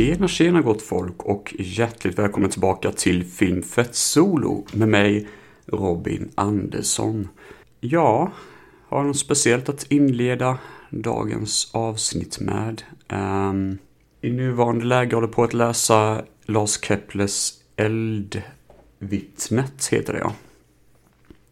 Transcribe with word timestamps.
Tjena, 0.00 0.28
tjena 0.28 0.60
gott 0.60 0.82
folk 0.82 1.22
och 1.22 1.54
hjärtligt 1.58 2.18
välkommen 2.18 2.50
tillbaka 2.50 2.92
till 2.92 3.24
Filmfett 3.24 3.94
Solo 3.94 4.66
med 4.72 4.88
mig 4.88 5.28
Robin 5.66 6.30
Andersson. 6.34 7.28
Ja, 7.80 8.32
har 8.88 9.04
något 9.04 9.18
speciellt 9.18 9.68
att 9.68 9.92
inleda 9.92 10.58
dagens 10.90 11.70
avsnitt 11.72 12.40
med. 12.40 12.82
Um, 13.08 13.78
I 14.20 14.30
nuvarande 14.30 14.84
läge 14.84 15.14
håller 15.14 15.28
jag 15.28 15.34
på 15.34 15.44
att 15.44 15.54
läsa 15.54 16.22
Lars 16.44 16.80
Keplers 16.82 17.52
Eldvittnet, 17.76 19.88
heter 19.90 20.12
det 20.12 20.18
ja. 20.18 20.34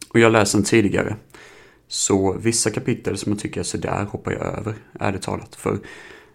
Och 0.09 0.21
jag 0.21 0.33
läste 0.33 0.57
den 0.57 0.65
tidigare. 0.65 1.17
Så 1.89 2.33
vissa 2.33 2.71
kapitel 2.71 3.19
som 3.19 3.33
jag 3.33 3.41
tycker 3.41 3.61
är 3.61 3.65
sådär 3.65 4.05
hoppar 4.05 4.33
jag 4.33 4.59
över, 4.59 4.75
ärligt 5.01 5.23
talat. 5.23 5.55
För 5.55 5.79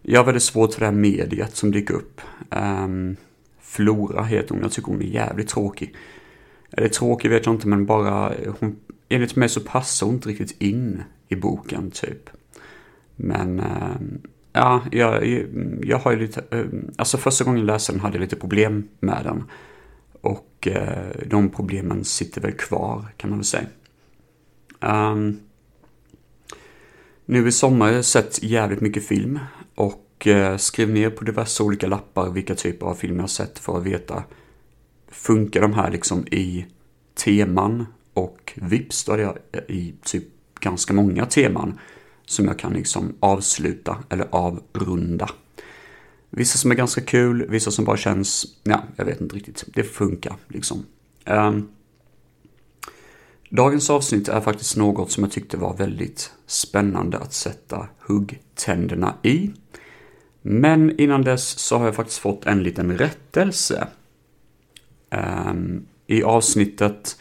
jag 0.03 0.19
har 0.19 0.25
väldigt 0.25 0.43
svårt 0.43 0.73
för 0.73 0.79
det 0.79 0.85
här 0.85 0.93
mediet 0.93 1.55
som 1.55 1.71
dyker 1.71 1.93
upp. 1.93 2.21
Um, 2.49 3.15
Flora 3.61 4.23
heter 4.23 4.49
hon, 4.49 4.61
jag 4.61 4.71
tycker 4.71 4.91
hon 4.91 5.01
är 5.01 5.05
jävligt 5.05 5.47
tråkig. 5.47 5.95
Eller 6.71 6.87
tråkig 6.87 7.29
vet 7.29 7.45
jag 7.45 7.55
inte, 7.55 7.67
men 7.67 7.85
bara, 7.85 8.33
hon, 8.59 8.75
enligt 9.09 9.35
mig 9.35 9.49
så 9.49 9.61
passar 9.61 10.05
hon 10.05 10.15
inte 10.15 10.29
riktigt 10.29 10.61
in 10.61 11.03
i 11.27 11.35
boken 11.35 11.91
typ. 11.91 12.29
Men, 13.15 13.59
um, 13.59 14.21
ja, 14.53 14.81
jag, 14.91 15.45
jag 15.83 15.97
har 15.97 16.11
ju 16.11 16.19
lite, 16.19 16.43
um, 16.49 16.91
alltså 16.97 17.17
första 17.17 17.43
gången 17.43 17.59
jag 17.59 17.67
läste 17.67 17.91
den 17.91 18.01
hade 18.01 18.15
jag 18.15 18.21
lite 18.21 18.35
problem 18.35 18.87
med 18.99 19.21
den. 19.23 19.43
Och 20.21 20.67
uh, 20.67 21.25
de 21.25 21.49
problemen 21.49 22.03
sitter 22.03 22.41
väl 22.41 22.51
kvar, 22.51 23.05
kan 23.17 23.29
man 23.29 23.39
väl 23.39 23.45
säga. 23.45 23.67
Um, 24.79 25.39
nu 27.25 27.47
i 27.47 27.51
sommar 27.51 27.85
har 27.85 27.93
jag 27.93 28.05
sett 28.05 28.43
jävligt 28.43 28.81
mycket 28.81 29.07
film 29.07 29.39
och 30.23 30.27
eh, 30.27 30.57
skrev 30.57 30.89
ner 30.89 31.09
på 31.09 31.23
diverse 31.23 31.63
olika 31.63 31.87
lappar 31.87 32.29
vilka 32.29 32.55
typer 32.55 32.85
av 32.85 32.95
filmer 32.95 33.23
jag 33.23 33.29
sett 33.29 33.59
för 33.59 33.77
att 33.77 33.83
veta 33.83 34.23
funkar 35.11 35.61
de 35.61 35.73
här 35.73 35.91
liksom 35.91 36.27
i 36.27 36.65
teman 37.15 37.85
och 38.13 38.53
vips 38.55 39.03
då 39.03 39.11
hade 39.11 39.23
jag 39.23 39.37
i 39.67 39.93
typ 40.03 40.23
ganska 40.59 40.93
många 40.93 41.25
teman 41.25 41.79
som 42.25 42.45
jag 42.45 42.59
kan 42.59 42.73
liksom 42.73 43.15
avsluta 43.19 43.97
eller 44.09 44.27
avrunda. 44.31 45.29
Vissa 46.29 46.57
som 46.57 46.71
är 46.71 46.75
ganska 46.75 47.01
kul, 47.01 47.45
vissa 47.49 47.71
som 47.71 47.85
bara 47.85 47.97
känns, 47.97 48.45
ja, 48.63 48.83
jag 48.95 49.05
vet 49.05 49.21
inte 49.21 49.35
riktigt, 49.35 49.63
det 49.73 49.83
funkar 49.83 50.35
liksom. 50.47 50.85
Um, 51.25 51.69
Dagens 53.49 53.89
avsnitt 53.89 54.27
är 54.27 54.41
faktiskt 54.41 54.77
något 54.77 55.11
som 55.11 55.23
jag 55.23 55.31
tyckte 55.31 55.57
var 55.57 55.77
väldigt 55.77 56.31
spännande 56.47 57.17
att 57.17 57.33
sätta 57.33 57.87
huggtänderna 57.99 59.15
i. 59.23 59.51
Men 60.45 60.99
innan 60.99 61.21
dess 61.21 61.59
så 61.59 61.77
har 61.77 61.85
jag 61.85 61.95
faktiskt 61.95 62.19
fått 62.19 62.45
en 62.45 62.63
liten 62.63 62.97
rättelse. 62.97 63.87
Um, 65.09 65.85
I 66.07 66.23
avsnittet 66.23 67.17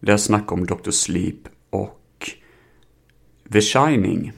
där 0.00 0.12
jag 0.12 0.20
snackade 0.20 0.60
om 0.60 0.66
Dr. 0.66 0.90
Sleep 0.90 1.48
och 1.70 2.30
The 3.52 3.60
Shining 3.60 4.32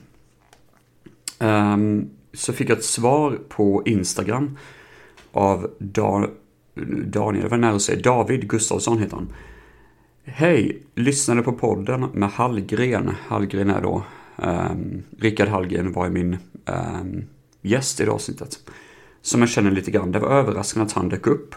um, 1.38 2.10
så 2.32 2.52
fick 2.52 2.70
jag 2.70 2.78
ett 2.78 2.84
svar 2.84 3.38
på 3.48 3.82
Instagram 3.86 4.58
av 5.32 5.70
da 5.78 6.28
Daniel, 7.04 7.48
var 7.48 7.56
nära 7.56 7.74
att 7.74 7.82
säga, 7.82 8.00
David 8.00 8.48
Gustafsson 8.48 8.98
heter 8.98 9.16
han. 9.16 9.32
Hej! 10.24 10.82
Lyssnade 10.94 11.42
på 11.42 11.52
podden 11.52 12.00
med 12.00 12.30
Hallgren. 12.30 13.10
Hallgren 13.26 13.70
är 13.70 13.82
då, 13.82 14.04
um, 14.36 15.02
Rickard 15.18 15.48
Hallgren 15.48 15.92
var 15.92 16.04
ju 16.04 16.10
min 16.10 16.38
um, 16.66 17.24
gäst 17.62 18.00
i 18.00 18.04
det 18.04 18.10
avsnittet. 18.10 18.58
Som 19.22 19.40
jag 19.40 19.50
känner 19.50 19.70
lite 19.70 19.90
grann. 19.90 20.12
Det 20.12 20.18
var 20.18 20.28
överraskande 20.28 20.86
att 20.86 20.92
han 20.92 21.08
dök 21.08 21.26
upp. 21.26 21.54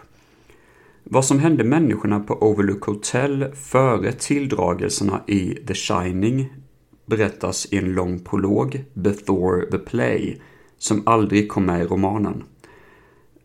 Vad 1.03 1.25
som 1.25 1.39
hände 1.39 1.63
människorna 1.63 2.19
på 2.19 2.33
Overlook 2.33 2.83
Hotel 2.83 3.55
före 3.55 4.11
tilldragelserna 4.11 5.21
i 5.27 5.55
The 5.67 5.73
Shining 5.73 6.53
berättas 7.05 7.67
i 7.71 7.77
en 7.77 7.93
lång 7.93 8.19
prolog, 8.19 8.83
Before 8.93 9.65
the 9.71 9.77
Play, 9.77 10.41
som 10.77 11.03
aldrig 11.05 11.49
kom 11.49 11.65
med 11.65 11.81
i 11.81 11.87
romanen. 11.87 12.43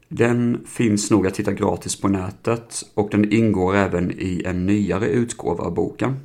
Den 0.09 0.61
finns 0.67 1.11
nog 1.11 1.27
att 1.27 1.37
hitta 1.37 1.53
gratis 1.53 2.01
på 2.01 2.09
nätet 2.09 2.83
och 2.95 3.09
den 3.11 3.33
ingår 3.33 3.75
även 3.75 4.11
i 4.11 4.43
en 4.47 4.67
nyare 4.67 5.07
utgåva 5.07 5.65
av 5.65 5.75
boken. 5.75 6.17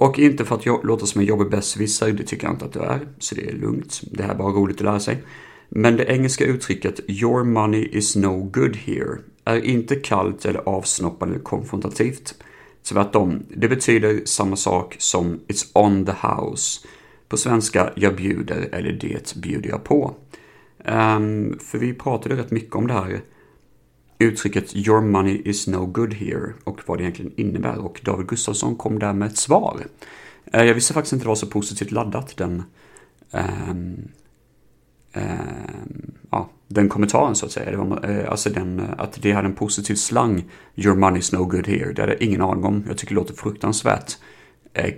Och 0.00 0.18
inte 0.18 0.44
för 0.44 0.54
att 0.54 0.66
jag 0.66 0.84
låter 0.84 1.06
som 1.06 1.20
en 1.20 1.26
jobbig 1.26 1.50
besserwisser, 1.50 2.12
det 2.12 2.24
tycker 2.24 2.46
jag 2.46 2.54
inte 2.54 2.64
att 2.64 2.72
du 2.72 2.80
är, 2.80 3.08
så 3.18 3.34
det 3.34 3.48
är 3.48 3.52
lugnt. 3.52 4.00
Det 4.02 4.22
här 4.22 4.34
är 4.34 4.38
bara 4.38 4.52
roligt 4.52 4.76
att 4.76 4.82
lära 4.82 5.00
sig. 5.00 5.22
Men 5.68 5.96
det 5.96 6.04
engelska 6.04 6.44
uttrycket 6.44 7.00
“Your 7.10 7.44
money 7.44 7.88
is 7.92 8.16
no 8.16 8.50
good 8.52 8.76
here” 8.76 9.18
är 9.44 9.64
inte 9.64 9.96
kallt 9.96 10.44
eller 10.44 10.60
avsnoppande 10.68 11.34
eller 11.34 11.44
konfrontativt. 11.44 12.34
Tvärtom, 12.88 13.42
det 13.48 13.68
betyder 13.68 14.20
samma 14.24 14.56
sak 14.56 14.96
som 14.98 15.40
“It's 15.48 15.70
on 15.74 16.06
the 16.06 16.12
house”. 16.12 16.86
På 17.28 17.36
svenska 17.36 17.92
“Jag 17.96 18.16
bjuder” 18.16 18.68
eller 18.72 18.92
“Det 18.92 19.34
bjuder 19.36 19.70
jag 19.70 19.84
på”. 19.84 20.14
Um, 20.84 21.58
för 21.58 21.78
vi 21.78 21.94
pratade 21.94 22.36
rätt 22.36 22.50
mycket 22.50 22.74
om 22.74 22.86
det 22.86 22.92
här 22.92 23.20
uttrycket 24.24 24.76
“Your 24.76 25.00
money 25.00 25.42
is 25.44 25.66
no 25.66 25.86
good 25.86 26.14
here” 26.14 26.52
och 26.64 26.80
vad 26.86 26.98
det 26.98 27.02
egentligen 27.02 27.32
innebär. 27.36 27.78
Och 27.78 28.00
David 28.04 28.26
Gustafsson 28.26 28.76
kom 28.76 28.98
där 28.98 29.12
med 29.12 29.28
ett 29.28 29.36
svar. 29.36 29.80
Eh, 30.52 30.64
jag 30.64 30.74
visste 30.74 30.94
faktiskt 30.94 31.12
inte 31.12 31.24
det 31.24 31.28
var 31.28 31.34
så 31.34 31.46
positivt 31.46 31.90
laddat, 31.90 32.36
den, 32.36 32.62
um, 33.30 34.08
um, 35.14 36.12
ja, 36.30 36.50
den 36.68 36.88
kommentaren 36.88 37.34
så 37.34 37.46
att 37.46 37.52
säga. 37.52 37.70
Det 37.70 37.76
var, 37.76 38.10
eh, 38.10 38.30
alltså 38.30 38.50
den, 38.50 38.80
eh, 38.80 38.86
att 38.98 39.22
det 39.22 39.32
hade 39.32 39.48
en 39.48 39.54
positiv 39.54 39.94
slang, 39.94 40.44
“Your 40.74 40.96
money 40.96 41.18
is 41.18 41.32
no 41.32 41.44
good 41.44 41.66
here”. 41.66 41.92
Det 41.92 42.02
hade 42.02 42.12
jag 42.12 42.22
ingen 42.22 42.42
aning 42.42 42.64
om. 42.64 42.84
Jag 42.88 42.98
tycker 42.98 43.14
det 43.14 43.20
låter 43.20 43.34
fruktansvärt 43.34 44.16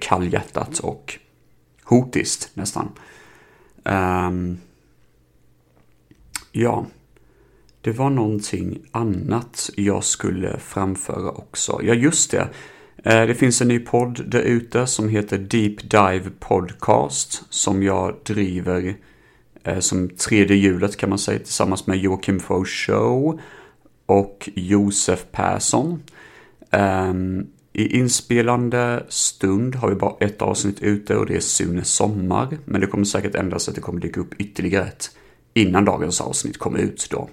kallhjärtat 0.01 0.79
och 0.79 1.19
hotiskt 1.85 2.51
nästan. 2.55 2.89
Um, 3.85 4.59
Ja, 6.53 6.87
det 7.83 7.93
var 7.93 8.11
någonting 8.11 8.79
annat 8.91 9.71
jag 9.77 10.05
skulle 10.05 10.59
framföra 10.59 11.31
också. 11.31 11.81
Ja, 11.83 11.95
just 11.95 12.31
det. 12.31 12.49
Eh, 13.05 13.27
det 13.27 13.35
finns 13.35 13.61
en 13.61 13.69
ny 13.69 13.79
podd 13.79 14.31
där 14.31 14.43
ute 14.43 14.87
som 14.87 15.09
heter 15.09 15.39
Deep 15.39 15.91
Dive 15.91 16.31
Podcast 16.41 17.43
som 17.51 17.83
jag 17.83 18.15
driver 18.25 18.95
eh, 19.65 19.79
som 19.79 20.09
tredje 20.09 20.57
hjulet 20.57 20.97
kan 20.97 21.09
man 21.09 21.19
säga 21.19 21.39
tillsammans 21.39 21.87
med 21.87 21.99
Joakim 21.99 22.41
Faux 22.41 22.71
Show 22.71 23.41
och 24.07 24.51
Josef 24.55 25.27
Persson. 25.33 26.03
Ehm, 26.71 27.47
I 27.73 27.99
inspelande 27.99 29.07
stund 29.09 29.75
har 29.75 29.89
vi 29.89 29.95
bara 29.95 30.17
ett 30.21 30.43
avsnitt 30.43 30.81
ute 30.81 31.17
och 31.17 31.27
det 31.27 31.37
är 31.37 31.41
Sunes 31.41 31.95
Sommar. 31.95 32.59
Men 32.65 32.81
det 32.81 32.87
kommer 32.87 33.05
säkert 33.05 33.35
ändras 33.35 33.69
att 33.69 33.75
det 33.75 33.81
kommer 33.81 34.01
dyka 34.01 34.21
upp 34.21 34.35
ytterligare 34.41 34.87
ett 34.87 35.11
innan 35.55 35.85
dagens 35.85 36.21
avsnitt 36.21 36.59
kommer 36.59 36.79
ut 36.79 37.09
då. 37.11 37.29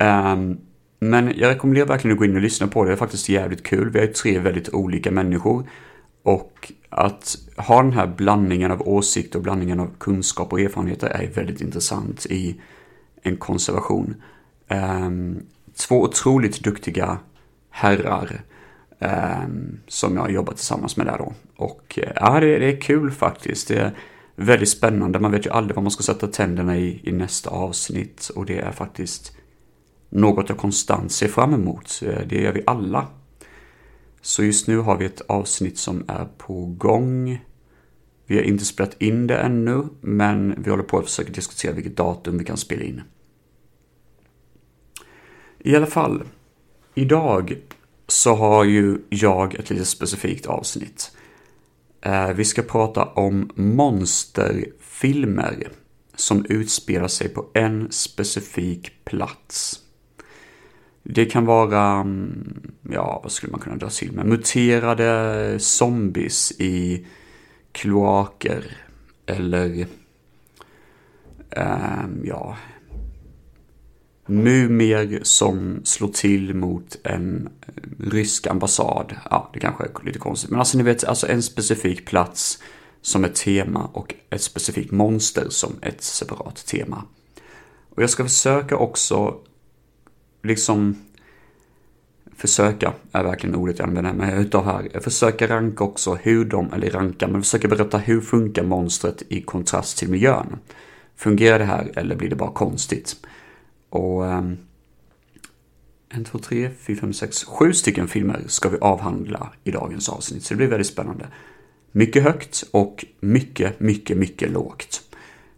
Um, 0.00 0.58
men 1.00 1.32
jag 1.36 1.48
rekommenderar 1.48 1.86
verkligen 1.86 2.12
att 2.12 2.18
gå 2.18 2.24
in 2.24 2.36
och 2.36 2.42
lyssna 2.42 2.66
på 2.66 2.84
det. 2.84 2.90
Det 2.90 2.94
är 2.94 2.96
faktiskt 2.96 3.28
jävligt 3.28 3.62
kul. 3.62 3.90
Vi 3.90 4.00
är 4.00 4.06
tre 4.06 4.38
väldigt 4.38 4.74
olika 4.74 5.10
människor. 5.10 5.68
Och 6.22 6.72
att 6.88 7.36
ha 7.56 7.82
den 7.82 7.92
här 7.92 8.06
blandningen 8.06 8.70
av 8.70 8.88
åsikter 8.88 9.38
och 9.38 9.42
blandningen 9.42 9.80
av 9.80 9.90
kunskap 9.98 10.52
och 10.52 10.60
erfarenheter 10.60 11.08
är 11.08 11.26
väldigt 11.26 11.60
intressant 11.60 12.26
i 12.26 12.60
en 13.22 13.36
konservation. 13.36 14.14
Um, 14.70 15.42
två 15.88 16.02
otroligt 16.02 16.64
duktiga 16.64 17.18
herrar 17.70 18.40
um, 18.98 19.80
som 19.88 20.14
jag 20.14 20.22
har 20.22 20.28
jobbat 20.28 20.56
tillsammans 20.56 20.96
med 20.96 21.06
där 21.06 21.18
då. 21.18 21.34
Och 21.56 21.98
eh, 22.02 22.12
ja, 22.16 22.40
det, 22.40 22.58
det 22.58 22.72
är 22.72 22.80
kul 22.80 23.10
faktiskt. 23.10 23.68
Det, 23.68 23.78
är 23.78 23.92
väldigt 24.36 24.68
spännande. 24.68 25.18
Man 25.18 25.32
vet 25.32 25.46
ju 25.46 25.50
aldrig 25.50 25.76
vad 25.76 25.82
man 25.82 25.90
ska 25.90 26.02
sätta 26.02 26.26
tänderna 26.26 26.76
i 26.76 27.00
i 27.02 27.12
nästa 27.12 27.50
avsnitt 27.50 28.30
och 28.34 28.46
det 28.46 28.58
är 28.58 28.72
faktiskt 28.72 29.35
något 30.08 30.48
jag 30.48 30.58
konstant 30.58 31.12
ser 31.12 31.28
fram 31.28 31.54
emot. 31.54 32.02
Eh, 32.02 32.26
det 32.26 32.40
gör 32.40 32.52
vi 32.52 32.62
alla. 32.66 33.06
Så 34.20 34.44
just 34.44 34.66
nu 34.66 34.78
har 34.78 34.96
vi 34.96 35.04
ett 35.04 35.20
avsnitt 35.20 35.78
som 35.78 36.04
är 36.08 36.28
på 36.38 36.64
gång. 36.64 37.44
Vi 38.26 38.36
har 38.36 38.42
inte 38.42 38.64
spelat 38.64 39.02
in 39.02 39.26
det 39.26 39.36
ännu, 39.36 39.84
men 40.00 40.62
vi 40.62 40.70
håller 40.70 40.82
på 40.82 40.98
att 40.98 41.04
försöka 41.04 41.32
diskutera 41.32 41.72
vilket 41.72 41.96
datum 41.96 42.38
vi 42.38 42.44
kan 42.44 42.56
spela 42.56 42.82
in. 42.82 43.02
I 45.58 45.76
alla 45.76 45.86
fall, 45.86 46.22
idag 46.94 47.56
så 48.08 48.34
har 48.34 48.64
ju 48.64 48.98
jag 49.08 49.54
ett 49.54 49.70
lite 49.70 49.84
specifikt 49.84 50.46
avsnitt. 50.46 51.16
Eh, 52.00 52.28
vi 52.28 52.44
ska 52.44 52.62
prata 52.62 53.04
om 53.04 53.50
monsterfilmer 53.54 55.68
som 56.16 56.46
utspelar 56.48 57.08
sig 57.08 57.28
på 57.28 57.46
en 57.54 57.92
specifik 57.92 59.04
plats. 59.04 59.80
Det 61.08 61.24
kan 61.24 61.46
vara, 61.46 61.82
mm, 62.00 62.72
ja 62.90 63.20
vad 63.22 63.32
skulle 63.32 63.50
man 63.50 63.60
kunna 63.60 63.76
dra 63.76 63.90
till 63.90 64.12
med, 64.12 64.26
muterade 64.26 65.58
zombies 65.58 66.52
i 66.58 67.06
kloaker 67.72 68.76
eller, 69.26 69.86
eh, 71.50 72.06
ja, 72.24 72.56
mumier 74.26 75.20
som 75.22 75.80
slår 75.84 76.08
till 76.08 76.54
mot 76.54 76.96
en 77.04 77.48
eh, 77.66 78.10
rysk 78.10 78.46
ambassad. 78.46 79.14
Ja, 79.30 79.50
det 79.52 79.60
kanske 79.60 79.84
är 79.84 80.04
lite 80.04 80.18
konstigt. 80.18 80.50
Men 80.50 80.58
alltså 80.58 80.78
ni 80.78 80.84
vet, 80.84 81.04
alltså 81.04 81.28
en 81.28 81.42
specifik 81.42 82.06
plats 82.06 82.62
som 83.00 83.24
ett 83.24 83.34
tema 83.34 83.90
och 83.92 84.14
ett 84.30 84.42
specifikt 84.42 84.90
monster 84.90 85.46
som 85.48 85.72
ett 85.82 86.02
separat 86.02 86.66
tema. 86.66 87.04
Och 87.90 88.02
jag 88.02 88.10
ska 88.10 88.24
försöka 88.24 88.76
också 88.76 89.34
liksom 90.46 90.96
försöka 92.36 92.92
är 93.12 93.24
verkligen 93.24 93.56
ordet 93.56 93.78
jag 93.78 93.88
använder 93.88 94.12
mig 94.12 94.40
utav 94.40 94.64
här. 94.64 94.88
Jag 94.92 95.04
försöker 95.04 95.48
ranka 95.48 95.84
också 95.84 96.14
hur 96.14 96.44
de, 96.44 96.72
eller 96.72 96.90
ranka, 96.90 97.28
men 97.28 97.42
försöker 97.42 97.68
berätta 97.68 97.98
hur 97.98 98.20
funkar 98.20 98.62
monstret 98.62 99.22
i 99.28 99.42
kontrast 99.42 99.98
till 99.98 100.08
miljön. 100.08 100.58
Fungerar 101.16 101.58
det 101.58 101.64
här 101.64 101.92
eller 101.96 102.16
blir 102.16 102.30
det 102.30 102.36
bara 102.36 102.50
konstigt? 102.52 103.16
Och 103.88 104.22
um, 104.22 104.58
en, 106.08 106.24
två, 106.24 106.38
tre, 106.38 106.70
fyra, 106.78 107.00
fem, 107.00 107.12
sex, 107.12 107.44
sju 107.44 107.72
stycken 107.72 108.08
filmer 108.08 108.42
ska 108.46 108.68
vi 108.68 108.78
avhandla 108.78 109.52
i 109.64 109.70
dagens 109.70 110.08
avsnitt. 110.08 110.44
Så 110.44 110.54
det 110.54 110.58
blir 110.58 110.66
väldigt 110.66 110.86
spännande. 110.86 111.26
Mycket 111.92 112.22
högt 112.22 112.64
och 112.70 113.04
mycket, 113.20 113.80
mycket, 113.80 114.16
mycket 114.16 114.50
lågt. 114.50 115.02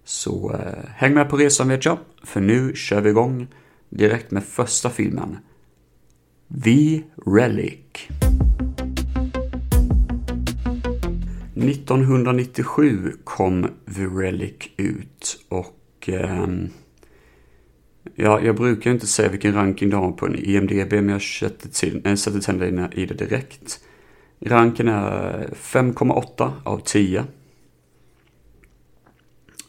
Så 0.04 0.52
eh, 0.52 0.90
häng 0.94 1.14
med 1.14 1.30
på 1.30 1.36
resan 1.36 1.68
vet 1.68 1.84
jag, 1.84 1.98
för 2.22 2.40
nu 2.40 2.74
kör 2.74 3.00
vi 3.00 3.10
igång 3.10 3.46
direkt 3.90 4.30
med 4.30 4.44
första 4.44 4.90
filmen. 4.90 5.36
The 6.64 7.02
Relic. 7.26 8.08
1997 11.54 13.12
kom 13.24 13.68
The 13.94 14.04
Relic 14.04 14.68
ut 14.76 15.44
och 15.48 16.08
eh, 16.08 16.46
Ja, 18.14 18.40
jag 18.40 18.56
brukar 18.56 18.90
inte 18.90 19.06
säga 19.06 19.28
vilken 19.28 19.54
ranking 19.54 19.90
de 19.90 19.96
har 19.96 20.12
på 20.12 20.26
en 20.26 20.34
IMDB, 20.38 20.92
men 20.92 21.08
jag 21.08 21.22
sätter, 21.22 21.68
till, 21.68 22.06
eh, 22.06 22.14
sätter 22.14 22.40
tänderna 22.40 22.92
i 22.92 23.06
det 23.06 23.14
direkt. 23.14 23.80
Ranken 24.40 24.88
är 24.88 25.48
5,8 25.54 26.52
av 26.64 26.80
10 26.84 27.24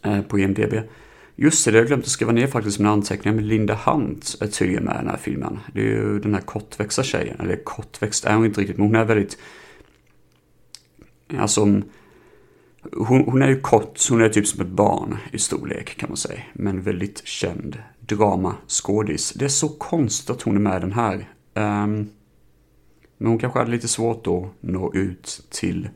eh, 0.06 0.22
på 0.22 0.40
IMDB. 0.40 0.74
Just 1.42 1.66
det, 1.66 1.72
har 1.72 1.78
jag 1.78 1.88
glömt 1.88 2.04
att 2.04 2.12
skriva 2.12 2.32
ner 2.32 2.48
faktiskt 2.48 2.80
mina 2.80 2.92
anteckningar, 2.92 3.36
men 3.36 3.48
Linda 3.48 3.76
Hunt 3.86 4.38
är 4.42 4.48
tydligen 4.48 4.84
med 4.84 4.96
i 4.96 4.98
den 4.98 5.08
här 5.08 5.18
filmen. 5.18 5.60
Det 5.74 5.80
är 5.80 5.86
ju 5.86 6.20
den 6.20 6.34
här 6.34 6.42
kortväxta 6.42 7.04
tjejen, 7.04 7.40
eller 7.40 7.64
kortväxt 7.64 8.26
är 8.26 8.36
hon 8.36 8.46
inte 8.46 8.62
riktigt, 8.62 8.78
men 8.78 8.86
hon 8.86 8.96
är 8.96 9.06
väldigt... 9.06 9.38
Alltså, 11.38 11.62
hon, 11.62 11.84
hon 13.26 13.42
är 13.42 13.48
ju 13.48 13.62
kort, 13.62 14.10
hon 14.10 14.22
är 14.22 14.30
typ 14.30 14.48
som 14.48 14.62
ett 14.62 14.68
barn 14.68 15.18
i 15.32 15.40
storlek 15.40 15.98
kan 15.98 16.10
man 16.10 16.18
säga, 16.18 16.42
men 16.54 16.82
väldigt 16.82 17.28
känd 17.28 17.78
dramaskådis. 18.00 19.32
Det 19.32 19.46
är 19.46 19.50
så 19.50 19.70
konstigt 19.70 20.30
att 20.30 20.42
hon 20.42 20.56
är 20.56 20.60
med 20.60 20.78
i 20.78 20.82
den 20.82 20.94
här. 20.94 21.16
Um, 21.54 22.10
men 23.18 23.28
hon 23.28 23.40
kanske 23.40 23.60
hade 23.60 23.72
lite 23.72 23.88
svårt 23.88 24.28
att 24.28 24.44
nå 24.60 24.94
ut 24.94 25.46
till 25.50 25.90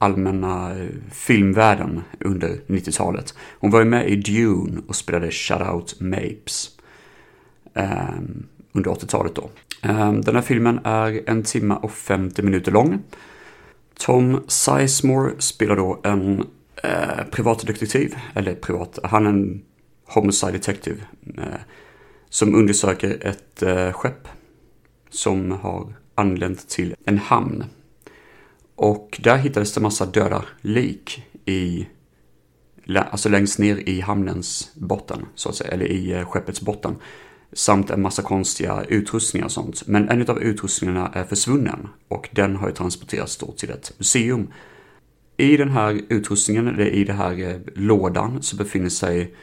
allmänna 0.00 0.70
eh, 0.70 0.88
filmvärlden 1.12 2.02
under 2.20 2.60
90-talet. 2.66 3.34
Hon 3.58 3.70
var 3.70 3.78
ju 3.78 3.84
med 3.84 4.08
i 4.08 4.16
Dune 4.16 4.82
och 4.86 4.96
spelade 4.96 5.30
Shoutout 5.30 6.00
Mapes 6.00 6.70
um, 7.74 8.46
under 8.72 8.90
80-talet 8.90 9.34
då. 9.34 9.50
Um, 9.82 10.20
den 10.20 10.34
här 10.34 10.42
filmen 10.42 10.80
är 10.84 11.20
en 11.26 11.42
timme 11.42 11.74
och 11.82 11.92
50 11.92 12.42
minuter 12.42 12.72
lång. 12.72 13.02
Tom 13.98 14.44
Sizemore 14.48 15.32
spelar 15.38 15.76
då 15.76 16.00
en 16.02 16.44
eh, 16.82 17.24
privatdetektiv, 17.30 18.14
eller 18.34 18.54
privat, 18.54 18.98
han 19.02 19.26
är 19.26 19.30
en 19.30 19.62
homicide 20.06 20.52
detective 20.52 21.00
eh, 21.38 21.60
som 22.28 22.54
undersöker 22.54 23.26
ett 23.26 23.62
eh, 23.62 23.92
skepp 23.92 24.28
som 25.10 25.52
har 25.52 25.92
anlänt 26.14 26.68
till 26.68 26.94
en 27.04 27.18
hamn. 27.18 27.64
Och 28.82 29.20
där 29.22 29.36
hittades 29.36 29.72
det 29.72 29.80
massa 29.80 30.06
döda 30.06 30.44
lik 30.60 31.22
i, 31.44 31.86
alltså 32.96 33.28
längst 33.28 33.58
ner 33.58 33.88
i 33.88 34.00
hamnens 34.00 34.70
botten, 34.74 35.26
så 35.34 35.48
att 35.48 35.54
säga, 35.54 35.70
eller 35.70 35.86
i 35.86 36.12
eh, 36.12 36.24
skeppets 36.24 36.60
botten. 36.60 36.96
Samt 37.52 37.90
en 37.90 38.02
massa 38.02 38.22
konstiga 38.22 38.84
utrustningar 38.88 39.46
och 39.46 39.52
sånt. 39.52 39.86
Men 39.86 40.08
en 40.08 40.30
av 40.30 40.42
utrustningarna 40.42 41.10
är 41.14 41.24
försvunnen 41.24 41.88
och 42.08 42.28
den 42.32 42.56
har 42.56 42.68
ju 42.68 42.74
transporterats 42.74 43.36
då 43.36 43.52
till 43.52 43.70
ett 43.70 43.92
museum. 43.98 44.52
I 45.36 45.56
den 45.56 45.70
här 45.70 46.00
utrustningen, 46.08 46.68
eller 46.68 46.86
i 46.86 47.04
den 47.04 47.16
här 47.16 47.38
eh, 47.38 47.56
lådan, 47.74 48.42
så 48.42 48.56
befinner 48.56 48.88
sig 48.88 49.34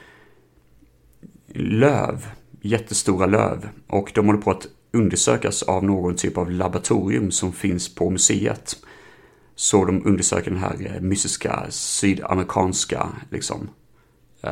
löv, 1.53 2.27
jättestora 2.61 3.25
löv. 3.25 3.69
Och 3.87 4.11
de 4.15 4.25
håller 4.25 4.41
på 4.41 4.51
att 4.51 4.67
undersökas 4.91 5.63
av 5.63 5.83
någon 5.83 6.15
typ 6.15 6.37
av 6.37 6.51
laboratorium 6.51 7.31
som 7.31 7.53
finns 7.53 7.95
på 7.95 8.09
museet. 8.09 8.77
Så 9.59 9.85
de 9.85 10.05
undersöker 10.05 10.51
den 10.51 10.59
här 10.59 10.91
eh, 10.95 11.01
mystiska 11.01 11.65
sydamerikanska 11.69 13.07
liksom, 13.29 13.69
eh, 14.41 14.51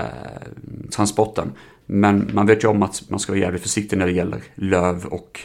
transporten. 0.92 1.52
Men 1.86 2.30
man 2.34 2.46
vet 2.46 2.64
ju 2.64 2.68
om 2.68 2.84
att 2.84 3.10
man 3.10 3.20
ska 3.20 3.32
vara 3.32 3.42
jävligt 3.42 3.62
försiktig 3.62 3.98
när 3.98 4.06
det 4.06 4.12
gäller 4.12 4.44
löv 4.56 5.06
och 5.06 5.40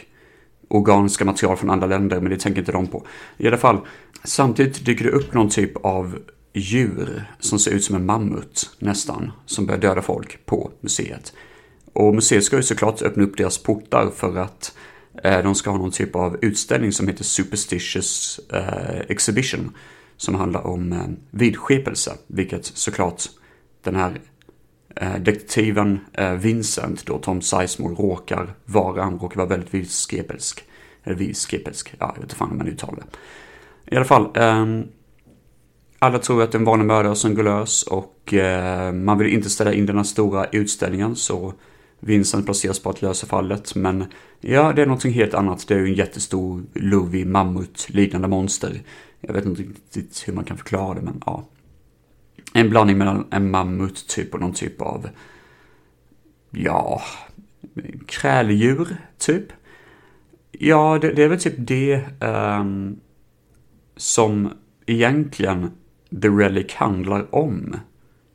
organiska 0.67 1.25
material 1.25 1.57
från 1.57 1.69
andra 1.69 1.87
länder, 1.87 2.21
men 2.21 2.29
det 2.31 2.39
tänker 2.39 2.59
inte 2.59 2.71
de 2.71 2.87
på. 2.87 3.05
I 3.37 3.47
alla 3.47 3.57
fall, 3.57 3.77
samtidigt 4.23 4.85
dyker 4.85 5.05
det 5.05 5.11
upp 5.11 5.33
någon 5.33 5.49
typ 5.49 5.85
av 5.85 6.19
djur 6.53 7.25
som 7.39 7.59
ser 7.59 7.71
ut 7.71 7.83
som 7.83 7.95
en 7.95 8.05
mammut 8.05 8.69
nästan, 8.79 9.31
som 9.45 9.65
börjar 9.65 9.81
döda 9.81 10.01
folk 10.01 10.45
på 10.45 10.71
museet. 10.81 11.33
Och 11.93 12.15
museet 12.15 12.43
ska 12.43 12.55
ju 12.55 12.63
såklart 12.63 13.01
öppna 13.01 13.23
upp 13.23 13.37
deras 13.37 13.57
portar 13.57 14.11
för 14.15 14.37
att 14.37 14.75
eh, 14.75 14.81
Eh, 15.23 15.43
de 15.43 15.55
ska 15.55 15.69
ha 15.69 15.77
någon 15.77 15.91
typ 15.91 16.15
av 16.15 16.37
utställning 16.41 16.91
som 16.91 17.07
heter 17.07 17.23
Superstitious 17.23 18.39
eh, 18.53 18.99
Exhibition. 19.07 19.75
Som 20.17 20.35
handlar 20.35 20.67
om 20.67 20.93
eh, 20.93 20.99
vidskepelse, 21.31 22.11
vilket 22.27 22.65
såklart 22.65 23.23
den 23.83 23.95
här 23.95 24.21
detektiven 25.19 25.99
Vincent, 26.39 27.05
då 27.05 27.17
Tom 27.17 27.41
Sizemore, 27.41 27.95
råkar 27.95 28.53
vara. 28.65 29.03
Han 29.03 29.19
råkar 29.19 29.37
vara 29.37 29.47
väldigt 29.47 29.73
vidskepelsk. 29.73 30.63
Eller 31.03 31.15
vidskepelsk, 31.15 31.93
ja, 31.99 32.05
jag 32.07 32.13
vet 32.13 32.23
inte 32.23 32.35
fan 32.35 32.49
hur 32.49 32.57
man 32.57 32.67
uttalar 32.67 32.95
det. 32.95 33.05
I 33.93 33.95
alla 33.95 34.05
fall, 34.05 34.29
ehm, 34.35 34.83
alla 35.99 36.19
tror 36.19 36.43
att 36.43 36.51
det 36.51 36.55
är 36.55 36.59
en 36.59 36.65
vanlig 36.65 36.85
mördare 36.85 37.15
som 37.15 37.35
går 37.35 37.43
lös 37.43 37.83
och 37.83 38.33
man 38.93 39.17
vill 39.17 39.27
inte 39.27 39.49
ställa 39.49 39.73
in 39.73 39.85
den 39.85 39.97
här 39.97 40.03
stora 40.03 40.45
utställningen 40.45 41.15
så 41.15 41.53
Vincent 42.03 42.45
placeras 42.45 42.79
på 42.79 42.89
att 42.89 43.01
lösa 43.01 43.27
fallet. 43.27 43.75
Men 43.75 44.05
ja, 44.39 44.73
det 44.73 44.81
är 44.81 44.85
någonting 44.85 45.13
helt 45.13 45.33
annat. 45.33 45.67
Det 45.67 45.73
är 45.73 45.79
ju 45.79 45.85
en 45.85 45.93
jättestor, 45.93 46.63
lovig, 46.73 47.27
mammut 47.27 47.87
liknande 47.89 48.27
monster. 48.27 48.81
Jag 49.19 49.33
vet 49.33 49.45
inte 49.45 49.61
riktigt 49.61 50.23
hur 50.27 50.33
man 50.33 50.43
kan 50.43 50.57
förklara 50.57 50.93
det, 50.93 51.01
men 51.01 51.21
ja. 51.25 51.47
En 52.53 52.69
blandning 52.69 52.97
mellan 52.97 53.27
en 53.31 53.51
mammut 53.51 54.07
typ 54.07 54.33
och 54.33 54.39
någon 54.39 54.53
typ 54.53 54.81
av, 54.81 55.09
ja, 56.49 57.01
kräldjur 58.05 58.97
typ. 59.17 59.45
Ja, 60.51 60.99
det, 61.01 61.13
det 61.13 61.23
är 61.23 61.27
väl 61.27 61.39
typ 61.39 61.55
det 61.57 62.03
um, 62.19 62.99
som 63.95 64.49
egentligen 64.85 65.71
The 66.21 66.27
Relic 66.27 66.73
handlar 66.73 67.35
om 67.35 67.75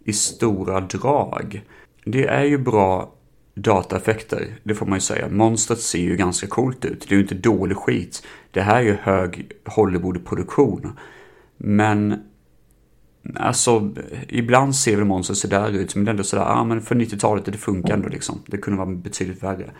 i 0.05 0.13
stora 0.13 0.81
drag. 0.81 1.63
Det 2.05 2.27
är 2.27 2.45
ju 2.45 2.59
bra 2.59 3.16
dataeffekter, 3.57 4.47
det 4.63 4.75
får 4.75 4.87
man 4.87 4.97
ju 4.97 5.01
säga. 5.01 5.29
Monstret 5.29 5.81
ser 5.81 5.99
ju 5.99 6.17
ganska 6.17 6.47
coolt 6.47 6.85
ut. 6.85 7.07
Det 7.09 7.15
är 7.15 7.17
ju 7.17 7.23
inte 7.23 7.35
dålig 7.35 7.77
skit. 7.77 8.23
Det 8.51 8.61
här 8.61 8.77
är 8.77 8.83
ju 8.83 8.97
hög 9.03 9.53
Hollywood-produktion. 9.65 10.99
Men 11.57 12.23
Alltså, 13.35 13.95
ibland 14.29 14.77
ser 14.77 14.97
väl 14.97 15.05
monstret 15.05 15.39
sådär 15.39 15.71
ut, 15.71 15.95
men 15.95 16.05
det 16.05 16.09
är 16.09 16.11
ändå 16.11 16.25
sådär, 16.25 16.43
ja 16.43 16.53
ah, 16.53 16.65
men 16.65 16.83
för 16.83 16.95
90-talet, 16.95 17.45
det 17.45 17.59
funkar 17.59 17.95
ändå 17.95 18.09
liksom. 18.09 18.43
Det 18.47 18.57
kunde 18.57 18.79
vara 18.79 18.97
betydligt 18.97 19.43
värre. 19.43 19.71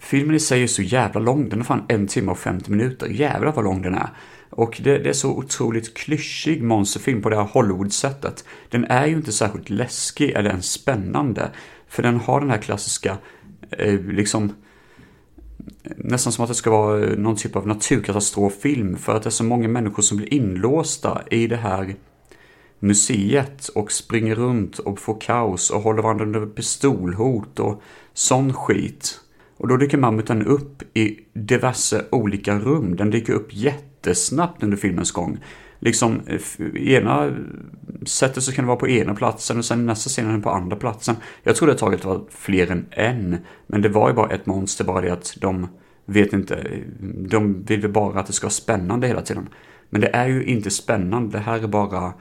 Filmen 0.00 0.36
i 0.36 0.40
sig 0.40 0.62
är 0.62 0.66
så 0.66 0.82
jävla 0.82 1.20
lång, 1.20 1.48
den 1.48 1.60
är 1.60 1.64
fan 1.64 1.84
en 1.88 2.06
timme 2.06 2.32
och 2.32 2.38
50 2.38 2.70
minuter. 2.70 3.06
Jävlar 3.06 3.52
vad 3.52 3.64
lång 3.64 3.82
den 3.82 3.94
är. 3.94 4.08
Och 4.50 4.80
det, 4.84 4.98
det 4.98 5.08
är 5.08 5.12
så 5.12 5.30
otroligt 5.30 5.96
klyschig 5.96 6.62
monsterfilm 6.62 7.22
på 7.22 7.30
det 7.30 7.36
här 7.36 7.48
Hollywood-sättet. 7.52 8.44
Den 8.68 8.84
är 8.84 9.06
ju 9.06 9.16
inte 9.16 9.32
särskilt 9.32 9.70
läskig 9.70 10.30
eller 10.30 10.50
ens 10.50 10.72
spännande. 10.72 11.50
För 11.88 12.02
den 12.02 12.20
har 12.20 12.40
den 12.40 12.50
här 12.50 12.58
klassiska, 12.58 13.18
eh, 13.70 14.00
liksom, 14.00 14.52
nästan 15.96 16.32
som 16.32 16.44
att 16.44 16.48
det 16.48 16.54
ska 16.54 16.70
vara 16.70 17.04
eh, 17.04 17.18
någon 17.18 17.36
typ 17.36 17.56
av 17.56 17.66
naturkatastroffilm. 17.66 18.96
För 18.96 19.16
att 19.16 19.22
det 19.22 19.28
är 19.28 19.30
så 19.30 19.44
många 19.44 19.68
människor 19.68 20.02
som 20.02 20.16
blir 20.16 20.34
inlåsta 20.34 21.22
i 21.30 21.46
det 21.46 21.56
här 21.56 21.96
museet 22.78 23.68
och 23.68 23.92
springer 23.92 24.34
runt 24.34 24.78
och 24.78 24.98
får 24.98 25.20
kaos 25.20 25.70
och 25.70 25.80
håller 25.80 26.02
varandra 26.02 26.24
under 26.24 26.46
pistolhot 26.46 27.60
och 27.60 27.82
sån 28.12 28.52
skit. 28.52 29.20
Och 29.56 29.68
då 29.68 29.76
dyker 29.76 29.98
mammuten 29.98 30.46
upp 30.46 30.82
i 30.96 31.18
diverse 31.32 32.04
olika 32.10 32.58
rum. 32.58 32.96
Den 32.96 33.10
dyker 33.10 33.32
upp 33.32 33.48
jättesnabbt 33.50 34.62
under 34.62 34.76
filmens 34.76 35.12
gång. 35.12 35.38
Liksom, 35.84 36.20
eh, 36.26 36.92
ena 36.92 37.32
sättet 38.06 38.42
så 38.42 38.52
kan 38.52 38.64
det 38.64 38.68
vara 38.68 38.78
på 38.78 38.88
ena 38.88 39.14
platsen 39.14 39.58
och 39.58 39.64
sen 39.64 39.86
nästa 39.86 40.08
scen 40.08 40.26
är 40.26 40.30
den 40.32 40.42
på 40.42 40.50
andra 40.50 40.76
platsen. 40.76 41.16
Jag 41.42 41.56
trodde 41.56 41.72
ett 41.72 41.78
tag 41.78 41.94
att 41.94 42.02
det 42.02 42.08
var 42.08 42.24
fler 42.30 42.70
än 42.70 42.86
en. 42.90 43.36
Men 43.66 43.82
det 43.82 43.88
var 43.88 44.08
ju 44.08 44.14
bara 44.14 44.30
ett 44.30 44.46
monster, 44.46 44.84
bara 44.84 45.00
det 45.00 45.12
att 45.12 45.34
de 45.40 45.68
vet 46.04 46.32
inte. 46.32 46.54
Eh, 46.54 46.78
de 47.28 47.64
vill 47.64 47.88
bara 47.88 48.20
att 48.20 48.26
det 48.26 48.32
ska 48.32 48.44
vara 48.44 48.52
spännande 48.52 49.06
hela 49.06 49.22
tiden. 49.22 49.48
Men 49.90 50.00
det 50.00 50.08
är 50.08 50.28
ju 50.28 50.44
inte 50.44 50.70
spännande, 50.70 51.38
det 51.38 51.44
här 51.44 51.62
är 51.62 51.66
bara 51.66 52.12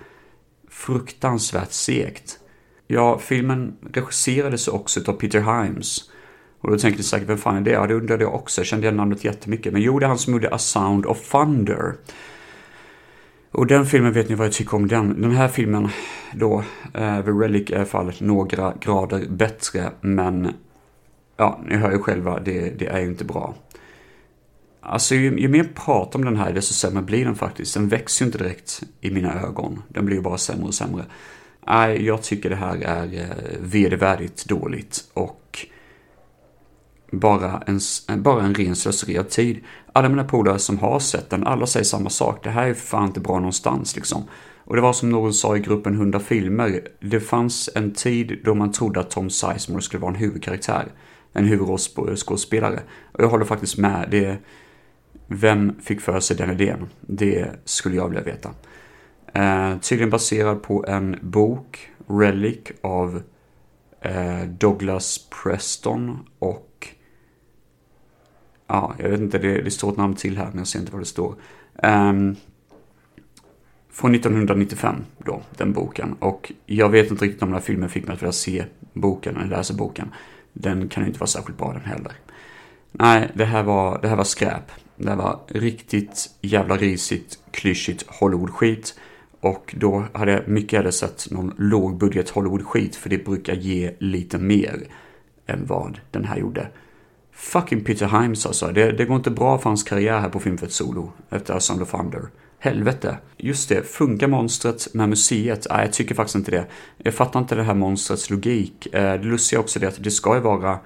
fruktansvärt 0.69 1.71
segt. 1.71 2.39
Ja, 2.87 3.17
filmen 3.17 3.75
regisserades 3.93 4.67
också 4.67 5.11
av 5.11 5.13
Peter 5.13 5.39
Himes. 5.39 6.11
Och 6.59 6.71
då 6.71 6.77
tänkte 6.77 6.99
ni 6.99 7.03
säkert, 7.03 7.29
vem 7.29 7.37
fan 7.37 7.55
är 7.55 7.61
det? 7.61 7.71
Ja, 7.71 7.87
det 7.87 7.93
undrade 7.93 8.23
jag 8.23 8.35
också. 8.35 8.61
Jag 8.61 8.65
kände 8.65 8.85
igen 8.85 8.97
namnet 8.97 9.23
jättemycket. 9.23 9.73
Men 9.73 9.81
jo, 9.81 9.99
det 9.99 10.05
är 10.05 10.07
han 10.07 10.17
som 10.17 10.33
gjorde 10.33 10.49
A 10.49 10.57
Sound 10.57 11.05
of 11.05 11.29
Thunder. 11.29 11.93
Och 13.53 13.67
den 13.67 13.85
filmen 13.85 14.13
vet 14.13 14.29
ni 14.29 14.35
vad 14.35 14.47
jag 14.47 14.53
tycker 14.53 14.75
om 14.75 14.87
den. 14.87 15.21
Den 15.21 15.31
här 15.31 15.47
filmen 15.47 15.89
då, 16.33 16.63
eh, 16.93 17.21
The 17.21 17.31
Relic 17.31 17.69
är 17.69 17.73
i 17.73 17.75
alla 17.75 17.85
fall 17.85 18.13
några 18.19 18.73
grader 18.79 19.25
bättre. 19.29 19.91
Men, 20.01 20.53
ja, 21.37 21.59
ni 21.65 21.75
hör 21.75 21.91
ju 21.91 21.99
själva, 21.99 22.39
det, 22.39 22.79
det 22.79 22.87
är 22.87 22.99
ju 22.99 23.07
inte 23.07 23.25
bra. 23.25 23.55
Alltså 24.81 25.15
ju, 25.15 25.39
ju 25.39 25.47
mer 25.47 25.63
prat 25.75 26.15
om 26.15 26.25
den 26.25 26.37
här, 26.37 26.53
desto 26.53 26.73
sämre 26.73 27.03
blir 27.03 27.25
den 27.25 27.35
faktiskt. 27.35 27.73
Den 27.73 27.87
växer 27.87 28.25
ju 28.25 28.27
inte 28.27 28.37
direkt 28.37 28.83
i 29.01 29.11
mina 29.11 29.41
ögon. 29.41 29.81
Den 29.87 30.05
blir 30.05 30.15
ju 30.15 30.21
bara 30.21 30.37
sämre 30.37 30.65
och 30.65 30.73
sämre. 30.73 31.05
Nej, 31.67 32.05
jag 32.05 32.23
tycker 32.23 32.49
det 32.49 32.55
här 32.55 32.75
är 32.75 33.21
eh, 33.21 33.59
vedervärdigt 33.59 34.45
dåligt 34.45 35.03
och 35.13 35.67
bara 37.11 37.63
en, 37.67 37.79
bara 38.23 38.43
en 38.43 38.55
ren 38.55 38.75
slöseri 38.75 39.17
av 39.17 39.23
tid. 39.23 39.59
Alla 39.93 40.09
mina 40.09 40.23
polare 40.23 40.59
som 40.59 40.77
har 40.77 40.99
sett 40.99 41.29
den, 41.29 41.47
alla 41.47 41.65
säger 41.65 41.83
samma 41.83 42.09
sak. 42.09 42.43
Det 42.43 42.49
här 42.49 42.67
är 42.67 42.73
fan 42.73 43.07
inte 43.07 43.19
bra 43.19 43.35
någonstans 43.35 43.95
liksom. 43.95 44.23
Och 44.65 44.75
det 44.75 44.81
var 44.81 44.93
som 44.93 45.09
någon 45.09 45.33
sa 45.33 45.57
i 45.57 45.59
gruppen 45.59 45.93
100 45.93 46.19
filmer. 46.19 46.87
Det 46.99 47.19
fanns 47.19 47.69
en 47.75 47.93
tid 47.93 48.39
då 48.43 48.55
man 48.55 48.71
trodde 48.71 48.99
att 48.99 49.11
Tom 49.11 49.29
Sizemore 49.29 49.81
skulle 49.81 50.01
vara 50.01 50.11
en 50.11 50.19
huvudkaraktär. 50.19 50.85
En 51.33 51.45
huvudrollsskådespelare. 51.45 52.79
Och 53.11 53.23
jag 53.23 53.29
håller 53.29 53.45
faktiskt 53.45 53.77
med. 53.77 54.07
Det, 54.11 54.37
vem 55.27 55.81
fick 55.81 56.01
för 56.01 56.19
sig 56.19 56.37
den 56.37 56.51
idén? 56.51 56.89
Det 57.01 57.49
skulle 57.65 57.95
jag 57.95 58.07
vilja 58.09 58.23
veta. 58.23 58.49
Eh, 59.33 59.77
tydligen 59.77 60.09
baserad 60.09 60.63
på 60.63 60.85
en 60.87 61.19
bok, 61.21 61.89
Relic, 62.07 62.59
av 62.81 63.21
eh, 64.01 64.43
Douglas 64.47 65.29
Preston 65.43 66.19
och 66.39 66.72
ja, 68.67 68.95
jag 68.97 69.09
vet 69.09 69.19
inte, 69.19 69.37
det, 69.37 69.61
det, 69.61 69.71
står 69.71 69.91
ett 69.91 69.97
namn 69.97 70.15
till 70.15 70.37
här 70.37 70.47
men 70.47 70.57
jag 70.57 70.67
ser 70.67 70.79
inte 70.79 70.91
vad 70.91 71.01
det 71.01 71.05
står. 71.05 71.35
Um, 71.83 72.35
från 73.91 74.15
1995 74.15 74.95
då, 75.17 75.41
den 75.57 75.73
boken. 75.73 76.15
Och 76.19 76.51
jag 76.65 76.89
vet 76.89 77.11
inte 77.11 77.25
riktigt 77.25 77.41
om 77.41 77.49
den 77.49 77.53
här 77.55 77.61
filmen 77.61 77.89
fick 77.89 78.07
mig 78.07 78.13
att 78.13 78.21
vilja 78.21 78.31
se 78.31 78.65
boken 78.93 79.37
eller 79.37 79.57
läsa 79.57 79.73
boken. 79.73 80.11
Den 80.53 80.89
kan 80.89 81.03
ju 81.03 81.07
inte 81.07 81.19
vara 81.19 81.27
särskilt 81.27 81.57
bra 81.57 81.73
den 81.73 81.85
heller. 81.85 82.13
Nej, 82.91 83.31
det 83.33 83.45
här 83.45 83.63
var, 83.63 84.01
det 84.01 84.07
här 84.07 84.15
var 84.15 84.23
skräp. 84.23 84.71
Det 84.95 85.09
här 85.09 85.15
var 85.15 85.39
riktigt 85.47 86.29
jävla 86.41 86.77
risigt, 86.77 87.39
klyschigt 87.51 88.05
Hollywood-skit. 88.07 88.99
Och 89.39 89.75
då 89.77 90.05
hade 90.13 90.31
jag 90.31 90.47
mycket 90.47 90.77
hellre 90.77 90.91
sett 90.91 91.31
någon 91.31 91.53
lågbudget 91.57 92.29
Hollywood-skit, 92.29 92.95
för 92.95 93.09
det 93.09 93.25
brukar 93.25 93.53
ge 93.53 93.93
lite 93.99 94.37
mer 94.37 94.87
än 95.45 95.65
vad 95.65 95.99
den 96.11 96.25
här 96.25 96.37
gjorde. 96.37 96.67
Fucking 97.35 97.83
Peter 97.83 98.21
Himes 98.21 98.45
alltså. 98.45 98.67
Det, 98.67 98.91
det 98.91 99.05
går 99.05 99.17
inte 99.17 99.31
bra 99.31 99.57
för 99.57 99.69
hans 99.69 99.83
karriär 99.83 100.19
här 100.19 100.29
på 100.29 100.39
Filmfett 100.39 100.71
Solo 100.71 101.11
efter 101.29 101.59
Sound 101.59 101.81
of 101.81 101.91
Thunder. 101.91 102.29
Helvete. 102.59 103.17
Just 103.37 103.69
det, 103.69 103.83
funkar 103.83 104.27
monstret 104.27 104.93
med 104.93 105.09
museet? 105.09 105.67
Nej, 105.69 105.85
jag 105.85 105.93
tycker 105.93 106.15
faktiskt 106.15 106.35
inte 106.35 106.51
det. 106.51 106.65
Jag 106.97 107.13
fattar 107.13 107.39
inte 107.39 107.55
det 107.55 107.63
här 107.63 107.73
monstrets 107.73 108.29
logik. 108.29 108.85
Eh, 108.85 109.13
det 109.13 109.27
lustiga 109.27 109.59
är 109.59 109.63
också 109.63 109.79
det 109.79 109.87
att 109.87 110.03
det 110.03 110.11
ska 110.11 110.35
ju 110.35 110.41
vara 110.41 110.79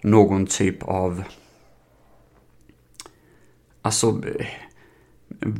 någon 0.00 0.46
typ 0.46 0.82
av... 0.82 1.22
Alltså 3.82 4.06
eh, 4.08 4.46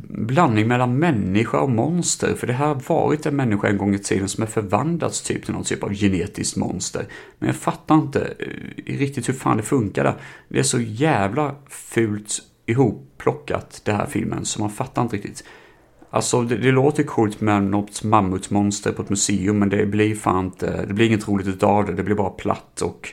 blandning 0.07 0.67
mellan 0.67 0.99
människa 0.99 1.59
och 1.59 1.69
monster. 1.69 2.35
För 2.35 2.47
det 2.47 2.53
här 2.53 2.67
har 2.67 2.81
varit 2.87 3.25
en 3.25 3.35
människa 3.35 3.67
en 3.67 3.77
gång 3.77 3.95
i 3.95 3.99
tiden 3.99 4.29
som 4.29 4.43
är 4.43 4.47
förvandlats 4.47 5.21
typ 5.21 5.45
till 5.45 5.53
någon 5.53 5.63
typ 5.63 5.83
av 5.83 5.93
genetiskt 5.93 6.57
monster. 6.57 7.05
Men 7.39 7.47
jag 7.47 7.55
fattar 7.55 7.95
inte 7.95 8.33
eh, 8.39 8.97
riktigt 8.97 9.29
hur 9.29 9.33
fan 9.33 9.57
det 9.57 9.63
funkar 9.63 10.15
Det 10.47 10.59
är 10.59 10.63
så 10.63 10.79
jävla 10.79 11.55
fult 11.67 12.39
ihopplockat 12.65 13.81
det 13.85 13.91
här 13.91 14.05
filmen 14.05 14.45
så 14.45 14.61
man 14.61 14.69
fattar 14.69 15.01
inte 15.01 15.15
riktigt. 15.15 15.43
Alltså 16.09 16.41
det, 16.41 16.57
det 16.57 16.71
låter 16.71 17.03
coolt 17.03 17.41
med 17.41 17.63
något 17.63 18.03
mammutmonster 18.03 18.91
på 18.91 19.01
ett 19.01 19.09
museum 19.09 19.59
men 19.59 19.69
det 19.69 19.85
blir 19.85 20.15
fan 20.15 20.45
inte, 20.45 20.85
det 20.85 20.93
blir 20.93 21.05
inget 21.05 21.27
roligt 21.27 21.47
utav 21.47 21.85
det. 21.85 21.93
Det 21.93 22.03
blir 22.03 22.15
bara 22.15 22.29
platt 22.29 22.81
och 22.81 23.09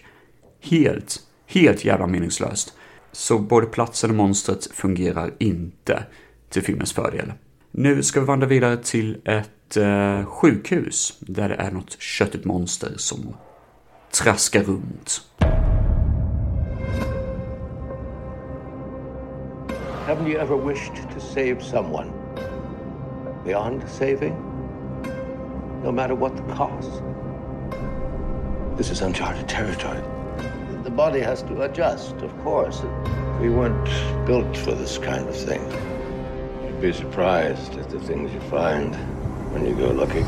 helt, 0.61 1.21
helt 1.47 1.85
jävla 1.85 2.07
meningslöst. 2.07 2.75
Så 3.13 3.39
både 3.39 3.67
platsen 3.67 4.11
och 4.11 4.17
monstret 4.17 4.67
fungerar 4.73 5.31
inte 5.39 6.05
till 6.51 6.63
filmens 6.63 6.93
fördel. 6.93 7.33
Nu 7.71 8.03
ska 8.03 8.21
vi 8.21 8.27
vandra 8.27 8.47
vidare 8.47 8.77
till 8.77 9.21
ett 9.25 9.77
eh, 9.77 10.25
sjukhus 10.25 11.17
där 11.21 11.49
det 11.49 11.55
är 11.55 11.71
något 11.71 12.01
köttigt 12.01 12.45
monster 12.45 12.93
som 12.97 13.37
traskar 14.11 14.63
runt. 14.63 15.23
Haven't 20.07 20.29
you 20.29 20.41
ever 20.41 20.57
wished 20.57 20.95
to 21.15 21.21
save 21.21 21.61
someone? 21.61 22.11
Beyond 23.45 23.83
saving? 23.89 24.35
No 25.85 25.93
matter 25.93 26.17
what 26.17 26.37
the 26.37 26.55
cost? 26.57 27.03
This 28.77 28.91
is 28.91 29.03
uncharted 29.03 29.49
territory. 29.49 30.01
The 30.85 30.91
body 30.91 31.21
has 31.21 31.43
to 31.43 31.63
adjust, 31.63 32.15
of 32.23 32.33
course. 32.45 32.83
We 33.41 33.49
weren't 33.49 34.27
built 34.27 34.57
for 34.57 34.73
this 34.73 34.99
kind 34.99 35.29
of 35.29 35.37
thing 35.37 35.61
be 36.81 36.93
surprised 36.95 37.77
at 37.77 37.91
the 37.91 38.01
things 38.01 38.33
you 38.33 38.41
find 38.49 38.95
when 39.53 39.67
you 39.67 39.75
go 39.75 39.89
looking. 39.89 40.25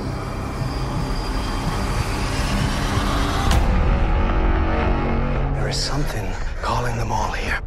There 5.54 5.68
is 5.70 5.78
something 5.78 6.30
calling 6.60 6.94
them 6.98 7.10
all 7.10 7.32
here. 7.32 7.58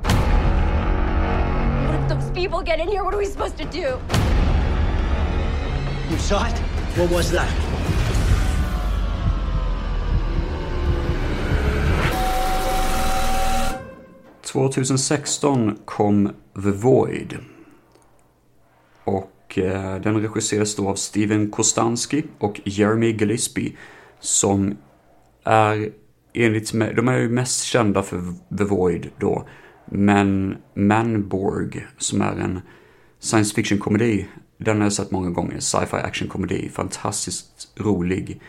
What 1.87 1.99
if 1.99 2.09
those 2.09 2.29
people 2.31 2.61
get 2.61 2.79
in 2.79 2.87
here? 2.87 3.03
What 3.03 3.15
are 3.15 3.17
we 3.17 3.25
supposed 3.25 3.57
to 3.57 3.65
do? 3.65 3.99
You 6.11 6.17
saw 6.19 6.45
it? 6.45 6.59
What 6.95 7.09
was 7.09 7.31
that? 7.31 7.51
2016 14.43 15.79
kom 15.87 16.35
The 16.53 16.71
Void. 16.71 17.54
Och 19.57 20.01
den 20.01 20.21
regisseras 20.21 20.75
då 20.75 20.89
av 20.89 20.95
Steven 20.95 21.51
Kostanski 21.51 22.23
och 22.37 22.61
Jeremy 22.63 23.11
Gillespie. 23.11 23.75
Som 24.19 24.77
är 25.43 25.89
enligt 26.33 26.73
mig, 26.73 26.93
de 26.93 27.07
är 27.07 27.17
ju 27.17 27.29
mest 27.29 27.63
kända 27.63 28.03
för 28.03 28.21
The 28.57 28.63
Void 28.63 29.09
då. 29.19 29.47
Men 29.85 30.57
Manborg, 30.73 31.87
som 31.97 32.21
är 32.21 32.35
en 32.35 32.61
science 33.19 33.55
fiction-komedi, 33.55 34.25
den 34.57 34.77
har 34.77 34.83
jag 34.83 34.93
sett 34.93 35.11
många 35.11 35.29
gånger. 35.29 35.59
Sci-fi 35.59 35.97
action-komedi, 35.97 36.69
fantastiskt 36.69 37.73
rolig. 37.75 38.41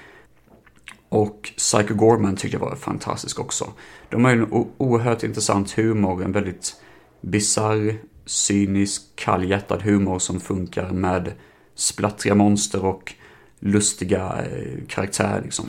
Och 1.08 1.52
Psycho 1.56 1.94
Gorman 1.94 2.36
tyckte 2.36 2.56
jag 2.56 2.64
var 2.64 2.76
fantastisk 2.76 3.40
också. 3.40 3.72
De 4.08 4.24
har 4.24 4.32
ju 4.34 4.42
en 4.42 4.66
oerhört 4.78 5.22
intressant 5.22 5.78
humor, 5.78 6.24
en 6.24 6.32
väldigt 6.32 6.76
bizarr 7.20 7.98
cynisk, 8.26 9.02
kallhjärtad 9.14 9.82
humor 9.82 10.18
som 10.18 10.40
funkar 10.40 10.90
med 10.90 11.32
splattriga 11.74 12.34
monster 12.34 12.84
och 12.84 13.14
lustiga 13.60 14.44
eh, 14.50 14.86
karaktärer 14.88 15.42
liksom. 15.42 15.66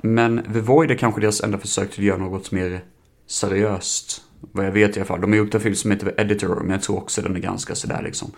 Men 0.00 0.42
The 0.52 0.60
Void 0.60 0.90
är 0.90 0.94
kanske 0.94 1.20
deras 1.20 1.40
enda 1.40 1.58
försök 1.58 1.90
till 1.90 2.00
att 2.00 2.06
göra 2.06 2.18
något 2.18 2.52
mer 2.52 2.80
seriöst. 3.26 4.22
Vad 4.40 4.66
jag 4.66 4.72
vet 4.72 4.96
i 4.96 5.00
alla 5.00 5.06
fall. 5.06 5.20
De 5.20 5.30
har 5.30 5.38
gjort 5.38 5.54
en 5.54 5.60
film 5.60 5.74
som 5.74 5.90
heter 5.90 6.10
The 6.10 6.22
Editor, 6.22 6.60
men 6.60 6.70
jag 6.70 6.82
tror 6.82 6.96
också 6.96 7.22
den 7.22 7.36
är 7.36 7.40
ganska 7.40 7.74
sådär 7.74 8.02
liksom 8.02 8.32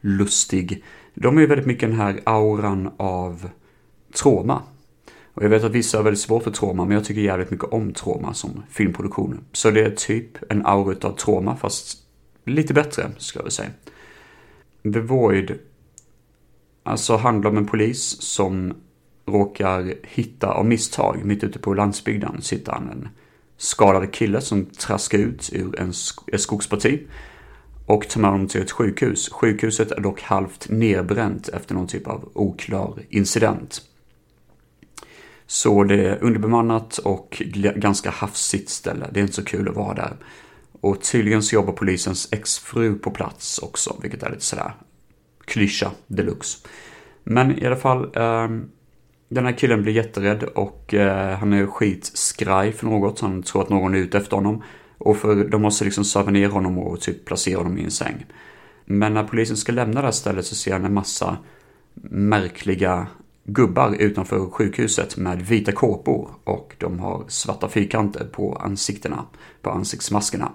lustig. 0.00 0.84
De 1.14 1.36
är 1.36 1.40
ju 1.40 1.46
väldigt 1.46 1.66
mycket 1.66 1.88
den 1.88 1.98
här 1.98 2.20
auran 2.24 2.90
av 2.96 3.50
trauma. 4.22 4.62
Och 5.34 5.44
jag 5.44 5.50
vet 5.50 5.64
att 5.64 5.72
vissa 5.72 5.98
har 5.98 6.04
väldigt 6.04 6.20
svårt 6.20 6.42
för 6.42 6.50
trauma, 6.50 6.84
men 6.84 6.94
jag 6.94 7.04
tycker 7.04 7.20
jävligt 7.20 7.50
mycket 7.50 7.72
om 7.72 7.92
trauma 7.92 8.34
som 8.34 8.62
filmproduktion. 8.70 9.40
Så 9.52 9.70
det 9.70 9.80
är 9.80 9.90
typ 9.90 10.52
en 10.52 10.66
aura 10.66 11.08
av 11.08 11.12
trauma, 11.12 11.56
fast 11.56 11.98
lite 12.54 12.74
bättre, 12.74 13.10
skulle 13.18 13.40
jag 13.40 13.44
vilja 13.44 13.50
säga. 13.50 13.70
The 14.82 15.00
Void, 15.00 15.58
alltså 16.82 17.16
handlar 17.16 17.50
om 17.50 17.56
en 17.56 17.66
polis 17.66 18.22
som 18.22 18.74
råkar 19.26 19.94
hitta 20.02 20.52
av 20.52 20.66
misstag 20.66 21.24
mitt 21.24 21.44
ute 21.44 21.58
på 21.58 21.74
landsbygden 21.74 22.42
sitter 22.42 22.72
han 22.72 22.90
en 22.90 23.08
skadad 23.56 24.12
kille 24.12 24.40
som 24.40 24.66
traskar 24.66 25.18
ut 25.18 25.50
ur 25.52 25.80
en, 25.80 25.92
ett 26.32 26.40
skogsparti. 26.40 27.06
och 27.86 28.08
tar 28.08 28.20
med 28.20 28.30
honom 28.30 28.48
till 28.48 28.62
ett 28.62 28.70
sjukhus. 28.70 29.28
Sjukhuset 29.28 29.92
är 29.92 30.00
dock 30.00 30.22
halvt 30.22 30.68
nedbränt 30.68 31.48
efter 31.48 31.74
någon 31.74 31.86
typ 31.86 32.06
av 32.06 32.30
oklar 32.34 32.94
incident. 33.08 33.82
Så 35.46 35.84
det 35.84 36.06
är 36.06 36.24
underbemannat 36.24 36.98
och 36.98 37.42
ganska 37.76 38.10
hafsigt 38.10 38.68
ställe. 38.68 39.06
Det 39.12 39.20
är 39.20 39.22
inte 39.22 39.34
så 39.34 39.44
kul 39.44 39.68
att 39.68 39.76
vara 39.76 39.94
där. 39.94 40.16
Och 40.80 41.02
tydligen 41.02 41.42
så 41.42 41.54
jobbar 41.54 41.72
polisens 41.72 42.32
exfru 42.32 42.94
på 42.94 43.10
plats 43.10 43.58
också, 43.58 43.96
vilket 44.02 44.22
är 44.22 44.30
lite 44.30 44.44
sådär 44.44 44.72
klyscha 45.44 45.90
deluxe. 46.06 46.58
Men 47.24 47.58
i 47.58 47.66
alla 47.66 47.76
fall, 47.76 48.04
eh, 48.04 48.48
den 49.28 49.44
här 49.46 49.58
killen 49.58 49.82
blir 49.82 49.92
jätterädd 49.92 50.42
och 50.42 50.94
eh, 50.94 51.38
han 51.38 51.52
är 51.52 51.66
skitskraj 51.66 52.72
för 52.72 52.86
något. 52.86 53.20
Han 53.20 53.42
tror 53.42 53.62
att 53.62 53.68
någon 53.68 53.94
är 53.94 53.98
ute 53.98 54.18
efter 54.18 54.36
honom. 54.36 54.62
Och 54.98 55.16
för 55.16 55.44
de 55.44 55.62
måste 55.62 55.84
liksom 55.84 56.04
söva 56.04 56.30
ner 56.30 56.48
honom 56.48 56.78
och 56.78 57.00
typ 57.00 57.24
placera 57.24 57.58
honom 57.58 57.78
i 57.78 57.84
en 57.84 57.90
säng. 57.90 58.26
Men 58.84 59.14
när 59.14 59.24
polisen 59.24 59.56
ska 59.56 59.72
lämna 59.72 60.00
det 60.00 60.06
här 60.06 60.12
stället 60.12 60.46
så 60.46 60.54
ser 60.54 60.72
han 60.72 60.84
en 60.84 60.94
massa 60.94 61.38
märkliga 62.10 63.06
gubbar 63.52 63.94
utanför 63.94 64.50
sjukhuset 64.50 65.16
med 65.16 65.42
vita 65.42 65.72
kåpor 65.72 66.30
och 66.44 66.74
de 66.78 66.98
har 66.98 67.24
svarta 67.28 67.68
fyrkanter 67.68 68.24
på 68.24 68.54
ansiktena, 68.54 69.24
på 69.62 69.70
ansiktsmaskerna. 69.70 70.52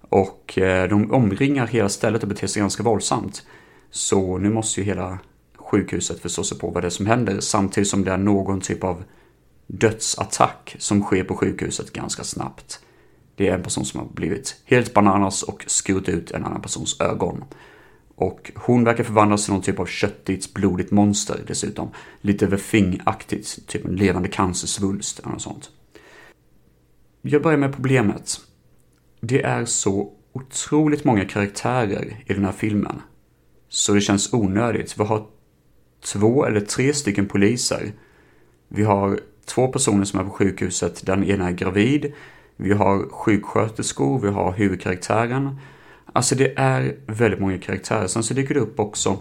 Och 0.00 0.58
eh, 0.58 0.88
de 0.88 1.12
omringar 1.12 1.66
hela 1.66 1.88
stället 1.88 2.22
och 2.22 2.28
beter 2.28 2.46
sig 2.46 2.60
ganska 2.60 2.82
våldsamt. 2.82 3.42
Så 3.90 4.38
nu 4.38 4.50
måste 4.50 4.80
ju 4.80 4.86
hela 4.86 5.18
sjukhuset 5.56 6.20
förstå 6.20 6.44
sig 6.44 6.58
på 6.58 6.70
vad 6.70 6.82
det 6.82 6.88
är 6.88 6.90
som 6.90 7.06
händer 7.06 7.40
samtidigt 7.40 7.88
som 7.88 8.04
det 8.04 8.12
är 8.12 8.18
någon 8.18 8.60
typ 8.60 8.84
av 8.84 9.04
dödsattack 9.66 10.76
som 10.78 11.02
sker 11.02 11.24
på 11.24 11.36
sjukhuset 11.36 11.92
ganska 11.92 12.24
snabbt. 12.24 12.80
Det 13.36 13.48
är 13.48 13.54
en 13.54 13.62
person 13.62 13.84
som 13.84 14.00
har 14.00 14.06
blivit 14.06 14.56
helt 14.64 14.94
bananas 14.94 15.42
och 15.42 15.64
skurit 15.66 16.08
ut 16.08 16.30
en 16.30 16.44
annan 16.44 16.62
persons 16.62 17.00
ögon. 17.00 17.44
Och 18.20 18.52
hon 18.54 18.84
verkar 18.84 19.04
förvandlas 19.04 19.44
till 19.44 19.52
någon 19.52 19.62
typ 19.62 19.78
av 19.80 19.86
köttigt, 19.86 20.54
blodigt 20.54 20.90
monster 20.90 21.40
dessutom. 21.46 21.88
Lite 22.20 22.46
The 22.46 22.56
Thing-aktigt, 22.56 23.66
typ 23.66 23.84
en 23.84 23.96
levande 23.96 24.28
cancersvulst 24.28 25.18
eller 25.18 25.30
något 25.30 25.42
sånt. 25.42 25.70
Jag 27.22 27.42
börjar 27.42 27.58
med 27.58 27.74
problemet. 27.74 28.40
Det 29.20 29.42
är 29.42 29.64
så 29.64 30.12
otroligt 30.32 31.04
många 31.04 31.24
karaktärer 31.24 32.24
i 32.26 32.34
den 32.34 32.44
här 32.44 32.52
filmen. 32.52 33.02
Så 33.68 33.92
det 33.94 34.00
känns 34.00 34.32
onödigt. 34.32 34.98
Vi 34.98 35.04
har 35.04 35.26
två 36.12 36.44
eller 36.44 36.60
tre 36.60 36.92
stycken 36.92 37.26
poliser. 37.26 37.92
Vi 38.68 38.82
har 38.82 39.20
två 39.44 39.68
personer 39.68 40.04
som 40.04 40.20
är 40.20 40.24
på 40.24 40.30
sjukhuset. 40.30 41.06
Den 41.06 41.24
ena 41.24 41.48
är 41.48 41.52
gravid. 41.52 42.12
Vi 42.56 42.72
har 42.72 43.08
sjuksköterskor, 43.10 44.20
vi 44.20 44.28
har 44.28 44.52
huvudkaraktären. 44.52 45.56
Alltså 46.12 46.34
det 46.34 46.58
är 46.58 46.96
väldigt 47.06 47.40
många 47.40 47.58
karaktärer. 47.58 48.06
Sen 48.06 48.22
så 48.22 48.34
dyker 48.34 48.54
det 48.54 48.60
upp 48.60 48.80
också 48.80 49.18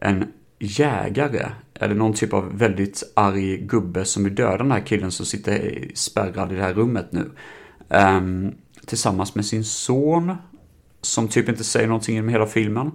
en 0.00 0.24
jägare, 0.58 1.48
eller 1.74 1.94
någon 1.94 2.12
typ 2.12 2.32
av 2.32 2.58
väldigt 2.58 3.02
arg 3.14 3.56
gubbe 3.56 4.04
som 4.04 4.24
vill 4.24 4.34
döda 4.34 4.56
den 4.56 4.72
här 4.72 4.80
killen 4.80 5.10
som 5.10 5.26
sitter 5.26 5.86
spärrad 5.94 6.52
i 6.52 6.54
det 6.54 6.62
här 6.62 6.74
rummet 6.74 7.12
nu. 7.12 7.30
Um, 7.88 8.54
tillsammans 8.86 9.34
med 9.34 9.46
sin 9.46 9.64
son, 9.64 10.34
som 11.00 11.28
typ 11.28 11.48
inte 11.48 11.64
säger 11.64 11.86
någonting 11.88 12.14
genom 12.14 12.28
hela 12.28 12.46
filmen. 12.46 12.90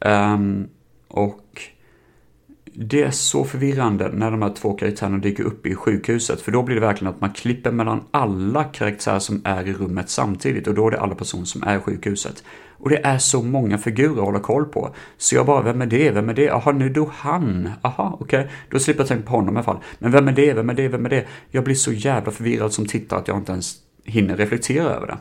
Um, 0.00 0.68
och 1.08 1.62
det 2.64 3.02
är 3.02 3.10
så 3.10 3.44
förvirrande 3.44 4.08
när 4.12 4.30
de 4.30 4.42
här 4.42 4.54
två 4.54 4.72
karaktärerna 4.72 5.18
dyker 5.18 5.44
upp 5.44 5.66
i 5.66 5.74
sjukhuset. 5.74 6.40
För 6.40 6.52
då 6.52 6.62
blir 6.62 6.74
det 6.74 6.80
verkligen 6.80 7.14
att 7.14 7.20
man 7.20 7.32
klipper 7.32 7.70
mellan 7.72 8.04
alla 8.10 8.64
karaktärer 8.64 9.18
som 9.18 9.42
är 9.44 9.68
i 9.68 9.72
rummet 9.72 10.10
samtidigt. 10.10 10.66
Och 10.66 10.74
då 10.74 10.86
är 10.86 10.90
det 10.90 11.00
alla 11.00 11.14
personer 11.14 11.44
som 11.44 11.62
är 11.62 11.76
i 11.76 11.80
sjukhuset. 11.80 12.44
Och 12.80 12.90
det 12.90 13.06
är 13.06 13.18
så 13.18 13.42
många 13.42 13.78
figurer 13.78 14.18
att 14.18 14.24
hålla 14.24 14.40
koll 14.40 14.64
på. 14.64 14.94
Så 15.16 15.34
jag 15.34 15.46
bara, 15.46 15.62
vem 15.62 15.82
är 15.82 15.86
det? 15.86 16.10
Vem 16.10 16.28
är 16.28 16.34
det? 16.34 16.42
Jaha, 16.42 16.72
nu 16.72 16.88
dog 16.88 17.08
han. 17.12 17.70
Aha, 17.82 18.16
okej. 18.20 18.40
Okay. 18.40 18.52
Då 18.70 18.78
slipper 18.78 19.00
jag 19.00 19.08
tänka 19.08 19.26
på 19.26 19.36
honom 19.36 19.54
i 19.54 19.58
alla 19.58 19.64
fall. 19.64 19.78
Men 19.98 20.10
vem 20.10 20.28
är 20.28 20.32
det? 20.32 20.52
Vem 20.52 20.70
är 20.70 20.74
det? 20.74 20.88
Vem 20.88 21.06
är 21.06 21.10
det? 21.10 21.26
Jag 21.50 21.64
blir 21.64 21.74
så 21.74 21.92
jävla 21.92 22.32
förvirrad 22.32 22.72
som 22.72 22.86
tittare 22.86 23.20
att 23.20 23.28
jag 23.28 23.36
inte 23.36 23.52
ens 23.52 23.76
hinner 24.04 24.36
reflektera 24.36 24.84
över 24.84 25.06
det. 25.06 25.18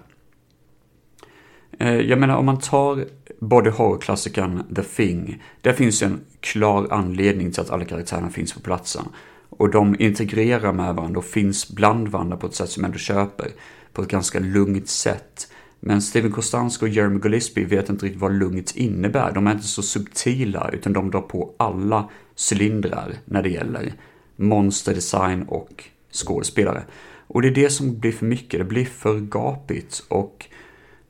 Eh, 1.79 1.99
jag 1.99 2.19
menar 2.19 2.37
om 2.37 2.45
man 2.45 2.59
tar 2.59 3.05
body 3.39 3.69
horror-klassikern 3.69 4.75
The 4.75 4.83
Thing. 4.83 5.43
Där 5.61 5.73
finns 5.73 6.01
en 6.01 6.19
klar 6.39 6.87
anledning 6.91 7.51
till 7.51 7.61
att 7.61 7.69
alla 7.69 7.85
karaktärerna 7.85 8.29
finns 8.29 8.53
på 8.53 8.59
platsen. 8.59 9.03
Och 9.49 9.71
de 9.71 9.95
integrerar 9.99 10.73
med 10.73 10.95
varandra 10.95 11.19
och 11.19 11.25
finns 11.25 11.69
bland 11.69 12.07
varandra 12.07 12.37
på 12.37 12.47
ett 12.47 12.55
sätt 12.55 12.69
som 12.69 12.85
ändå 12.85 12.97
köper. 12.97 13.47
På 13.93 14.01
ett 14.01 14.07
ganska 14.07 14.39
lugnt 14.39 14.89
sätt. 14.89 15.47
Men 15.79 16.01
Steven 16.01 16.31
Kostansky 16.31 16.85
och 16.85 16.89
Jeremy 16.89 17.19
Gillespie 17.23 17.65
vet 17.65 17.89
inte 17.89 18.05
riktigt 18.05 18.21
vad 18.21 18.33
lugnt 18.33 18.75
innebär. 18.75 19.31
De 19.31 19.47
är 19.47 19.51
inte 19.51 19.67
så 19.67 19.81
subtila 19.81 20.69
utan 20.73 20.93
de 20.93 21.11
drar 21.11 21.21
på 21.21 21.53
alla 21.57 22.09
cylindrar 22.51 23.13
när 23.25 23.43
det 23.43 23.49
gäller 23.49 23.93
monsterdesign 24.35 25.43
och 25.43 25.83
skådespelare. 26.11 26.83
Och 27.27 27.41
det 27.41 27.47
är 27.47 27.55
det 27.55 27.69
som 27.69 27.99
blir 27.99 28.11
för 28.11 28.25
mycket, 28.25 28.59
det 28.59 28.63
blir 28.63 28.85
för 28.85 29.19
gapigt 29.19 30.05
och 30.07 30.45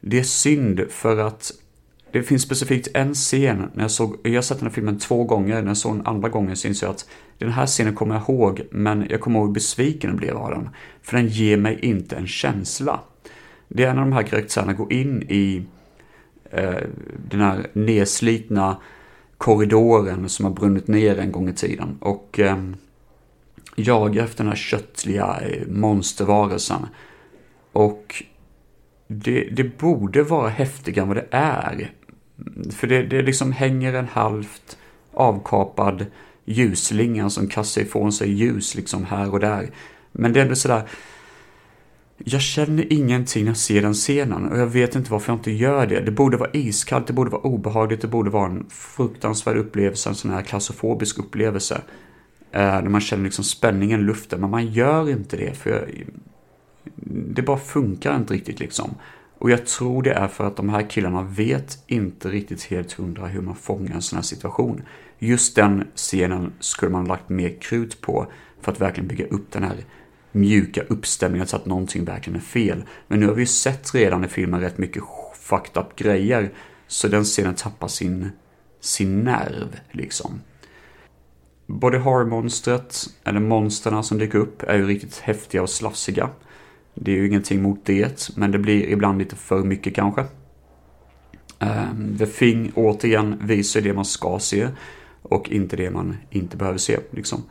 det 0.02 0.20
är 0.20 0.24
synd 0.24 0.82
för 0.90 1.18
att 1.18 1.52
det 2.12 2.24
finns 2.24 2.42
specifikt 2.42 2.88
en 2.94 3.14
scen, 3.14 3.72
när 3.74 3.84
jag 3.84 3.92
såg, 3.92 4.18
jag 4.24 4.34
har 4.34 4.42
sett 4.42 4.58
den 4.58 4.68
här 4.68 4.74
filmen 4.74 5.00
två 5.00 5.24
gånger, 5.24 5.62
när 5.62 5.68
jag 5.68 5.78
såg 5.78 5.96
den 5.96 6.08
andra 6.08 6.30
gången 6.30 6.56
så 6.56 6.68
insåg 6.68 6.88
jag 6.88 6.94
att 6.94 7.10
den 7.38 7.52
här 7.52 7.66
scenen 7.66 7.96
kommer 7.96 8.16
jag 8.16 8.24
ihåg, 8.24 8.62
men 8.72 9.06
jag 9.10 9.22
kommer 9.22 9.40
ihåg 9.40 9.48
hur 9.48 9.54
besviken 9.54 10.10
jag 10.10 10.18
blev 10.18 10.38
av 10.38 10.50
den. 10.50 10.70
För 11.02 11.18
den 11.18 11.28
ger 11.28 11.58
mig 11.58 11.80
inte 11.82 12.16
en 12.16 12.28
känsla. 12.28 13.00
Det 13.70 13.84
är 13.84 13.94
när 13.94 14.02
de 14.02 14.14
här 14.14 14.24
gröktsarna 14.24 14.74
går 14.74 14.94
in 14.94 15.24
i 15.30 15.64
eh, 16.52 16.78
den 17.30 17.42
här 17.42 17.68
nedslitna 17.74 18.78
korridoren 19.38 20.30
som 20.30 20.46
har 20.46 20.52
brunnit 20.52 20.88
ner 20.88 21.20
en 21.20 21.32
gång 21.32 21.50
i 21.50 21.54
tiden 21.54 21.98
och 22.02 22.40
eh, 22.40 22.58
jagar 23.76 24.24
efter 24.24 24.44
den 24.44 24.48
här 24.48 24.58
köttliga 24.58 25.40
eh, 25.42 25.68
monstervarelsen. 25.68 26.86
Och 27.72 28.24
det, 29.08 29.44
det 29.44 29.78
borde 29.78 30.24
vara 30.24 30.50
häftigare 30.50 31.02
än 31.02 31.08
vad 31.08 31.18
det 31.18 31.28
är. 31.32 31.92
För 32.72 32.88
det, 32.88 33.04
det 33.04 33.22
liksom 33.22 33.52
hänger 33.52 33.94
en 33.94 34.08
halvt 34.08 34.78
avkapad 35.14 36.06
ljusslinga 36.46 37.30
som 37.30 37.48
kastar 37.48 37.82
ifrån 37.82 38.12
sig 38.12 38.32
ljus 38.32 38.76
liksom 38.76 39.06
här 39.06 39.32
och 39.32 39.40
där. 39.40 39.70
Men 40.12 40.34
det 40.34 40.40
är 40.40 40.44
ändå 40.44 40.56
sådär, 40.56 40.84
jag 42.24 42.42
känner 42.42 42.94
ingenting 42.94 43.44
när 43.44 43.50
jag 43.50 43.58
ser 43.58 43.82
den 43.82 43.94
scenen 43.94 44.46
och 44.52 44.60
jag 44.60 44.68
vet 44.68 44.96
inte 44.96 45.12
varför 45.12 45.32
jag 45.32 45.40
inte 45.40 45.52
gör 45.52 45.88
det. 45.88 46.00
Det 46.00 46.12
borde 46.12 46.38
vara 46.38 46.50
iskallt, 46.54 47.08
det 47.08 47.14
borde 47.14 47.32
vara 47.32 47.42
obehagligt, 47.42 48.02
det 48.02 48.08
borde 48.08 48.30
vara 48.30 48.46
en 48.46 48.66
fruktansvärd 48.70 49.58
upplevelse, 49.58 50.10
en 50.10 50.16
sån 50.16 50.32
här 50.32 50.42
klaustrofobisk 50.42 51.20
upplevelse. 51.20 51.82
Eh, 52.52 52.62
när 52.62 52.90
man 52.90 53.02
känner 53.02 53.24
liksom 53.24 53.44
spänningen 53.44 54.00
i 54.00 54.04
luften, 54.04 54.42
men 54.42 54.50
man 54.50 54.68
gör 54.68 55.10
inte 55.10 55.38
det 55.38 55.58
för 55.58 55.70
jag, 55.70 56.06
det 57.36 57.42
bara 57.42 57.58
funkar 57.58 58.16
inte 58.16 58.34
riktigt 58.34 58.60
liksom. 58.60 58.96
Och 59.38 59.52
jag 59.52 59.66
tror 59.66 60.04
det 60.04 60.12
är 60.12 60.28
för 60.28 60.48
att 60.48 60.56
de 60.56 60.70
här 60.70 60.90
killarna 60.90 61.24
vet 61.24 61.84
inte 61.88 62.30
riktigt 62.30 62.64
helt 62.64 62.94
hundra 62.94 63.28
hur 63.28 63.42
man 63.42 63.56
fångar 63.56 63.96
en 63.96 64.02
sån 64.02 64.18
här 64.18 64.24
situation. 64.24 64.82
Just 65.20 65.56
den 65.56 65.88
scenen 65.96 66.54
skulle 66.60 66.92
man 66.92 67.06
lagt 67.06 67.30
mer 67.30 67.62
krut 67.62 68.02
på 68.02 68.28
för 68.62 68.72
att 68.72 68.82
verkligen 68.82 69.08
bygga 69.08 69.26
upp 69.26 69.52
den 69.52 69.64
här 69.64 69.76
mjuka 70.32 70.82
uppstämningar 70.82 71.46
så 71.46 71.56
att 71.56 71.65
någonting 71.65 72.06
verkligen 72.06 72.39
är 72.39 72.44
fel. 72.44 72.84
Men 73.08 73.20
nu 73.20 73.28
har 73.28 73.34
vi 73.34 73.42
ju 73.42 73.48
sett 73.48 73.96
redan 73.96 74.26
i 74.26 74.28
filmen 74.28 74.62
rätt 74.62 74.78
mycket 74.78 75.04
fucked 75.39 75.84
up 75.84 75.96
grejer. 75.96 76.52
Så 76.88 77.08
den 77.08 77.24
scenen 77.24 77.56
tappar 77.56 77.88
sin, 77.88 78.32
sin 78.82 79.20
nerv 79.20 79.80
liksom. 79.92 80.42
Både 81.68 81.98
horrormonstret, 81.98 83.08
eller 83.24 83.39
monsterna 83.39 84.04
som 84.04 84.18
dyker 84.18 84.39
upp, 84.39 84.63
är 84.63 84.78
ju 84.78 84.88
riktigt 84.88 85.18
häftiga 85.18 85.62
och 85.62 85.70
slafsiga. 85.70 86.30
Det 86.94 87.12
är 87.12 87.15
ju 87.15 87.28
ingenting 87.28 87.62
mot 87.62 87.86
det, 87.86 88.30
men 88.38 88.52
det 88.52 88.60
blir 88.60 88.89
ibland 88.89 89.20
lite 89.20 89.36
för 89.36 89.63
mycket 89.63 89.96
kanske. 89.96 90.26
Um, 91.60 92.18
The 92.18 92.26
Thing 92.26 92.72
återigen 92.76 93.39
visar 93.42 93.82
det 93.82 93.94
man 93.94 94.06
ska 94.06 94.39
se 94.39 94.68
och 95.22 95.50
inte 95.50 95.76
det 95.76 95.92
man 95.92 96.18
inte 96.30 96.58
behöver 96.58 96.78
se. 96.78 97.00
Liksom. 97.12 97.44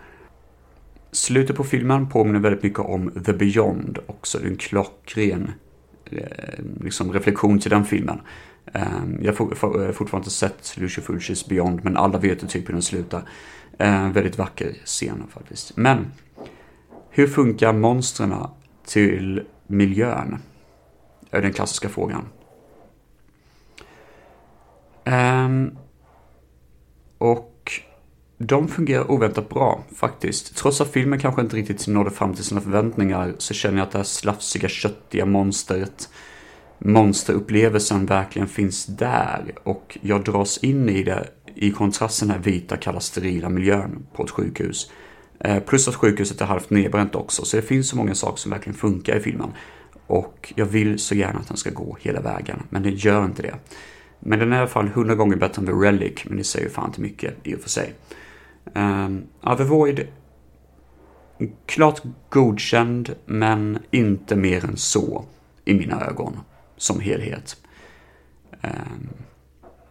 Slutet 1.12 1.56
på 1.56 1.64
filmen 1.64 2.08
påminner 2.08 2.40
väldigt 2.40 2.62
mycket 2.62 2.78
om 2.78 3.10
The 3.26 3.32
Beyond 3.32 3.98
också. 4.06 4.38
Det 4.38 4.44
är 4.44 4.50
en 4.50 4.56
klockren 4.56 5.50
eh, 6.10 6.64
liksom 6.80 7.12
reflektion 7.12 7.58
till 7.58 7.70
den 7.70 7.84
filmen. 7.84 8.20
Ehm, 8.72 9.18
jag 9.22 9.32
har 9.32 9.86
eh, 9.86 9.92
fortfarande 9.92 10.24
inte 10.24 10.30
sett 10.30 10.76
Lucio 10.76 11.02
Fulcis 11.02 11.46
Beyond, 11.46 11.84
men 11.84 11.96
alla 11.96 12.18
vet 12.18 12.42
ju 12.42 12.46
typ 12.46 12.68
hur 12.68 12.72
den 12.72 12.82
slutar. 12.82 13.22
Ehm, 13.78 14.12
väldigt 14.12 14.38
vacker 14.38 14.72
scen 14.84 15.22
faktiskt. 15.30 15.76
Men 15.76 16.12
hur 17.10 17.26
funkar 17.26 17.72
monstren 17.72 18.34
till 18.86 19.42
miljön? 19.66 20.38
Är 21.30 21.42
den 21.42 21.52
klassiska 21.52 21.88
frågan. 21.88 22.28
Ehm, 25.04 25.78
och 27.18 27.57
de 28.38 28.68
fungerar 28.68 29.10
oväntat 29.10 29.48
bra 29.48 29.84
faktiskt. 29.96 30.56
Trots 30.56 30.80
att 30.80 30.92
filmen 30.92 31.18
kanske 31.18 31.40
inte 31.40 31.56
riktigt 31.56 31.86
nådde 31.86 32.10
fram 32.10 32.34
till 32.34 32.44
sina 32.44 32.60
förväntningar 32.60 33.34
så 33.38 33.54
känner 33.54 33.78
jag 33.78 33.86
att 33.86 33.92
det 33.92 33.98
här 33.98 34.04
slafsiga, 34.04 34.68
köttiga 34.68 35.26
monstret 35.26 36.08
monsterupplevelsen 36.78 38.06
verkligen 38.06 38.48
finns 38.48 38.86
där 38.86 39.54
och 39.62 39.98
jag 40.02 40.24
dras 40.24 40.58
in 40.58 40.88
i 40.88 41.02
det 41.02 41.28
i 41.54 41.70
kontrast 41.70 42.18
till 42.18 42.28
den 42.28 42.36
här 42.36 42.44
vita, 42.44 42.76
kalla, 42.76 43.00
sterila 43.00 43.48
miljön 43.48 44.06
på 44.12 44.24
ett 44.24 44.30
sjukhus. 44.30 44.90
Eh, 45.40 45.62
plus 45.62 45.88
att 45.88 45.94
sjukhuset 45.94 46.40
är 46.40 46.44
halvt 46.44 46.70
nedbränt 46.70 47.14
också, 47.14 47.44
så 47.44 47.56
det 47.56 47.62
finns 47.62 47.88
så 47.88 47.96
många 47.96 48.14
saker 48.14 48.36
som 48.36 48.50
verkligen 48.50 48.78
funkar 48.78 49.16
i 49.16 49.20
filmen. 49.20 49.52
Och 50.06 50.52
jag 50.56 50.66
vill 50.66 50.98
så 50.98 51.14
gärna 51.14 51.38
att 51.38 51.48
den 51.48 51.56
ska 51.56 51.70
gå 51.70 51.96
hela 52.00 52.20
vägen, 52.20 52.62
men 52.70 52.82
den 52.82 52.94
gör 52.94 53.24
inte 53.24 53.42
det. 53.42 53.54
Men 54.20 54.38
den 54.38 54.52
är 54.52 54.56
i 54.56 54.58
alla 54.58 54.68
fall 54.68 54.88
hundra 54.88 55.14
gånger 55.14 55.36
bättre 55.36 55.60
än 55.60 55.66
The 55.66 55.72
Relic, 55.72 56.24
men 56.24 56.36
det 56.36 56.44
säger 56.44 56.66
ju 56.66 56.70
fan 56.70 56.86
inte 56.86 57.00
mycket 57.00 57.34
i 57.42 57.54
och 57.54 57.60
för 57.60 57.70
sig. 57.70 57.94
Um, 58.74 59.26
ja, 59.40 59.56
The 59.56 59.64
Void, 59.64 60.06
klart 61.66 62.02
godkänd, 62.28 63.14
men 63.26 63.78
inte 63.90 64.36
mer 64.36 64.64
än 64.64 64.76
så 64.76 65.24
i 65.64 65.74
mina 65.74 66.06
ögon 66.06 66.40
som 66.76 67.00
helhet. 67.00 67.56
Um, 68.62 69.08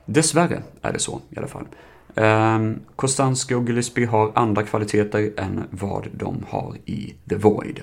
dessvärre 0.05 0.63
är 0.81 0.93
det 0.93 0.99
så 0.99 1.21
i 1.29 1.37
alla 1.37 1.47
fall. 1.47 1.67
Um, 2.15 2.79
Kostanski 2.95 3.53
och 3.53 3.67
Gillespie 3.67 4.05
har 4.05 4.31
andra 4.35 4.63
kvaliteter 4.63 5.33
än 5.37 5.63
vad 5.71 6.07
de 6.13 6.45
har 6.49 6.77
i 6.85 7.15
The 7.29 7.35
Void. 7.35 7.81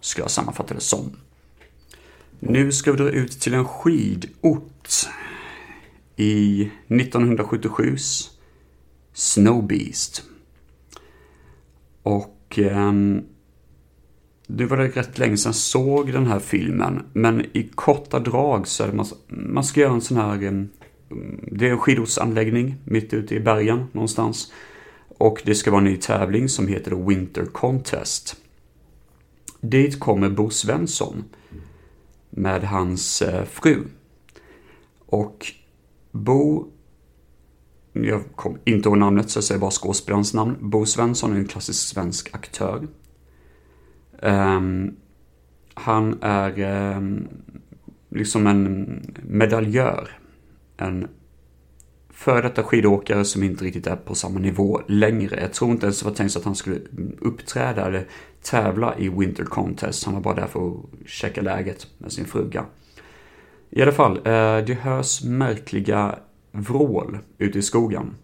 Skulle 0.00 0.24
jag 0.24 0.30
sammanfatta 0.30 0.74
det 0.74 0.80
som. 0.80 1.16
Nu 2.38 2.72
ska 2.72 2.92
vi 2.92 2.98
dra 2.98 3.10
ut 3.10 3.40
till 3.40 3.54
en 3.54 3.64
skidort. 3.64 4.72
I 6.16 6.70
1977s 6.88 8.30
Snowbeast. 9.12 10.22
Och 12.06 12.58
eh, 12.58 12.92
nu 14.46 14.64
var 14.64 14.76
det 14.76 14.88
rätt 14.88 15.18
länge 15.18 15.36
sedan 15.36 15.48
jag 15.48 15.54
såg 15.54 16.12
den 16.12 16.26
här 16.26 16.38
filmen. 16.38 17.02
Men 17.12 17.46
i 17.52 17.70
korta 17.74 18.18
drag 18.20 18.68
så 18.68 18.84
är 18.84 18.88
det 18.88 18.94
man, 18.94 19.06
man 19.28 19.64
ska 19.64 19.80
göra 19.80 19.92
en 19.92 20.00
sån 20.00 20.16
här 20.16 20.42
ehm, 20.42 20.68
det 21.52 21.66
är 21.66 21.70
en 21.70 21.78
skidortsanläggning 21.78 22.74
mitt 22.84 23.12
ute 23.12 23.34
i 23.34 23.40
bergen 23.40 23.86
någonstans. 23.92 24.52
Och 25.08 25.42
det 25.44 25.54
ska 25.54 25.70
vara 25.70 25.78
en 25.78 25.84
ny 25.84 25.96
tävling 25.96 26.48
som 26.48 26.68
heter 26.68 27.06
Winter 27.06 27.44
Contest. 27.44 28.36
Dit 29.60 30.00
kommer 30.00 30.30
Bo 30.30 30.50
Svensson 30.50 31.24
med 32.30 32.64
hans 32.64 33.22
eh, 33.22 33.44
fru. 33.44 33.82
Och 35.06 35.46
Bo, 36.12 36.70
jag 38.04 38.22
kommer 38.34 38.58
inte 38.64 38.88
ihåg 38.88 38.98
namnet 38.98 39.30
så 39.30 39.36
jag 39.36 39.44
säger 39.44 39.60
bara 39.60 39.70
skådespelarens 39.70 40.34
namn. 40.34 40.56
Bo 40.60 40.86
Svensson 40.86 41.32
är 41.32 41.36
en 41.36 41.48
klassisk 41.48 41.88
svensk 41.88 42.34
aktör. 42.34 42.88
Um, 44.22 44.96
han 45.74 46.18
är 46.22 46.60
um, 46.96 47.28
liksom 48.10 48.46
en 48.46 49.02
medaljör 49.22 50.18
en 50.76 51.08
före 52.10 52.42
detta 52.42 52.62
skidåkare 52.62 53.24
som 53.24 53.42
inte 53.42 53.64
riktigt 53.64 53.86
är 53.86 53.96
på 53.96 54.14
samma 54.14 54.38
nivå 54.38 54.80
längre. 54.88 55.40
Jag 55.40 55.52
tror 55.52 55.70
inte 55.70 55.86
ens 55.86 56.00
det 56.00 56.08
var 56.08 56.14
tänkt 56.14 56.36
att 56.36 56.44
han 56.44 56.54
skulle 56.54 56.80
uppträda 57.20 57.86
eller 57.86 58.06
tävla 58.42 58.98
i 58.98 59.08
Winter 59.08 59.44
Contest. 59.44 60.04
Han 60.04 60.14
var 60.14 60.20
bara 60.20 60.34
där 60.34 60.46
för 60.46 60.68
att 60.68 61.08
checka 61.08 61.42
läget 61.42 61.86
med 61.98 62.12
sin 62.12 62.24
fruga. 62.24 62.64
I 63.70 63.82
alla 63.82 63.92
fall, 63.92 64.16
eh, 64.16 64.58
det 64.66 64.78
hörs 64.82 65.24
märkliga 65.24 66.18
vrål 66.56 67.18
ute 67.38 67.58
i 67.58 67.62
skogen. 67.62 68.14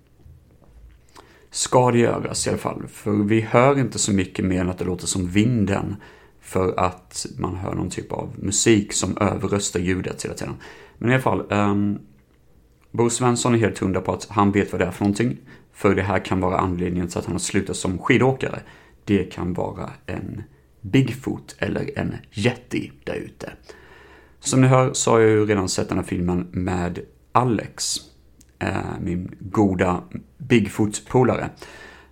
Ska 1.51 1.91
det 1.91 1.99
göras 1.99 2.47
i 2.47 2.51
alla 2.51 2.59
fall, 2.59 2.83
för 2.89 3.13
vi 3.13 3.41
hör 3.41 3.79
inte 3.79 3.99
så 3.99 4.13
mycket 4.13 4.45
mer 4.45 4.61
än 4.61 4.71
att 4.71 4.79
det 4.79 4.85
låter 4.85 5.07
som 5.07 5.29
vinden. 5.29 5.97
För 6.41 6.81
att 6.81 7.27
man 7.39 7.57
hör 7.57 7.75
någon 7.75 7.91
typ 7.91 8.13
av 8.13 8.35
musik 8.39 8.93
som 8.93 9.19
överröstar 9.19 9.81
ljudet 9.81 10.25
hela 10.25 10.35
tiden. 10.35 10.55
Men 10.99 11.11
i 11.11 11.13
alla 11.13 11.23
fall, 11.23 11.53
um, 11.53 11.99
Bo 12.91 13.11
Svensson 13.11 13.55
är 13.55 13.59
helt 13.59 13.79
hundra 13.79 14.01
på 14.01 14.13
att 14.13 14.27
han 14.31 14.53
vet 14.53 14.73
vad 14.73 14.81
det 14.81 14.85
är 14.85 14.91
för 14.91 15.05
någonting. 15.05 15.39
För 15.73 15.95
det 15.95 16.03
här 16.03 16.25
kan 16.25 16.41
vara 16.41 16.59
anledningen 16.59 17.09
till 17.09 17.19
att 17.19 17.25
han 17.25 17.35
har 17.35 17.41
slutat 17.41 17.77
som 17.77 17.99
skidåkare. 17.99 18.61
Det 19.05 19.25
kan 19.25 19.55
vara 19.55 19.91
en 20.07 20.43
Bigfoot 20.81 21.57
eller 21.59 21.99
en 21.99 22.17
Yeti 22.33 22.93
där 23.05 23.15
ute. 23.15 23.53
Som 24.41 24.61
ni 24.61 24.67
hör 24.67 24.93
så 24.93 25.11
har 25.11 25.21
jag 25.21 25.31
ju 25.31 25.47
redan 25.47 25.69
sett 25.69 25.89
den 25.89 25.99
här 25.99 26.05
filmen 26.05 26.47
med 26.51 27.01
Alex. 27.33 27.97
Eh, 28.63 29.01
min 29.01 29.35
goda 29.41 30.03
Bigfoot-polare. 30.39 31.51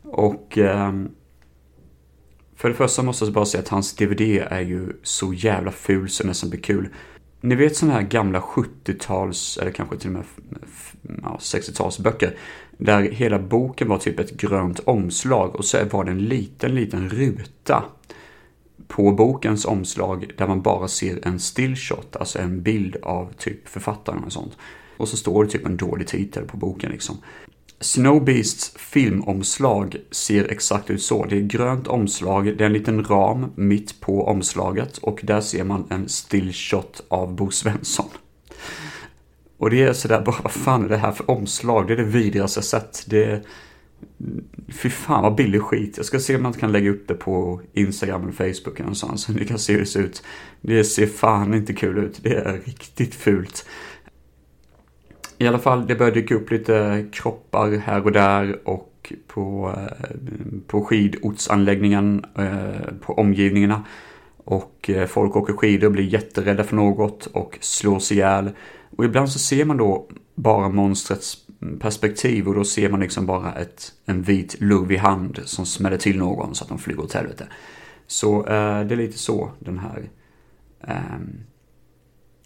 Och 0.03 0.59
eh, 0.59 0.93
för 2.57 2.69
det 2.69 2.75
första 2.75 3.03
måste 3.03 3.25
jag 3.25 3.35
bara 3.35 3.45
säga 3.45 3.63
att 3.63 3.69
hans 3.69 3.97
DVD 3.97 4.21
är 4.51 4.61
ju 4.61 4.93
så 5.03 5.33
jävla 5.33 5.71
ful 5.71 6.09
så 6.09 6.23
det 6.23 6.29
nästan 6.29 6.51
blir 6.51 6.61
kul. 6.61 6.89
Ni 7.41 7.55
vet 7.55 7.77
sådana 7.77 7.95
här 7.95 8.03
gamla 8.03 8.41
70-tals, 8.41 9.59
eller 9.59 9.71
kanske 9.71 9.97
till 9.97 10.09
och 10.09 10.13
med 10.13 10.25
ja, 11.23 11.39
60-talsböcker. 11.41 12.37
Där 12.79 13.03
hela 13.03 13.39
boken 13.39 13.89
var 13.89 13.99
typ 13.99 14.21
ett 14.21 14.37
grönt 14.37 14.79
omslag 14.79 15.57
och 15.57 15.65
så 15.65 15.79
var 15.91 16.05
det 16.05 16.11
en 16.11 16.25
liten, 16.25 16.75
liten 16.75 17.09
ruta 17.09 17.85
på 18.89 19.13
bokens 19.13 19.65
omslag 19.65 20.31
där 20.37 20.47
man 20.47 20.63
bara 20.63 20.89
ser 20.89 21.27
en 21.27 21.41
stillshot, 21.41 22.17
alltså 22.17 22.39
en 22.39 22.63
bild 22.63 22.97
av 23.03 23.33
typ 23.39 23.69
författaren 23.69 24.25
och 24.25 24.33
sånt. 24.33 24.57
Och 25.01 25.09
så 25.09 25.17
står 25.17 25.45
det 25.45 25.51
typ 25.51 25.67
en 25.67 25.77
dålig 25.77 26.07
titel 26.07 26.45
på 26.45 26.57
boken 26.57 26.91
liksom. 26.91 27.17
Snowbeasts 27.81 28.73
filmomslag 28.77 29.97
ser 30.11 30.45
exakt 30.53 30.91
ut 30.91 31.03
så. 31.03 31.25
Det 31.25 31.37
är 31.37 31.41
grönt 31.41 31.87
omslag, 31.87 32.45
det 32.45 32.65
är 32.65 32.67
en 32.67 32.73
liten 32.73 33.05
ram 33.05 33.47
mitt 33.55 34.01
på 34.01 34.27
omslaget 34.27 34.99
och 34.99 35.21
där 35.23 35.41
ser 35.41 35.65
man 35.65 35.87
en 35.91 36.09
stillshot 36.09 37.03
av 37.09 37.35
Bo 37.35 37.51
Svensson. 37.51 38.09
Och 39.59 39.71
det 39.71 39.83
är 39.83 39.93
sådär, 39.93 40.23
bara 40.27 40.37
vad 40.43 40.53
fan 40.53 40.85
är 40.85 40.89
det 40.89 40.97
här 40.97 41.13
för 41.13 41.31
omslag? 41.31 41.87
Det 41.87 41.93
är 41.93 41.97
det 41.97 42.05
vidrigaste 42.05 42.59
jag 42.59 42.65
sett. 42.65 43.05
Det 43.07 43.25
är... 43.25 43.43
Fy 44.69 44.91
fan 44.91 45.23
vad 45.23 45.35
billig 45.35 45.63
skit. 45.63 45.97
Jag 45.97 46.07
ska 46.07 46.21
se 46.21 46.37
om 46.37 46.43
man 46.43 46.53
kan 46.53 46.73
lägga 46.73 46.91
upp 46.91 47.09
det 47.09 47.15
på 47.15 47.61
Instagram 47.73 48.23
eller 48.23 48.33
Facebook 48.33 48.75
eller 48.75 48.81
någonstans. 48.81 49.23
Så 49.23 49.33
ni 49.33 49.47
kan 49.47 49.59
se 49.59 49.73
hur 49.73 49.81
det 49.81 49.87
ser 49.87 50.01
ut. 50.01 50.23
Det 50.61 50.85
ser 50.85 51.07
fan 51.07 51.55
inte 51.55 51.73
kul 51.73 51.99
ut. 51.99 52.21
Det 52.23 52.35
är 52.35 52.61
riktigt 52.65 53.15
fult. 53.15 53.67
I 55.41 55.47
alla 55.47 55.59
fall, 55.59 55.87
det 55.87 55.95
börjar 55.95 56.13
dyka 56.15 56.35
upp 56.35 56.51
lite 56.51 57.07
kroppar 57.13 57.71
här 57.71 58.05
och 58.05 58.13
där 58.13 58.69
och 58.69 59.13
på, 59.27 59.75
eh, 59.77 60.17
på 60.67 60.85
skidortsanläggningen, 60.85 62.25
eh, 62.39 62.95
på 63.01 63.13
omgivningarna. 63.13 63.85
Och 64.37 64.91
eh, 64.91 65.07
folk 65.07 65.37
åker 65.37 65.53
skidor 65.53 65.87
och 65.87 65.93
blir 65.93 66.05
jätterädda 66.05 66.65
för 66.65 66.77
något 66.77 67.27
och 67.27 67.59
slås 67.61 68.13
ihjäl. 68.13 68.51
Och 68.97 69.05
ibland 69.05 69.31
så 69.31 69.39
ser 69.39 69.65
man 69.65 69.77
då 69.77 70.09
bara 70.35 70.69
monstrets 70.69 71.37
perspektiv 71.81 72.49
och 72.49 72.55
då 72.55 72.65
ser 72.65 72.91
man 72.91 73.01
liksom 73.01 73.27
bara 73.27 73.53
ett, 73.53 73.93
en 74.07 74.23
vit 74.23 74.61
lurvig 74.61 74.97
hand 74.97 75.41
som 75.45 75.67
smäller 75.67 75.99
till 75.99 76.19
någon 76.19 76.55
så 76.55 76.65
att 76.65 76.69
de 76.69 76.79
flyger 76.79 77.03
åt 77.03 77.13
helvete. 77.13 77.47
Så 78.07 78.47
eh, 78.47 78.87
det 78.87 78.95
är 78.95 78.97
lite 78.97 79.19
så 79.19 79.51
den 79.59 79.79
här 79.79 80.11
eh, 80.89 81.19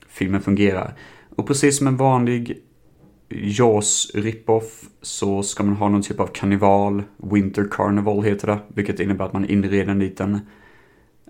filmen 0.09 0.42
fungerar. 0.42 0.94
Och 1.37 1.46
precis 1.46 1.78
som 1.78 1.87
en 1.87 1.96
vanlig 1.96 2.61
Jaws 3.28 4.10
rip-off 4.14 4.84
så 5.02 5.42
ska 5.42 5.62
man 5.62 5.76
ha 5.76 5.88
någon 5.88 6.02
typ 6.02 6.20
av 6.20 6.26
karneval, 6.26 7.02
Winter 7.16 7.68
Carnival 7.70 8.24
heter 8.24 8.46
det, 8.46 8.58
vilket 8.68 9.00
innebär 9.00 9.24
att 9.24 9.32
man 9.32 9.44
inreder 9.44 9.92
en 9.92 9.98
liten 9.98 10.40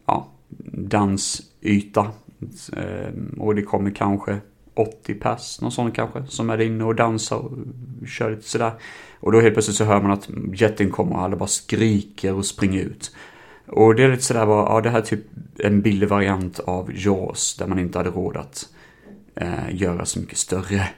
ja, 0.06 0.28
dansyta. 0.72 2.10
Ehm, 2.76 3.34
och 3.38 3.54
det 3.54 3.62
kommer 3.62 3.90
kanske 3.90 4.38
80 4.74 5.14
pers, 5.14 5.60
någon 5.60 5.72
sån 5.72 5.92
kanske, 5.92 6.26
som 6.26 6.50
är 6.50 6.60
inne 6.60 6.84
och 6.84 6.94
dansar 6.94 7.36
och 7.36 7.50
kör 8.06 8.30
lite 8.30 8.48
sådär. 8.48 8.72
Och 9.20 9.32
då 9.32 9.40
helt 9.40 9.54
plötsligt 9.54 9.76
så 9.76 9.84
hör 9.84 10.02
man 10.02 10.10
att 10.10 10.28
jätten 10.54 10.90
kommer 10.90 11.16
och 11.16 11.22
alla 11.22 11.36
bara 11.36 11.46
skriker 11.46 12.34
och 12.34 12.46
springer 12.46 12.80
ut. 12.80 13.14
Och 13.66 13.94
det 13.94 14.02
är 14.02 14.10
lite 14.10 14.22
sådär 14.22 14.46
bara, 14.46 14.74
ja 14.74 14.80
det 14.80 14.90
här 14.90 14.98
är 14.98 15.02
typ 15.02 15.24
en 15.58 15.80
billig 15.80 16.08
variant 16.08 16.58
av 16.58 16.90
Jaws 16.94 17.56
där 17.56 17.66
man 17.66 17.78
inte 17.78 17.98
hade 17.98 18.10
råd 18.10 18.36
att 18.36 18.68
eh, 19.34 19.74
göra 19.74 20.04
så 20.04 20.20
mycket 20.20 20.38
större 20.38 20.88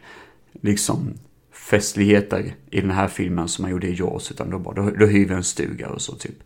liksom 0.60 1.14
festligheter 1.52 2.54
i 2.70 2.80
den 2.80 2.90
här 2.90 3.08
filmen 3.08 3.48
som 3.48 3.62
man 3.62 3.70
gjorde 3.70 3.86
i 3.86 3.94
Jaws, 3.94 4.30
utan 4.30 4.50
då, 4.50 4.58
bara, 4.58 4.74
då, 4.74 4.90
då 4.90 5.06
hyr 5.06 5.28
vi 5.28 5.34
en 5.34 5.44
stuga 5.44 5.88
och 5.88 6.02
så 6.02 6.14
typ 6.14 6.38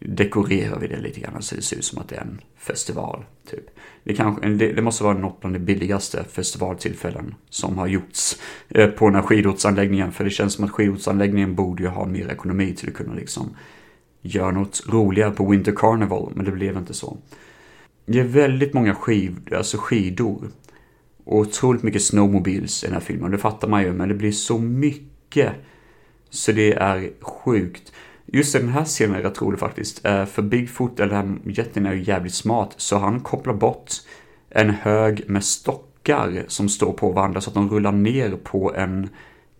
dekorerar 0.00 0.78
vi 0.78 0.86
det 0.86 1.00
lite 1.00 1.20
grann 1.20 1.42
så 1.42 1.54
det 1.54 1.62
ser 1.62 1.76
ut 1.76 1.84
som 1.84 1.98
att 1.98 2.08
det 2.08 2.16
är 2.16 2.20
en 2.20 2.40
festival. 2.56 3.24
Typ. 3.50 3.64
Det, 4.04 4.14
kanske, 4.14 4.48
det, 4.48 4.72
det 4.72 4.82
måste 4.82 5.04
vara 5.04 5.18
något 5.18 5.44
av 5.44 5.52
de 5.52 5.58
billigaste 5.58 6.24
festivaltillfällen 6.24 7.34
som 7.50 7.78
har 7.78 7.86
gjorts 7.86 8.36
eh, 8.68 8.90
på 8.90 9.06
den 9.06 9.14
här 9.14 9.22
skidortsanläggningen. 9.22 10.12
För 10.12 10.24
det 10.24 10.30
känns 10.30 10.54
som 10.54 10.64
att 10.64 10.70
skidortsanläggningen 10.70 11.54
borde 11.54 11.82
ju 11.82 11.88
ha 11.88 12.06
mer 12.06 12.28
ekonomi 12.28 12.74
till 12.74 12.88
att 12.88 12.94
kunna 12.94 13.14
liksom 13.14 13.56
göra 14.22 14.50
något 14.50 14.82
roligare 14.88 15.30
på 15.30 15.50
Winter 15.50 15.72
Carnival, 15.76 16.32
men 16.34 16.44
det 16.44 16.50
blev 16.50 16.76
inte 16.76 16.94
så. 16.94 17.16
Det 18.06 18.20
är 18.20 18.24
väldigt 18.24 18.74
många 18.74 18.94
skiv, 18.94 19.54
alltså 19.56 19.78
skidor 19.78 20.50
och 21.30 21.38
otroligt 21.38 21.82
mycket 21.82 22.02
snowmobiles 22.02 22.84
i 22.84 22.86
den 22.86 22.94
här 22.94 23.00
filmen. 23.00 23.30
Det 23.30 23.38
fattar 23.38 23.68
man 23.68 23.82
ju, 23.82 23.92
men 23.92 24.08
det 24.08 24.14
blir 24.14 24.32
så 24.32 24.58
mycket. 24.58 25.52
Så 26.30 26.52
det 26.52 26.72
är 26.72 27.10
sjukt. 27.20 27.92
Just 28.26 28.52
den 28.52 28.68
här 28.68 28.84
scenen 28.84 29.16
är 29.16 29.22
rätt 29.22 29.42
rolig 29.42 29.60
faktiskt. 29.60 30.06
Eh, 30.06 30.24
för 30.24 30.42
Bigfoot, 30.42 31.00
eller 31.00 31.14
den 31.14 31.40
här 31.44 31.52
jätten 31.52 31.86
är 31.86 31.92
ju 31.92 32.02
jävligt 32.02 32.34
smart. 32.34 32.74
Så 32.76 32.98
han 32.98 33.20
kopplar 33.20 33.54
bort 33.54 33.92
en 34.48 34.70
hög 34.70 35.22
med 35.26 35.44
stockar 35.44 36.44
som 36.48 36.68
står 36.68 36.92
på 36.92 37.12
varandra 37.12 37.40
så 37.40 37.50
att 37.50 37.54
de 37.54 37.70
rullar 37.70 37.92
ner 37.92 38.30
på 38.42 38.74
en 38.74 39.08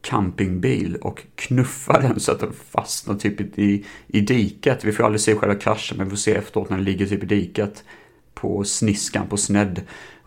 campingbil 0.01 0.97
och 0.97 1.23
knuffar 1.35 2.03
den 2.03 2.21
så 2.21 2.33
att 2.33 2.41
den 2.41 2.53
fastnar 2.53 3.15
typ 3.15 3.59
i, 3.59 3.85
i 4.07 4.21
diket. 4.21 4.85
Vi 4.85 4.93
får 4.93 5.05
aldrig 5.05 5.21
se 5.21 5.35
själva 5.35 5.55
kraschen 5.55 5.99
men 5.99 6.07
vi 6.07 6.11
får 6.11 6.17
se 6.17 6.35
efteråt 6.35 6.71
när 6.71 6.77
den 6.77 6.85
ligger 6.85 7.07
typ 7.07 7.23
i 7.23 7.27
diket 7.27 7.85
på 8.35 8.65
sniskan 8.65 9.29
på 9.29 9.37
snedd. 9.37 9.81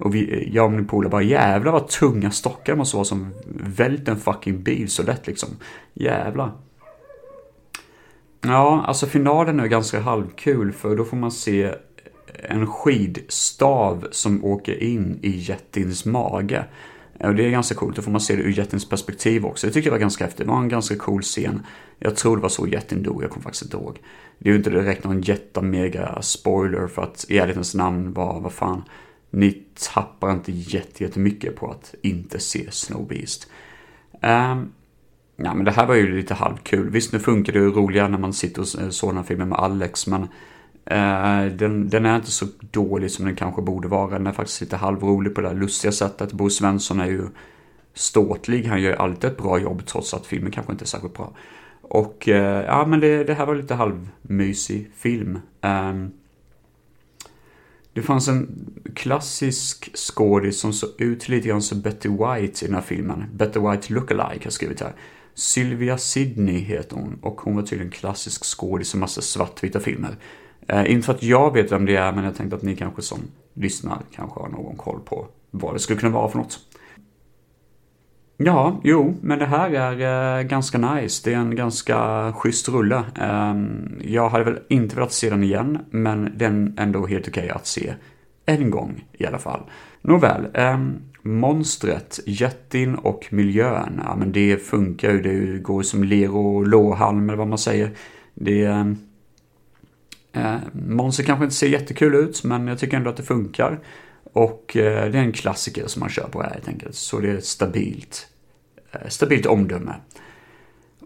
Och 0.04 0.16
vi, 0.16 0.50
jag 0.54 0.66
och 0.66 0.72
min 0.72 0.88
polare 0.88 1.10
bara 1.10 1.22
jävlar 1.22 1.72
vad 1.72 1.88
tunga 1.88 2.32
stockar 2.32 2.76
måste 2.76 2.96
vara 2.96 3.06
som 3.06 3.34
vält 3.56 4.08
en 4.08 4.20
fucking 4.20 4.64
bil 4.64 4.90
så 4.90 5.04
lätt 5.04 5.28
liksom. 5.28 5.50
Jävlar. 5.94 6.52
Ja, 8.42 8.84
alltså 8.88 9.06
finalen 9.06 9.60
är 9.60 9.68
ganska 9.68 10.00
halvkul 10.00 10.72
för 10.72 10.96
då 10.96 11.06
får 11.06 11.18
man 11.18 11.32
se 11.32 11.76
en 12.50 12.68
skidstav 12.68 14.08
som 14.12 14.46
åker 14.46 14.84
in 14.84 15.20
i 15.22 15.30
jättins 15.30 16.06
mage. 16.06 16.66
Och 17.20 17.36
det 17.36 17.46
är 17.46 17.50
ganska 17.50 17.76
coolt, 17.76 17.96
då 17.96 18.02
får 18.02 18.12
man 18.12 18.22
se 18.22 18.36
det 18.36 18.42
ur 18.42 18.58
jättins 18.58 18.90
perspektiv 18.90 19.46
också. 19.46 19.68
Det 19.68 19.74
tycker 19.74 19.88
jag 19.88 19.94
var 19.94 20.00
ganska 20.00 20.24
häftigt, 20.24 20.46
det 20.46 20.52
var 20.52 20.60
en 20.60 20.70
ganska 20.70 20.96
cool 20.96 21.22
scen. 21.22 21.66
Jag 22.00 22.16
tror 22.16 22.36
det 22.36 22.42
var 22.42 22.50
så 22.50 22.68
jätten 22.68 23.04
dog, 23.04 23.24
jag 23.24 23.30
kommer 23.30 23.44
faktiskt 23.44 23.64
inte 23.64 23.78
ihåg. 23.78 24.00
Det 24.40 24.50
är 24.50 24.52
ju 24.52 24.58
inte 24.58 24.70
direkt 24.70 25.04
någon 25.04 25.22
jättemega 25.22 26.22
spoiler 26.22 26.88
för 26.88 27.02
att 27.02 27.26
i 27.30 27.38
ärlighetens 27.38 27.76
namn 27.76 28.14
var, 28.14 28.40
vad 28.40 28.54
fan, 28.54 28.84
ni 29.34 29.64
tappar 29.94 30.32
inte 30.32 30.52
jättemycket 30.52 31.56
på 31.56 31.72
att 31.72 31.96
inte 32.02 32.40
se 32.40 32.72
Snow 32.72 33.08
Beast. 33.08 33.48
Um, 34.12 34.72
ja, 35.36 35.54
men 35.54 35.64
det 35.64 35.72
här 35.72 35.88
var 35.88 35.96
ju 35.96 36.16
lite 36.16 36.34
halvkul. 36.34 36.90
Visst, 36.90 37.14
nu 37.14 37.20
funkar 37.20 37.54
det 37.54 37.60
ju 37.60 37.72
roligare 37.72 38.08
när 38.08 38.18
man 38.18 38.34
sitter 38.34 38.62
och 38.62 38.68
såg 38.68 39.10
den 39.10 39.18
här 39.18 39.24
filmen 39.24 39.50
med 39.50 39.60
Alex, 39.60 40.08
men 40.08 40.22
uh, 40.22 41.56
den, 41.58 41.90
den, 41.90 42.06
är 42.06 42.16
inte 42.16 42.32
så 42.32 42.46
dålig 42.60 43.12
som 43.12 43.26
den 43.26 43.36
kanske 43.36 43.62
borde 43.62 43.88
vara. 43.88 44.10
Den 44.10 44.28
är 44.28 44.32
faktiskt 44.32 44.62
lite 44.62 44.78
halvrolig 44.78 45.36
på 45.36 45.42
det 45.42 45.48
där 45.48 45.56
lustiga 45.56 45.92
sättet. 45.92 46.34
Bo 46.34 46.50
Svensson 46.50 47.00
är 47.00 47.08
ju 47.08 47.24
ståtlig. 47.94 48.66
Han 48.66 48.82
gör 48.82 48.94
alltid 48.94 49.30
ett 49.30 49.38
bra 49.38 49.60
jobb 49.60 49.86
trots 49.86 50.14
att 50.14 50.26
filmen 50.26 50.52
kanske 50.52 50.72
inte 50.72 50.86
är 50.86 50.88
särskilt 50.88 51.18
bra. 51.18 51.34
Och 51.82 52.28
uh, 52.28 52.36
ja, 52.36 52.86
men 52.86 53.00
det, 53.00 53.24
det, 53.24 53.34
här 53.34 53.46
var 53.46 53.56
lite 53.56 53.76
halvmysig 53.76 54.92
film. 54.96 55.40
Um, 55.62 56.12
det 57.94 58.02
fanns 58.02 58.28
en 58.28 58.66
klassisk 58.96 59.98
skådis 59.98 60.60
som 60.60 60.74
såg 60.74 60.90
ut 61.02 61.30
lite 61.30 61.48
grann 61.48 61.62
som 61.62 61.82
Betty 61.82 62.10
White 62.10 62.66
i 62.66 62.68
den 62.68 62.76
här 62.76 62.82
filmen. 62.82 63.26
Betty 63.34 63.60
White 63.60 63.94
lookalike 63.94 64.46
har 64.46 64.52
skrivit 64.52 64.82
här. 64.82 64.94
Sylvia 65.34 65.98
Sidney 65.98 66.58
heter 66.58 66.96
hon 66.96 67.20
och 67.22 67.42
hon 67.42 67.56
var 67.56 67.64
tydligen 67.64 67.92
klassisk 67.92 68.44
skådis 68.46 68.94
i 68.94 68.98
massa 68.98 69.22
svartvita 69.22 69.80
filmer. 69.80 70.18
Eh, 70.68 70.92
inte 70.92 71.06
för 71.06 71.14
att 71.14 71.24
jag 71.24 71.54
vet 71.54 71.72
vem 71.72 71.86
det 71.86 71.96
är, 71.96 72.12
men 72.12 72.24
jag 72.24 72.36
tänkte 72.36 72.56
att 72.56 72.62
ni 72.62 72.76
kanske 72.76 73.02
som 73.02 73.20
lyssnar 73.54 74.02
kanske 74.16 74.40
har 74.40 74.50
någon 74.50 74.76
koll 74.76 75.00
på 75.06 75.28
vad 75.52 75.76
det 75.76 75.80
skulle 75.80 76.00
kunna 76.00 76.14
vara 76.14 76.30
för 76.30 76.38
något. 76.38 76.60
Ja, 78.46 78.82
jo, 78.84 79.16
men 79.22 79.40
det 79.40 79.46
här 79.46 79.70
är 79.70 80.38
eh, 80.40 80.44
ganska 80.44 80.78
nice. 80.78 81.30
Det 81.30 81.34
är 81.34 81.40
en 81.40 81.56
ganska 81.56 82.34
schysst 82.34 82.70
rulle. 82.70 83.04
Eh, 83.22 83.56
jag 84.02 84.30
hade 84.30 84.44
väl 84.44 84.60
inte 84.70 84.96
velat 84.96 85.12
se 85.12 85.30
den 85.30 85.44
igen, 85.44 85.80
men 85.90 86.34
den 86.38 86.74
är 86.78 86.84
ändå 86.84 87.06
helt 87.06 87.28
okej 87.28 87.44
okay 87.44 87.56
att 87.56 87.68
se 87.68 87.94
en 88.46 88.72
gång 88.72 89.06
i 89.14 89.26
alla 89.26 89.40
fall. 89.40 89.62
Nåväl, 90.02 90.48
eh, 90.54 90.78
monstret, 91.22 92.20
jättin 92.26 92.96
och 92.96 93.28
miljön, 93.30 94.02
ja 94.06 94.16
men 94.16 94.32
det 94.32 94.58
funkar 94.58 95.12
ju. 95.12 95.22
Det 95.22 95.60
går 95.60 95.84
som 95.84 96.04
ler 96.04 96.36
och 96.36 96.68
låhalm 96.68 97.30
eller 97.30 97.38
vad 97.38 97.48
man 97.48 97.58
säger. 97.58 97.92
Det... 98.34 98.66
Ehm, 98.66 98.98
eh, 100.34 100.56
monster 100.74 101.24
kanske 101.24 101.46
inte 101.46 101.56
ser 101.56 101.68
jättekul 101.68 102.16
ut, 102.16 102.44
men 102.44 102.68
jag 102.68 102.80
tycker 102.80 102.98
ändå 102.98 103.10
att 103.10 103.18
det 103.18 103.24
funkar. 103.24 103.80
Och 104.34 104.78
eh, 104.78 105.12
det 105.12 105.18
är 105.18 105.24
en 105.24 105.32
klassiker 105.32 105.88
som 105.88 106.00
man 106.00 106.10
kör 106.10 106.28
på 106.28 106.42
här 106.42 106.50
helt 106.50 106.68
enkelt. 106.68 106.96
Så 106.96 107.20
det 107.20 107.32
är 107.32 107.40
stabilt, 107.40 108.28
stabilt 109.10 109.46
omdöme. 109.46 109.96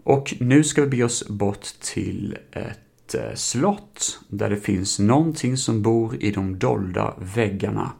Och 0.04 0.34
nu 0.40 0.64
ska 0.64 0.82
vi 0.82 0.88
bege 0.88 1.04
oss 1.04 1.28
bort 1.28 1.64
till 1.80 2.38
ett 2.52 3.14
eh, 3.14 3.34
slott 3.34 4.20
där 4.28 4.50
det 4.50 4.56
finns 4.56 4.98
någonting 4.98 5.56
som 5.56 5.82
bor 5.82 6.22
i 6.22 6.30
de 6.30 6.58
dolda 6.58 7.14
väggarna. 7.18 7.92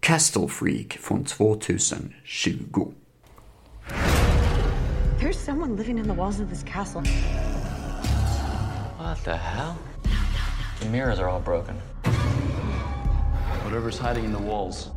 Castle 0.00 0.48
Freak 0.48 0.92
från 0.92 1.24
2020. 1.24 2.92
There's 5.20 5.32
someone 5.32 5.76
living 5.76 5.98
in 5.98 6.04
the 6.04 6.14
walls 6.14 6.40
of 6.40 6.48
this 6.48 6.62
castle. 6.62 7.02
What 8.98 9.24
the 9.24 9.36
hell? 9.36 9.74
The 10.80 10.88
mirrors 10.88 11.18
are 11.18 11.28
all 11.28 11.40
broken. 11.40 11.74
Whatever's 13.64 13.98
hiding 13.98 14.24
in 14.24 14.32
the 14.32 14.42
walls. 14.42 14.90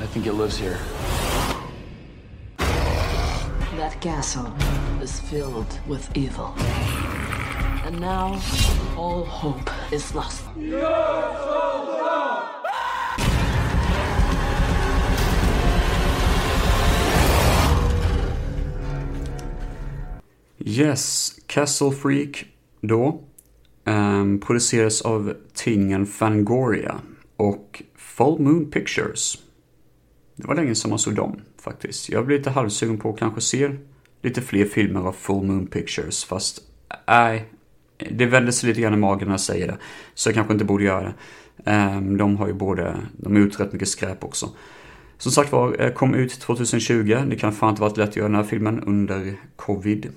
I 0.00 0.06
think 0.06 0.26
it 0.26 0.32
lives 0.32 0.58
here. 0.58 0.78
That 3.76 4.00
castle 4.00 4.52
is 5.02 5.20
filled 5.20 5.80
with 5.88 6.16
evil. 6.16 6.54
And 7.84 8.00
now, 8.00 8.40
all 8.96 9.24
hope 9.24 9.70
is 9.92 10.14
lost. 10.14 10.44
Yes, 20.58 21.32
Castle 21.46 21.90
Freak 21.90 22.46
då. 22.80 23.20
Um, 23.84 24.40
produceras 24.40 25.02
av 25.02 25.34
tidningen 25.54 26.06
Fangoria 26.06 27.00
och 27.36 27.82
Full 27.96 28.40
Moon 28.40 28.70
Pictures. 28.70 29.38
Det 30.36 30.46
var 30.46 30.54
länge 30.54 30.74
sedan 30.74 30.90
man 30.90 30.98
såg 30.98 31.14
dem 31.14 31.40
faktiskt. 31.64 32.08
Jag 32.08 32.26
blir 32.26 32.38
lite 32.38 32.50
halvsugen 32.50 32.98
på 32.98 33.10
att 33.10 33.18
kanske 33.18 33.40
se 33.40 33.70
lite 34.22 34.42
fler 34.42 34.64
filmer 34.64 35.00
av 35.00 35.12
Full 35.12 35.44
Moon 35.44 35.66
Pictures 35.66 36.24
fast 36.24 36.60
nej, 37.06 37.48
det 38.10 38.26
vänder 38.26 38.52
sig 38.52 38.68
lite 38.68 38.80
grann 38.80 38.94
i 38.94 38.96
magen 38.96 39.28
när 39.28 39.32
jag 39.32 39.40
säger 39.40 39.66
det. 39.66 39.78
Så 40.14 40.28
jag 40.28 40.34
kanske 40.34 40.52
inte 40.52 40.64
borde 40.64 40.84
göra 40.84 41.02
det. 41.02 41.14
Ehm, 41.70 42.16
de 42.16 42.36
har 42.36 42.46
ju 42.46 42.52
både, 42.52 42.96
de 43.16 43.32
har 43.32 43.40
gjort 43.40 43.60
rätt 43.60 43.72
mycket 43.72 43.88
skräp 43.88 44.24
också. 44.24 44.50
Som 45.18 45.32
sagt 45.32 45.52
var, 45.52 45.80
eh, 45.80 45.92
kom 45.92 46.14
ut 46.14 46.40
2020. 46.40 47.24
Det 47.26 47.36
kan 47.36 47.52
fan 47.52 47.70
inte 47.70 47.82
varit 47.82 47.96
lätt 47.96 48.08
att 48.08 48.16
göra 48.16 48.28
den 48.28 48.36
här 48.36 48.44
filmen 48.44 48.80
under 48.80 49.36
covid. 49.56 50.12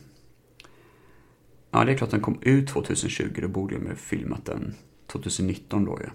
Ja, 1.72 1.86
det 1.86 1.92
är 1.92 1.98
klart 1.98 2.12
den 2.12 2.22
kom 2.22 2.40
ut 2.42 2.68
2020. 2.68 3.42
Då 3.42 3.48
borde 3.48 3.76
jag 3.76 3.82
ha 3.82 3.96
filmat 3.96 4.46
den 4.46 4.76
2019 5.08 5.86
då 5.86 6.00
ju. 6.02 6.10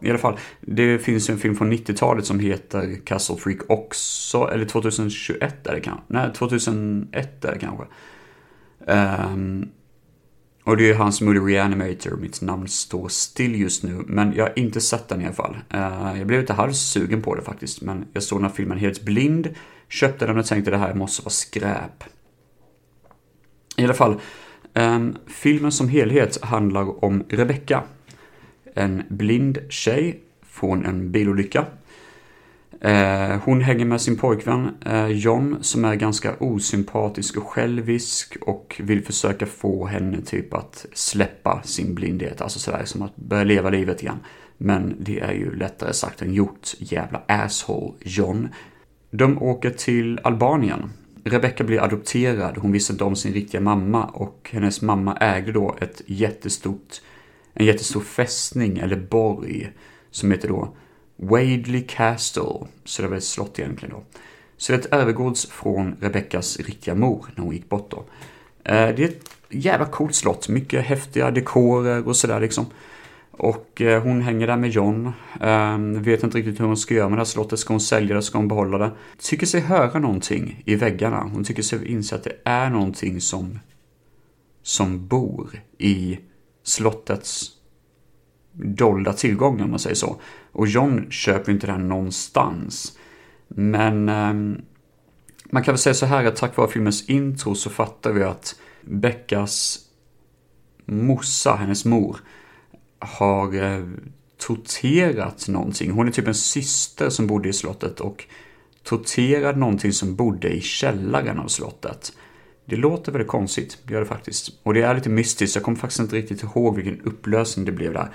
I 0.00 0.10
alla 0.10 0.18
fall, 0.18 0.38
det 0.60 0.98
finns 0.98 1.30
en 1.30 1.38
film 1.38 1.56
från 1.56 1.72
90-talet 1.72 2.26
som 2.26 2.40
heter 2.40 3.00
Castle 3.04 3.36
Freak 3.36 3.58
också. 3.68 4.50
Eller 4.52 4.64
2021 4.64 5.66
är 5.66 5.74
det 5.74 5.80
kanske. 5.80 6.04
Nej, 6.06 6.32
2001 6.32 7.44
är 7.44 7.52
det 7.52 7.58
kanske. 7.58 7.84
Um, 8.86 9.68
och 10.64 10.76
det 10.76 10.90
är 10.90 10.94
hans 10.94 11.20
Moody 11.20 11.40
Reanimator. 11.40 12.16
Mitt 12.16 12.40
namn 12.40 12.68
står 12.68 13.08
still 13.08 13.60
just 13.60 13.82
nu. 13.82 14.04
Men 14.06 14.34
jag 14.34 14.44
har 14.44 14.58
inte 14.58 14.80
sett 14.80 15.08
den 15.08 15.20
i 15.20 15.24
alla 15.24 15.34
fall. 15.34 15.58
Uh, 15.74 16.18
jag 16.18 16.26
blev 16.26 16.40
lite 16.40 16.52
halvsugen 16.52 17.22
på 17.22 17.34
det 17.34 17.42
faktiskt. 17.42 17.80
Men 17.80 18.04
jag 18.12 18.22
såg 18.22 18.38
den 18.38 18.44
här 18.44 18.56
filmen 18.56 18.78
helt 18.78 19.02
blind. 19.02 19.54
Köpte 19.88 20.26
den 20.26 20.38
och 20.38 20.46
tänkte 20.46 20.70
det 20.70 20.76
här 20.76 20.94
måste 20.94 21.22
vara 21.22 21.30
skräp. 21.30 22.04
I 23.76 23.84
alla 23.84 23.94
fall. 23.94 24.20
Um, 24.74 25.16
filmen 25.26 25.72
som 25.72 25.88
helhet 25.88 26.44
handlar 26.44 27.04
om 27.04 27.24
Rebecca. 27.28 27.82
En 28.74 29.02
blind 29.08 29.58
tjej 29.68 30.20
från 30.42 30.86
en 30.86 31.12
bilolycka. 31.12 31.66
Eh, 32.80 33.36
hon 33.44 33.60
hänger 33.60 33.84
med 33.84 34.00
sin 34.00 34.16
pojkvän 34.16 34.68
eh, 34.86 35.06
John 35.06 35.58
som 35.60 35.84
är 35.84 35.94
ganska 35.94 36.34
osympatisk 36.36 37.36
och 37.36 37.46
självisk 37.46 38.36
och 38.40 38.80
vill 38.84 39.04
försöka 39.04 39.46
få 39.46 39.86
henne 39.86 40.22
typ 40.22 40.54
att 40.54 40.86
släppa 40.92 41.62
sin 41.62 41.94
blindhet. 41.94 42.40
Alltså 42.40 42.58
sådär 42.58 42.84
som 42.84 43.02
att 43.02 43.16
börja 43.16 43.44
leva 43.44 43.70
livet 43.70 44.02
igen. 44.02 44.18
Men 44.56 44.96
det 44.98 45.20
är 45.20 45.32
ju 45.32 45.56
lättare 45.56 45.92
sagt 45.92 46.22
än 46.22 46.34
gjort. 46.34 46.68
Jävla 46.78 47.22
asshole 47.26 47.92
John. 48.00 48.48
De 49.10 49.42
åker 49.42 49.70
till 49.70 50.20
Albanien 50.24 50.90
Rebecca 51.24 51.64
blir 51.64 51.82
adopterad, 51.82 52.58
hon 52.58 52.72
visste 52.72 52.92
inte 52.92 53.04
om 53.04 53.16
sin 53.16 53.32
riktiga 53.32 53.60
mamma 53.60 54.04
och 54.04 54.50
hennes 54.52 54.82
mamma 54.82 55.16
ägde 55.16 55.52
då 55.52 55.76
ett 55.80 56.02
jättestort, 56.06 57.00
en 57.60 57.66
jättestor 57.66 58.00
fästning 58.00 58.78
eller 58.78 58.96
borg 58.96 59.72
som 60.10 60.30
heter 60.30 60.48
då 60.48 60.74
Wadley 61.16 61.82
Castle. 61.88 62.66
Så 62.84 63.02
det 63.02 63.08
var 63.08 63.16
ett 63.16 63.24
slott 63.24 63.58
egentligen 63.58 63.94
då. 63.94 64.02
Så 64.56 64.72
det 64.72 64.92
övergårds 64.92 65.46
från 65.46 65.96
Rebeccas 66.00 66.60
riktiga 66.60 66.94
mor 66.94 67.26
när 67.34 67.44
hon 67.44 67.54
gick 67.54 67.68
bort 67.68 67.90
då. 67.90 68.04
Eh, 68.64 68.94
det 68.94 69.02
är 69.02 69.08
ett 69.08 69.30
jävla 69.48 69.86
coolt 69.86 70.14
slott, 70.14 70.48
mycket 70.48 70.84
häftiga 70.84 71.30
dekorer 71.30 72.08
och 72.08 72.16
sådär 72.16 72.40
liksom. 72.40 72.66
Och 73.30 73.80
eh, 73.80 74.02
hon 74.02 74.20
hänger 74.20 74.46
där 74.46 74.56
med 74.56 74.70
John. 74.70 75.12
Ehm, 75.40 76.02
vet 76.02 76.22
inte 76.22 76.38
riktigt 76.38 76.60
hur 76.60 76.64
hon 76.64 76.76
ska 76.76 76.94
göra 76.94 77.08
med 77.08 77.18
det 77.18 77.20
här 77.20 77.24
slottet. 77.24 77.58
Ska 77.58 77.72
hon 77.72 77.80
sälja 77.80 78.16
det? 78.16 78.22
Ska 78.22 78.38
hon 78.38 78.48
behålla 78.48 78.78
det? 78.78 78.90
Tycker 79.18 79.46
sig 79.46 79.60
höra 79.60 79.98
någonting 79.98 80.62
i 80.66 80.74
väggarna. 80.74 81.30
Hon 81.32 81.44
tycker 81.44 81.62
sig 81.62 81.92
inse 81.92 82.14
att 82.14 82.24
det 82.24 82.36
är 82.44 82.70
någonting 82.70 83.20
som, 83.20 83.58
som 84.62 85.06
bor 85.06 85.62
i 85.78 86.18
slottets 86.62 87.50
dolda 88.52 89.12
tillgångar 89.12 89.64
om 89.64 89.70
man 89.70 89.78
säger 89.78 89.96
så. 89.96 90.20
Och 90.52 90.66
John 90.66 91.10
köper 91.10 91.48
ju 91.48 91.54
inte 91.54 91.66
det 91.66 91.72
här 91.72 91.80
någonstans. 91.80 92.98
Men 93.48 94.08
eh, 94.08 94.60
man 95.44 95.62
kan 95.64 95.72
väl 95.72 95.78
säga 95.78 95.94
så 95.94 96.06
här 96.06 96.24
att 96.24 96.36
tack 96.36 96.56
vare 96.56 96.68
filmens 96.68 97.08
intro 97.08 97.54
så 97.54 97.70
fattar 97.70 98.12
vi 98.12 98.22
att 98.22 98.60
Beckas 98.80 99.78
morsa, 100.84 101.54
hennes 101.54 101.84
mor, 101.84 102.16
har 102.98 103.54
eh, 103.54 103.84
torterat 104.38 105.48
någonting. 105.48 105.90
Hon 105.90 106.08
är 106.08 106.12
typ 106.12 106.26
en 106.26 106.34
syster 106.34 107.10
som 107.10 107.26
bodde 107.26 107.48
i 107.48 107.52
slottet 107.52 108.00
och 108.00 108.24
torterade 108.82 109.58
någonting 109.58 109.92
som 109.92 110.16
bodde 110.16 110.48
i 110.48 110.60
källaren 110.60 111.38
av 111.38 111.48
slottet. 111.48 112.12
Det 112.70 112.76
låter 112.76 113.12
väldigt 113.12 113.28
konstigt, 113.28 113.78
det 113.84 113.92
gör 113.92 114.00
det 114.00 114.06
faktiskt. 114.06 114.50
Och 114.62 114.74
det 114.74 114.82
är 114.82 114.94
lite 114.94 115.08
mystiskt, 115.08 115.56
jag 115.56 115.64
kommer 115.64 115.78
faktiskt 115.78 116.00
inte 116.00 116.16
riktigt 116.16 116.42
ihåg 116.42 116.76
vilken 116.76 117.00
upplösning 117.00 117.64
det 117.64 117.72
blev 117.72 117.92
där. 117.92 118.08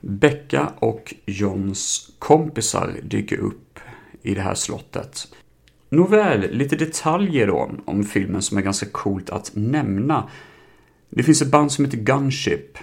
Becka 0.00 0.72
och 0.78 1.14
Johns 1.26 2.10
kompisar 2.18 2.96
dyker 3.02 3.36
upp 3.36 3.78
i 4.22 4.34
det 4.34 4.40
här 4.40 4.54
slottet. 4.54 5.28
Nåväl, 5.90 6.50
lite 6.50 6.76
detaljer 6.76 7.46
då 7.46 7.70
om 7.84 8.04
filmen 8.04 8.42
som 8.42 8.58
är 8.58 8.62
ganska 8.62 8.86
coolt 8.86 9.30
att 9.30 9.50
nämna. 9.54 10.28
Det 11.10 11.22
finns 11.22 11.42
ett 11.42 11.50
band 11.50 11.72
som 11.72 11.84
heter 11.84 11.98
Gunship. 11.98 12.78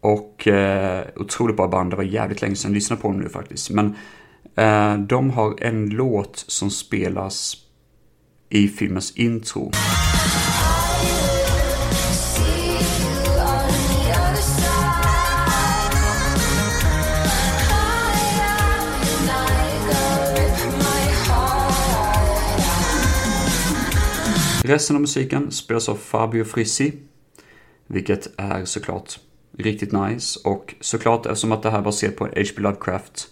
Och 0.00 0.48
eh, 0.48 1.06
otroligt 1.16 1.56
bra 1.56 1.68
band, 1.68 1.90
det 1.90 1.96
var 1.96 2.04
jävligt 2.04 2.42
länge 2.42 2.56
sedan 2.56 2.70
jag 2.70 2.74
lyssnade 2.74 3.02
på 3.02 3.08
dem 3.08 3.20
nu 3.20 3.28
faktiskt. 3.28 3.70
Men 3.70 3.94
eh, 4.56 4.98
de 4.98 5.30
har 5.30 5.62
en 5.62 5.90
låt 5.90 6.44
som 6.48 6.70
spelas 6.70 7.56
i 8.54 8.68
filmens 8.68 9.12
intro. 9.16 9.70
Resten 24.64 24.96
av 24.96 25.00
musiken 25.00 25.50
spelas 25.50 25.88
av 25.88 25.94
Fabio 25.96 26.44
Frissi, 26.44 26.92
vilket 27.86 28.28
är 28.36 28.64
såklart 28.64 29.18
riktigt 29.58 29.92
nice. 29.92 30.40
Och 30.44 30.74
såklart 30.80 31.26
eftersom 31.26 31.52
att 31.52 31.62
det 31.62 31.70
här 31.70 31.78
var 31.78 31.84
baserat 31.84 32.16
på 32.16 32.24
en 32.24 32.30
H.P. 32.36 32.62
Lovecraft 32.62 33.28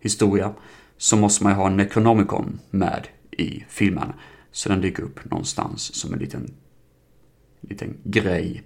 historia 0.00 0.54
så 0.96 1.16
måste 1.16 1.44
man 1.44 1.52
ju 1.52 1.56
ha 1.56 1.68
Necronomicon 1.68 2.60
med 2.70 3.06
i 3.30 3.64
filmen. 3.68 4.12
Så 4.54 4.68
den 4.68 4.80
dyker 4.80 5.02
upp 5.02 5.30
någonstans 5.30 5.94
som 5.94 6.12
en 6.12 6.18
liten, 6.18 6.54
liten 7.60 7.96
grej. 8.04 8.62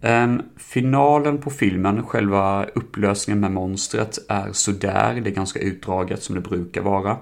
Um, 0.00 0.42
finalen 0.56 1.38
på 1.38 1.50
filmen, 1.50 2.02
själva 2.02 2.64
upplösningen 2.64 3.40
med 3.40 3.52
monstret, 3.52 4.18
är 4.28 4.52
sådär. 4.52 5.20
Det 5.20 5.30
är 5.30 5.34
ganska 5.34 5.58
utdraget 5.58 6.22
som 6.22 6.34
det 6.34 6.40
brukar 6.40 6.82
vara. 6.82 7.18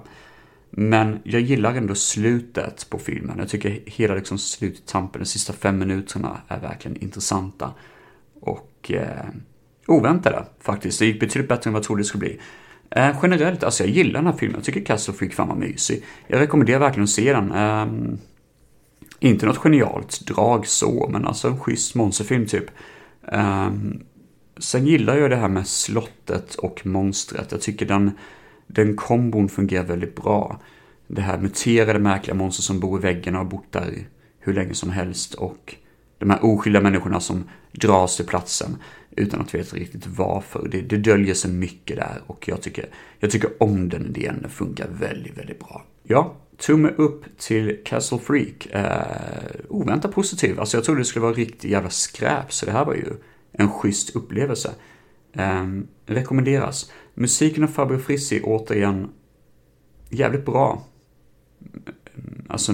Men 0.69 1.19
jag 1.23 1.41
gillar 1.41 1.75
ändå 1.75 1.95
slutet 1.95 2.89
på 2.89 2.97
filmen. 2.97 3.39
Jag 3.39 3.49
tycker 3.49 3.79
hela 3.85 4.15
liksom 4.15 4.37
sluttampen, 4.37 5.21
de 5.21 5.25
sista 5.25 5.53
fem 5.53 5.79
minuterna, 5.79 6.41
är 6.47 6.59
verkligen 6.59 6.97
intressanta. 6.97 7.73
Och 8.41 8.91
eh, 8.91 9.29
oväntade 9.87 10.45
faktiskt. 10.59 10.99
Det 10.99 11.05
gick 11.05 11.19
betydligt 11.19 11.49
bättre 11.49 11.69
än 11.69 11.73
vad 11.73 11.79
jag 11.79 11.85
trodde 11.85 12.01
det 12.01 12.05
skulle 12.05 12.19
bli. 12.19 12.39
Eh, 12.95 13.15
generellt, 13.21 13.63
alltså 13.63 13.83
jag 13.83 13.91
gillar 13.91 14.19
den 14.19 14.31
här 14.31 14.37
filmen. 14.37 14.55
Jag 14.55 14.63
tycker 14.63 14.85
Castle 14.85 15.13
Freak 15.13 15.33
fan 15.33 15.47
var 15.47 15.55
mysig. 15.55 16.03
Jag 16.27 16.39
rekommenderar 16.39 16.79
verkligen 16.79 17.03
att 17.03 17.09
se 17.09 17.33
den. 17.33 17.51
Eh, 17.51 17.87
inte 19.19 19.45
något 19.45 19.57
genialt 19.57 20.27
drag 20.27 20.67
så, 20.67 21.09
men 21.11 21.25
alltså 21.25 21.47
en 21.47 21.59
schysst 21.59 21.95
monsterfilm 21.95 22.45
typ. 22.45 22.65
Eh, 23.31 23.71
sen 24.57 24.87
gillar 24.87 25.17
jag 25.17 25.29
det 25.29 25.35
här 25.35 25.47
med 25.47 25.67
slottet 25.67 26.55
och 26.55 26.85
monstret. 26.85 27.51
Jag 27.51 27.61
tycker 27.61 27.85
den, 27.85 28.11
den 28.67 28.95
kombon 28.95 29.49
fungerar 29.49 29.83
väldigt 29.83 30.15
bra. 30.15 30.59
Det 31.07 31.21
här 31.21 31.37
muterade 31.37 31.99
märkliga 31.99 32.35
monster 32.35 32.63
som 32.63 32.79
bor 32.79 32.99
i 32.99 33.01
väggen 33.01 33.35
och 33.35 33.41
har 33.41 33.49
bott 33.49 33.71
där 33.71 34.07
hur 34.39 34.53
länge 34.53 34.73
som 34.73 34.89
helst 34.89 35.33
och 35.33 35.75
de 36.17 36.29
här 36.29 36.45
oskyldiga 36.45 36.81
människorna 36.81 37.19
som 37.19 37.43
dras 37.71 38.15
till 38.17 38.25
platsen 38.25 38.77
utan 39.15 39.41
att 39.41 39.55
veta 39.55 39.75
riktigt 39.75 40.07
varför. 40.07 40.67
Det, 40.71 40.81
det 40.81 40.97
döljer 40.97 41.33
sig 41.33 41.51
mycket 41.51 41.97
där 41.97 42.21
och 42.27 42.47
jag 42.47 42.61
tycker, 42.61 42.85
jag 43.19 43.31
tycker 43.31 43.63
om 43.63 43.89
den 43.89 44.05
idén. 44.05 44.37
Den 44.41 44.49
funkar 44.49 44.87
väldigt, 44.87 45.37
väldigt 45.37 45.59
bra. 45.59 45.85
Ja, 46.03 46.35
tumme 46.57 46.89
upp 46.97 47.37
till 47.37 47.77
Castle 47.85 48.19
Freak. 48.19 48.65
Eh, 48.65 49.65
oväntat 49.69 50.11
positiv. 50.11 50.59
Alltså 50.59 50.77
jag 50.77 50.83
trodde 50.83 51.01
det 51.01 51.05
skulle 51.05 51.23
vara 51.23 51.33
riktigt 51.33 51.71
jävla 51.71 51.89
skräp, 51.89 52.53
så 52.53 52.65
det 52.65 52.71
här 52.71 52.85
var 52.85 52.93
ju 52.93 53.05
en 53.51 53.69
schysst 53.69 54.15
upplevelse. 54.15 54.71
Eh, 55.33 55.67
rekommenderas. 56.05 56.91
Musiken 57.13 57.63
av 57.63 57.67
Fabio 57.67 57.97
Frissi, 57.97 58.41
återigen, 58.43 59.09
jävligt 60.09 60.45
bra. 60.45 60.83
Alltså, 62.47 62.73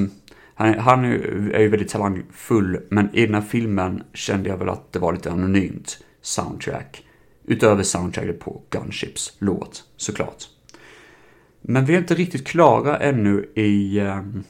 han, 0.54 0.80
han 0.80 1.06
är 1.06 1.60
ju 1.60 1.67
väldigt 1.69 1.89
talangfull, 1.89 2.80
men 2.89 3.15
i 3.15 3.25
den 3.25 3.36
här 3.36 3.41
filmen 3.41 4.04
kände 4.13 4.49
jag 4.49 4.58
väl 4.58 4.69
att 4.69 4.93
det 4.93 4.99
var 4.99 5.13
lite 5.13 5.32
anonymt 5.32 6.04
soundtrack. 6.21 7.05
Utöver 7.45 7.84
soundtracket 7.84 8.39
på 8.39 8.62
Gunships 8.69 9.34
låt, 9.39 9.84
såklart. 9.97 10.43
Men 11.62 11.86
vi 11.86 11.93
är 11.93 11.97
inte 11.97 12.15
riktigt 12.15 12.47
klara 12.47 12.99
ännu 12.99 13.51
i 13.55 13.99
um, 13.99 14.43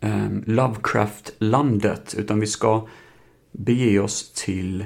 um, 0.00 0.44
Lovecraft-landet, 0.46 2.14
utan 2.18 2.40
vi 2.40 2.46
ska 2.46 2.88
bege 3.52 3.98
oss 3.98 4.32
till 4.32 4.80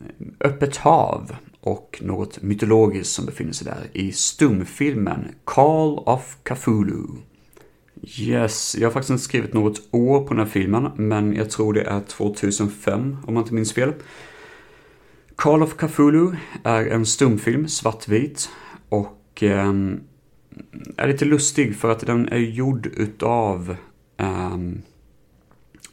ehm, 0.00 0.34
Öppet 0.40 0.76
hav 0.76 1.36
och 1.60 1.98
något 2.02 2.42
mytologiskt 2.42 3.12
som 3.12 3.26
befinner 3.26 3.52
sig 3.52 3.64
där 3.66 3.86
i 3.92 4.12
stumfilmen 4.12 5.28
Call 5.44 5.98
of 5.98 6.36
Cthulhu. 6.42 7.06
Yes, 8.18 8.76
jag 8.78 8.86
har 8.88 8.92
faktiskt 8.92 9.10
inte 9.10 9.22
skrivit 9.22 9.52
något 9.52 9.82
år 9.90 10.20
på 10.20 10.34
den 10.34 10.38
här 10.38 10.52
filmen, 10.52 10.90
men 10.96 11.34
jag 11.34 11.50
tror 11.50 11.72
det 11.72 11.82
är 11.82 12.00
2005 12.00 13.16
om 13.26 13.34
man 13.34 13.42
inte 13.42 13.54
minns 13.54 13.72
fel. 13.72 13.92
Call 15.38 15.62
of 15.62 15.76
Cthulhu 15.76 16.36
är 16.64 16.86
en 16.86 17.06
stumfilm, 17.06 17.68
svartvit, 17.68 18.50
och 18.88 19.42
eh, 19.42 19.72
är 20.96 21.08
lite 21.08 21.24
lustig 21.24 21.76
för 21.76 21.90
att 21.90 22.06
den 22.06 22.28
är 22.28 22.38
gjord 22.38 22.86
utav 22.86 23.76
eh, 24.16 24.56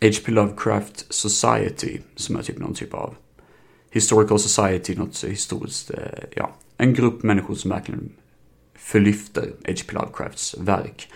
H.P. 0.02 0.32
Lovecraft 0.32 1.14
Society, 1.14 2.00
som 2.16 2.36
är 2.36 2.42
typ 2.42 2.60
någon 2.60 2.74
typ 2.74 2.94
av 2.94 3.16
Historical 3.92 4.40
Society, 4.40 4.96
något 4.96 5.24
historiskt, 5.24 5.92
eh, 5.92 6.24
ja, 6.36 6.52
en 6.78 6.94
grupp 6.94 7.24
människor 7.24 7.56
som 7.56 7.72
verkligen 7.72 8.12
förlyfter 8.76 9.54
H.P. 9.68 9.94
Lovecrafts 9.94 10.56
verk. 10.60 11.10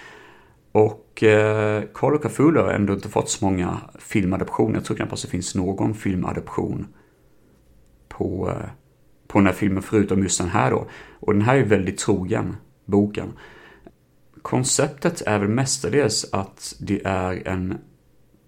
Och 0.71 1.23
eh, 1.23 1.83
Call 1.93 2.15
of 2.15 2.21
Cthulhu 2.21 2.61
har 2.61 2.71
ändå 2.71 2.93
inte 2.93 3.09
fått 3.09 3.29
så 3.29 3.45
många 3.45 3.77
filmadaptioner. 3.99 4.75
Jag 4.75 4.85
tror 4.85 4.97
knappast 4.97 5.23
det 5.23 5.29
finns 5.29 5.55
någon 5.55 5.93
filmadaption 5.93 6.87
på, 8.19 8.53
på 9.27 9.39
den 9.39 9.45
här 9.45 9.53
filmen 9.53 9.83
förutom 9.83 10.23
just 10.23 10.39
den 10.39 10.49
här 10.49 10.71
då. 10.71 10.87
Och 11.19 11.33
den 11.33 11.41
här 11.41 11.55
är 11.55 11.63
väldigt 11.63 11.97
trogen 11.97 12.55
boken. 12.85 13.33
Konceptet 14.41 15.21
är 15.21 15.39
väl 15.39 15.49
mestadels 15.49 16.29
att 16.31 16.75
det 16.79 17.01
är 17.05 17.47
en 17.47 17.77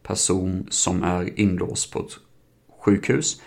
person 0.04 0.68
som 0.70 1.04
är 1.04 1.40
inlåst 1.40 1.94
på 1.94 2.00
ett 2.00 2.12
sjukhus 2.80 3.42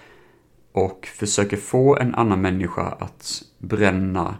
och 0.73 1.07
försöker 1.07 1.57
få 1.57 1.97
en 1.97 2.15
annan 2.15 2.41
människa 2.41 2.83
att 2.83 3.43
bränna 3.59 4.37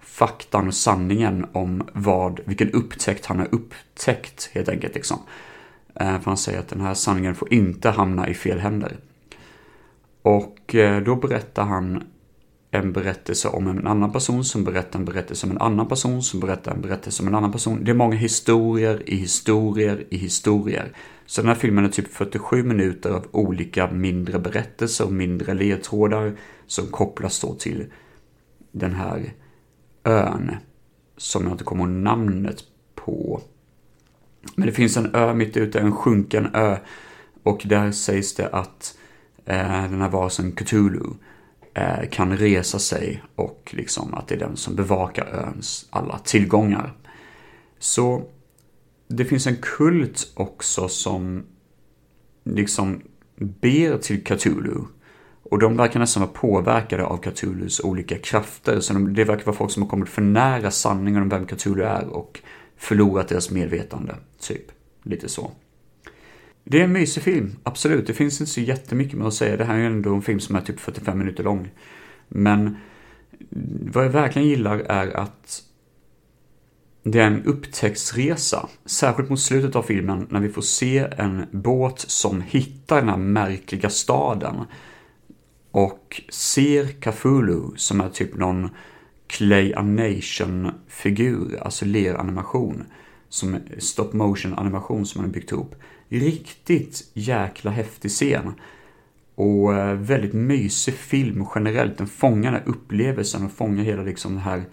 faktan 0.00 0.66
och 0.66 0.74
sanningen 0.74 1.46
om 1.52 1.88
vad, 1.92 2.40
vilken 2.44 2.70
upptäckt 2.70 3.26
han 3.26 3.38
har 3.38 3.48
upptäckt 3.54 4.50
helt 4.52 4.68
enkelt 4.68 4.94
liksom. 4.94 5.18
Eh, 5.94 6.20
för 6.20 6.24
han 6.24 6.36
säger 6.36 6.58
att 6.58 6.68
den 6.68 6.80
här 6.80 6.94
sanningen 6.94 7.34
får 7.34 7.52
inte 7.52 7.90
hamna 7.90 8.28
i 8.28 8.34
fel 8.34 8.58
händer. 8.58 8.96
Och 10.22 10.57
och 10.68 10.74
eh, 10.74 11.02
då 11.02 11.16
berättar 11.16 11.64
han 11.64 12.04
en 12.70 12.92
berättelse 12.92 13.48
om 13.48 13.66
en 13.66 13.86
annan 13.86 14.12
person 14.12 14.44
som 14.44 14.64
berättar 14.64 14.98
en 14.98 15.04
berättelse 15.04 15.46
om 15.46 15.52
en 15.52 15.58
annan 15.58 15.88
person 15.88 16.22
som 16.22 16.40
berättar 16.40 16.72
en 16.72 16.80
berättelse 16.80 17.22
om 17.22 17.28
en 17.28 17.34
annan 17.34 17.52
person. 17.52 17.84
Det 17.84 17.90
är 17.90 17.94
många 17.94 18.16
historier 18.16 19.02
i 19.06 19.16
historier 19.16 20.04
i 20.10 20.16
historier. 20.16 20.92
Så 21.26 21.40
den 21.40 21.48
här 21.48 21.54
filmen 21.54 21.84
är 21.84 21.88
typ 21.88 22.12
47 22.12 22.62
minuter 22.62 23.10
av 23.10 23.26
olika 23.30 23.90
mindre 23.90 24.38
berättelser 24.38 25.04
och 25.04 25.12
mindre 25.12 25.54
ledtrådar 25.54 26.36
som 26.66 26.86
kopplas 26.86 27.40
då 27.40 27.54
till 27.54 27.86
den 28.72 28.94
här 28.94 29.32
ön 30.04 30.50
som 31.16 31.44
jag 31.44 31.52
inte 31.52 31.64
kommer 31.64 31.84
ihåg 31.84 31.92
namnet 31.92 32.64
på. 32.94 33.40
Men 34.56 34.66
det 34.66 34.72
finns 34.72 34.96
en 34.96 35.14
ö 35.14 35.34
mitt 35.34 35.56
ute, 35.56 35.80
en 35.80 35.92
sjunken 35.92 36.54
ö. 36.54 36.76
Och 37.42 37.62
där 37.64 37.92
sägs 37.92 38.34
det 38.34 38.48
att 38.48 38.97
Eh, 39.48 39.82
den 39.90 40.00
här 40.00 40.08
varelsen 40.08 40.52
Cthulhu 40.52 41.10
eh, 41.74 42.08
kan 42.10 42.36
resa 42.36 42.78
sig 42.78 43.22
och 43.34 43.74
liksom 43.76 44.14
att 44.14 44.28
det 44.28 44.34
är 44.34 44.38
den 44.38 44.56
som 44.56 44.74
bevakar 44.76 45.26
öns 45.26 45.86
alla 45.90 46.18
tillgångar. 46.18 46.92
Så 47.78 48.22
det 49.08 49.24
finns 49.24 49.46
en 49.46 49.56
kult 49.56 50.32
också 50.34 50.88
som 50.88 51.44
liksom 52.44 53.02
ber 53.36 53.98
till 53.98 54.24
Cthulhu 54.24 54.80
Och 55.42 55.58
de 55.58 55.76
verkar 55.76 56.00
nästan 56.00 56.20
vara 56.20 56.32
påverkade 56.32 57.04
av 57.04 57.16
Cthulhus 57.16 57.80
olika 57.80 58.18
krafter. 58.18 58.80
Så 58.80 58.92
de, 58.92 59.14
det 59.14 59.24
verkar 59.24 59.44
vara 59.44 59.56
folk 59.56 59.70
som 59.70 59.82
har 59.82 59.90
kommit 59.90 60.08
för 60.08 60.22
nära 60.22 60.70
sanningen 60.70 61.22
om 61.22 61.28
vem 61.28 61.46
Cthulhu 61.46 61.82
är 61.82 62.06
och 62.06 62.40
förlorat 62.76 63.28
deras 63.28 63.50
medvetande. 63.50 64.14
Typ. 64.40 64.64
Lite 65.02 65.28
så. 65.28 65.50
Det 66.70 66.80
är 66.80 66.84
en 66.84 66.92
mysig 66.92 67.22
film, 67.22 67.56
absolut. 67.62 68.06
Det 68.06 68.14
finns 68.14 68.40
inte 68.40 68.52
så 68.52 68.60
jättemycket 68.60 69.18
mer 69.18 69.26
att 69.26 69.34
säga. 69.34 69.56
Det 69.56 69.64
här 69.64 69.74
är 69.74 69.78
ju 69.78 69.86
ändå 69.86 70.14
en 70.14 70.22
film 70.22 70.40
som 70.40 70.56
är 70.56 70.60
typ 70.60 70.80
45 70.80 71.18
minuter 71.18 71.44
lång. 71.44 71.70
Men 72.28 72.76
vad 73.92 74.04
jag 74.04 74.10
verkligen 74.10 74.48
gillar 74.48 74.78
är 74.78 75.16
att 75.16 75.62
det 77.02 77.20
är 77.20 77.26
en 77.26 77.44
upptäcktsresa, 77.44 78.68
särskilt 78.84 79.30
mot 79.30 79.40
slutet 79.40 79.76
av 79.76 79.82
filmen 79.82 80.26
när 80.30 80.40
vi 80.40 80.48
får 80.48 80.62
se 80.62 80.98
en 80.98 81.46
båt 81.50 81.98
som 81.98 82.40
hittar 82.40 82.96
den 82.96 83.08
här 83.08 83.16
märkliga 83.16 83.90
staden 83.90 84.56
och 85.70 86.22
ser 86.28 86.86
Cthulhu 86.86 87.76
som 87.76 88.00
är 88.00 88.08
typ 88.08 88.36
någon 88.36 88.70
clay 89.26 89.74
animation-figur, 89.74 91.58
alltså 91.62 91.84
leranimation, 91.84 92.84
som 93.28 93.58
stop 93.78 94.12
motion 94.12 94.54
animation 94.54 95.06
som 95.06 95.22
man 95.22 95.30
har 95.30 95.34
byggt 95.34 95.52
ihop. 95.52 95.74
Riktigt 96.08 97.10
jäkla 97.14 97.70
häftig 97.70 98.10
scen. 98.10 98.52
Och 99.34 99.74
eh, 99.74 99.94
väldigt 99.94 100.32
mysig 100.32 100.94
film 100.94 101.46
generellt. 101.54 101.98
Den 101.98 102.06
fångar 102.06 102.52
den 102.52 102.60
här 102.60 102.68
upplevelsen 102.68 103.44
och 103.44 103.52
fångar 103.52 103.84
hela 103.84 104.02
liksom 104.02 104.32
den 104.32 104.42
här 104.42 104.64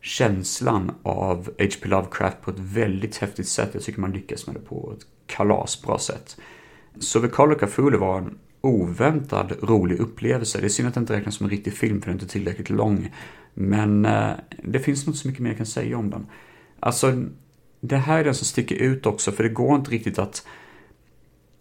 känslan 0.00 0.92
av 1.02 1.36
H.P. 1.58 1.88
Lovecraft 1.88 2.40
på 2.42 2.50
ett 2.50 2.58
väldigt 2.58 3.16
häftigt 3.16 3.48
sätt. 3.48 3.70
Jag 3.72 3.82
tycker 3.82 4.00
man 4.00 4.12
lyckas 4.12 4.46
med 4.46 4.56
det 4.56 4.60
på 4.60 4.94
ett 4.96 5.06
kalasbra 5.26 5.98
sätt. 5.98 6.36
Så 6.98 7.20
The 7.20 7.28
Call 7.28 7.52
of 7.52 7.58
Cthulhu 7.58 7.98
var 7.98 8.18
en 8.18 8.38
oväntad 8.60 9.52
rolig 9.62 10.00
upplevelse. 10.00 10.58
Det 10.60 10.64
är 10.64 10.68
synd 10.68 10.88
att 10.88 10.94
det 10.94 11.00
inte 11.00 11.16
räknas 11.16 11.34
som 11.34 11.46
en 11.46 11.50
riktig 11.50 11.72
film 11.72 12.00
för 12.00 12.06
den 12.06 12.18
är 12.18 12.22
inte 12.22 12.32
tillräckligt 12.32 12.70
lång. 12.70 13.10
Men 13.54 14.04
eh, 14.04 14.30
det 14.64 14.80
finns 14.80 15.06
nog 15.06 15.12
inte 15.12 15.22
så 15.22 15.28
mycket 15.28 15.42
mer 15.42 15.50
jag 15.50 15.56
kan 15.56 15.66
säga 15.66 15.98
om 15.98 16.10
den. 16.10 16.26
Alltså, 16.80 17.24
det 17.80 17.96
här 17.96 18.18
är 18.18 18.24
den 18.24 18.34
som 18.34 18.46
sticker 18.46 18.76
ut 18.76 19.06
också, 19.06 19.32
för 19.32 19.42
det 19.42 19.48
går 19.48 19.76
inte 19.76 19.90
riktigt 19.90 20.18
att 20.18 20.46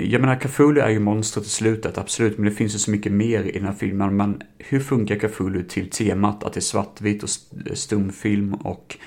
jag 0.09 0.21
menar, 0.21 0.35
Cthulhu 0.35 0.81
är 0.81 0.89
ju 0.89 0.99
monstret 0.99 1.45
i 1.45 1.49
slutet, 1.49 1.97
absolut, 1.97 2.37
men 2.37 2.49
det 2.49 2.55
finns 2.55 2.75
ju 2.75 2.79
så 2.79 2.91
mycket 2.91 3.11
mer 3.11 3.43
i 3.43 3.51
den 3.51 3.65
här 3.65 3.73
filmen. 3.73 4.17
Men 4.17 4.41
hur 4.57 4.79
funkar 4.79 5.15
Cthulhu 5.15 5.63
till 5.63 5.89
temat 5.89 6.43
att 6.43 6.53
det 6.53 6.59
är 6.59 6.61
svartvitt 6.61 7.23
och 7.23 7.29
stumfilm 7.73 8.53
och 8.53 8.97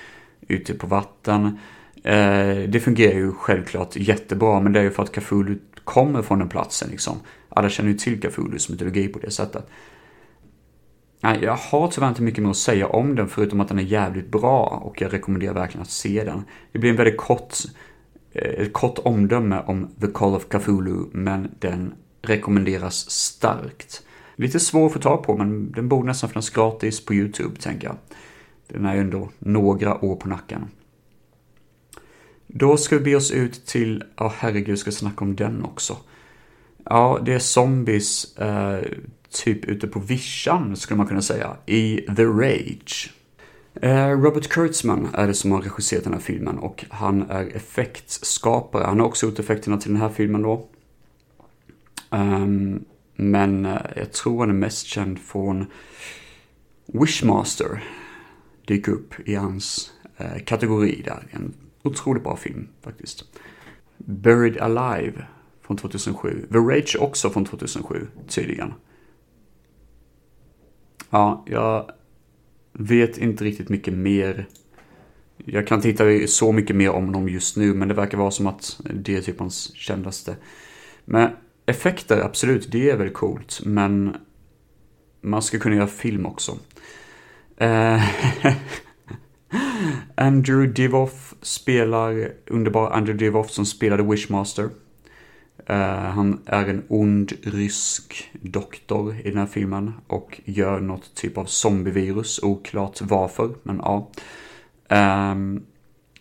ute 0.49 0.75
på 0.75 0.87
vatten? 0.87 1.59
Eh, 2.05 2.69
det 2.69 2.81
fungerar 2.85 3.15
ju 3.15 3.33
självklart 3.33 3.97
jättebra, 3.97 4.61
men 4.61 4.73
det 4.73 4.79
är 4.79 4.85
ju 4.85 4.91
för 4.91 5.03
att 5.03 5.13
Cthulhu 5.13 5.59
kommer 5.85 6.23
från 6.23 6.39
den 6.39 6.49
platsen 6.49 6.91
liksom. 6.91 7.17
Alla 7.49 7.69
känner 7.69 7.91
ju 7.91 7.97
till 7.97 8.21
Cthulhus 8.21 8.69
mytologi 8.69 9.09
på 9.09 9.19
det 9.19 9.31
sättet. 9.31 9.67
Nej, 11.21 11.39
jag 11.43 11.57
har 11.57 11.89
tyvärr 11.89 12.09
inte 12.09 12.23
mycket 12.23 12.43
mer 12.43 12.51
att 12.51 12.57
säga 12.57 12.87
om 12.87 13.15
den, 13.15 13.29
förutom 13.29 13.61
att 13.61 13.69
den 13.69 13.79
är 13.79 13.83
jävligt 13.83 14.29
bra 14.29 14.83
och 14.85 15.03
jag 15.03 15.13
rekommenderar 15.13 15.55
verkligen 15.55 15.83
att 15.83 15.91
se 15.91 16.25
den. 16.25 16.45
Det 16.73 16.79
blir 16.79 16.91
en 16.91 16.97
väldigt 16.97 17.17
kort 17.17 17.55
Eh, 18.35 18.65
ett 18.67 18.73
kort 18.73 18.99
omdöme 18.99 19.63
om 19.67 19.89
The 20.01 20.07
Call 20.07 20.35
of 20.35 20.49
Cthulhu, 20.49 21.07
men 21.13 21.51
den 21.59 21.95
rekommenderas 22.23 23.11
starkt. 23.11 24.03
Lite 24.37 24.61
svår 24.61 24.87
att 24.87 24.93
få 24.93 24.99
tag 24.99 25.23
på, 25.23 25.37
men 25.37 25.73
den 25.73 25.89
borde 25.89 26.07
nästan 26.07 26.31
finnas 26.31 26.51
gratis 26.51 27.05
på 27.05 27.15
YouTube, 27.15 27.57
tänker 27.61 27.87
jag. 27.87 27.97
Den 28.69 28.85
är 28.85 28.95
ju 28.95 29.01
ändå 29.01 29.31
några 29.39 30.05
år 30.05 30.17
på 30.17 30.29
nacken. 30.29 30.69
Då 32.47 32.77
ska 32.77 32.99
vi 32.99 33.05
be 33.05 33.17
oss 33.17 33.31
ut 33.31 33.67
till, 33.67 34.05
ja 34.17 34.27
oh, 34.27 34.33
herregud, 34.39 34.79
ska 34.79 34.89
jag 34.89 34.95
snacka 34.95 35.25
om 35.25 35.37
den 35.37 35.65
också. 35.65 35.97
Ja, 36.85 37.21
det 37.25 37.33
är 37.33 37.39
zombies, 37.39 38.39
eh, 38.39 38.83
typ 39.31 39.65
ute 39.65 39.89
på 39.89 40.01
vischan, 40.01 40.77
skulle 40.77 40.99
man 40.99 41.07
kunna 41.07 41.23
säga, 41.23 41.57
i 41.67 42.07
The 42.17 42.25
Rage. 42.25 43.13
Eh, 43.81 44.09
Robert 44.09 44.49
Kurtzman 44.49 45.09
är 45.15 45.27
det 45.27 45.35
som 45.35 45.53
har 45.53 45.63
regisserat 45.63 46.05
den 46.05 46.13
här 46.13 46.21
filmen 46.21 46.59
och 46.59 46.85
han 46.91 47.31
är 47.31 47.57
effektskapare. 47.57 48.85
Han 48.85 49.01
har 49.01 49.07
också 49.07 49.27
gjort 49.27 49.39
effekterna 49.39 49.79
till 49.79 49.93
den 49.93 50.01
här 50.01 50.09
filmen 50.09 50.43
då. 50.43 50.69
Um, 52.11 52.85
men 53.15 53.67
eh, 53.67 53.81
jag 53.97 54.13
tror 54.13 54.41
han 54.41 54.51
är 54.51 54.55
mest 54.55 54.87
känd 54.87 55.19
från 55.19 55.67
Wishmaster. 56.87 57.85
Dyker 58.67 58.93
upp 58.93 59.15
i 59.29 59.35
hans 59.35 59.93
eh, 60.17 60.43
kategori 60.45 61.03
där. 61.05 61.27
En 61.31 61.55
otroligt 61.83 62.23
bra 62.23 62.37
film 62.37 62.69
faktiskt. 62.83 63.25
Buried 63.97 64.59
Alive 64.59 65.27
från 65.63 65.77
2007. 65.77 66.47
The 66.53 66.59
Rage 66.59 66.97
också 67.01 67.31
från 67.31 67.45
2007 67.45 68.07
tydligen. 68.29 68.75
Ja, 71.11 71.45
jag 71.47 71.91
vet 72.79 73.19
inte 73.19 73.45
riktigt 73.45 73.69
mycket 73.69 73.95
mer. 73.95 74.47
Jag 75.37 75.67
kan 75.67 75.79
inte 75.79 75.89
hitta 75.89 76.27
så 76.27 76.53
mycket 76.53 76.77
mer 76.77 76.91
om 76.91 77.13
dem 77.13 77.29
just 77.29 77.57
nu, 77.57 77.75
men 77.75 77.89
det 77.89 77.95
verkar 77.95 78.19
vara 78.19 78.31
som 78.31 78.47
att 78.47 78.81
det 78.95 79.17
är 79.17 79.21
typ 79.21 79.39
hans 79.39 79.75
kändaste. 79.75 80.37
Men 81.05 81.31
effekter, 81.67 82.21
absolut, 82.21 82.73
det 82.73 82.91
är 82.91 82.97
väl 82.97 83.11
coolt, 83.11 83.61
men 83.65 84.17
man 85.21 85.43
ska 85.43 85.59
kunna 85.59 85.77
göra 85.77 85.87
film 85.87 86.27
också. 86.27 86.59
Eh, 87.57 88.03
Andrew 90.15 90.73
Divoff 90.73 91.35
spelar, 91.43 92.33
underbar 92.47 92.91
Andrew 92.91 93.25
Divoff 93.25 93.51
som 93.51 93.67
spelade 93.67 94.03
Wishmaster. 94.03 94.71
Eh, 95.67 96.11
han 96.11 96.41
är 96.47 96.67
en 96.67 96.85
ond 96.89 97.33
rysk 97.43 98.31
doktor 98.33 99.17
i 99.25 99.31
den 99.31 99.39
här 99.39 99.47
filmen 99.47 99.93
och 100.07 100.41
gör 100.45 100.81
något 100.81 101.15
typ 101.15 101.39
av 101.39 101.45
zombievirus, 101.45 102.43
oklart 102.43 103.01
varför, 103.01 103.55
men 103.63 103.81
ja. 103.85 104.11
Um, 104.89 105.63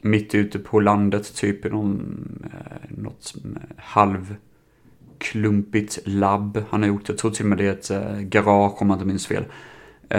mitt 0.01 0.35
ute 0.35 0.59
på 0.59 0.79
landet, 0.79 1.35
typ 1.35 1.65
i 1.65 1.69
någon, 1.69 1.99
uh, 2.45 2.51
något 2.97 3.35
eh, 3.45 3.51
halvklumpigt 3.77 5.99
labb 6.05 6.63
han 6.69 6.81
har 6.81 6.87
gjort. 6.87 7.09
Jag 7.09 7.17
tror 7.17 7.31
till 7.31 7.45
och 7.45 7.49
med 7.49 7.57
det 7.57 7.67
är 7.67 7.71
ett 7.71 7.91
uh, 7.91 8.19
garage 8.21 8.81
om 8.81 8.87
man 8.87 8.97
inte 8.97 9.07
minns 9.07 9.27
fel. 9.27 9.45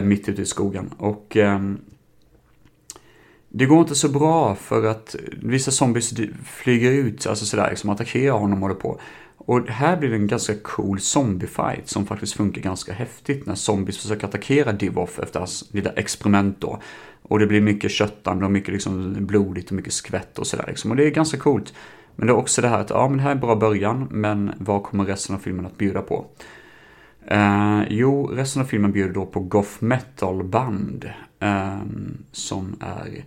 mitt 0.03 0.29
ute 0.29 0.43
i 0.43 0.47
skogen. 0.47 0.91
Och 0.99 1.37
um, 1.37 1.81
det 3.57 3.67
går 3.67 3.81
inte 3.81 3.95
så 3.95 4.09
bra 4.09 4.55
för 4.55 4.85
att 4.85 5.17
vissa 5.43 5.71
zombies 5.71 6.15
flyger 6.45 6.91
ut, 6.91 7.27
alltså 7.27 7.45
sådär, 7.45 7.71
liksom 7.71 7.91
attackerar 7.91 8.33
honom 8.33 8.63
och 8.63 8.69
håller 8.69 8.81
på. 8.81 9.01
Och 9.37 9.69
här 9.69 9.97
blir 9.97 10.11
det 10.11 10.17
en 10.17 10.27
ganska 10.27 10.55
cool 10.63 11.01
zombiefight 11.01 11.89
som 11.89 12.07
faktiskt 12.07 12.33
funkar 12.33 12.63
ganska 12.63 12.93
häftigt 12.93 13.47
när 13.47 13.55
zombies 13.55 13.99
försöker 13.99 14.27
attackera 14.27 14.73
Divoff 14.73 15.19
efter 15.19 15.39
hans 15.39 15.65
lilla 15.73 15.91
experiment 15.91 16.61
då. 16.61 16.81
Och 17.23 17.39
det 17.39 17.47
blir 17.47 17.61
mycket 17.61 17.91
köttande 17.91 18.45
och 18.45 18.51
mycket 18.51 18.73
liksom 18.73 19.17
blodigt 19.27 19.71
och 19.71 19.77
mycket 19.77 19.93
skvätt 19.93 20.39
och 20.39 20.47
sådär 20.47 20.65
liksom. 20.69 20.91
Och 20.91 20.97
det 20.97 21.07
är 21.07 21.11
ganska 21.11 21.39
coolt. 21.39 21.75
Men 22.17 22.27
det 22.27 22.33
är 22.33 22.37
också 22.37 22.63
det 22.63 22.69
här 22.69 22.81
att, 22.81 22.91
ja 22.91 23.09
men 23.09 23.17
det 23.17 23.23
här 23.23 23.31
är 23.31 23.35
en 23.35 23.41
bra 23.41 23.57
början, 23.57 24.09
men 24.11 24.53
vad 24.59 24.83
kommer 24.83 25.05
resten 25.05 25.37
av 25.37 25.41
filmen 25.41 25.67
att 25.67 25.79
bjuda 25.79 26.03
på? 26.03 26.27
Eh, 27.27 27.83
jo, 27.89 28.27
resten 28.27 28.63
av 28.63 28.67
filmen 28.67 28.93
bjuder 28.93 29.15
då 29.15 29.27
på 29.27 29.41
goth 29.41 29.85
metal 29.85 30.45
band. 30.45 31.11
Eh, 31.41 31.79
som 32.33 32.77
är 32.81 33.25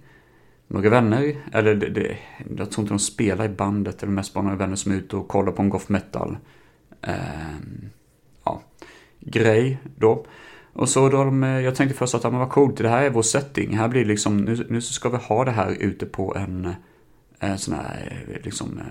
några 0.68 0.90
vänner, 0.90 1.36
eller 1.52 1.76
det, 1.76 1.90
det, 1.90 2.18
jag 2.58 2.72
tror 2.72 2.84
inte 2.84 2.94
de 2.94 3.00
spelar 3.00 3.46
i 3.46 3.50
bandet, 3.50 4.04
eller 4.04 4.14
mest 4.14 4.34
bara 4.34 4.44
några 4.44 4.58
vänner 4.58 4.76
som 4.76 4.92
är 4.92 4.96
ute 4.96 5.16
och 5.16 5.28
kollar 5.28 5.52
på 5.52 5.62
en 5.62 5.70
goth 5.70 5.92
metal 5.92 6.38
eh, 7.02 7.14
ja, 8.44 8.62
grej 9.20 9.78
då. 9.96 10.26
Och 10.74 10.90
så 10.90 11.10
då 11.10 11.24
de, 11.24 11.44
eh, 11.44 11.60
jag 11.60 11.76
tänkte 11.76 11.98
först 11.98 12.16
att, 12.16 12.24
ja 12.24 12.30
men 12.30 12.40
vad 12.40 12.50
coolt, 12.50 12.78
det 12.78 12.90
här 12.90 13.04
är 13.04 13.10
vår 13.10 13.22
setting, 13.22 13.78
här 13.78 13.88
blir 13.88 14.06
liksom, 14.06 14.38
nu, 14.38 14.66
nu 14.70 14.82
ska 14.82 15.10
vi 15.10 15.18
ha 15.18 15.46
det 15.46 15.52
här 15.52 15.72
ute 15.80 16.06
på 16.06 16.36
en, 16.36 16.74
en 17.40 17.58
sån 17.58 17.74
här, 17.74 18.26
eh, 18.28 18.42
liksom, 18.44 18.82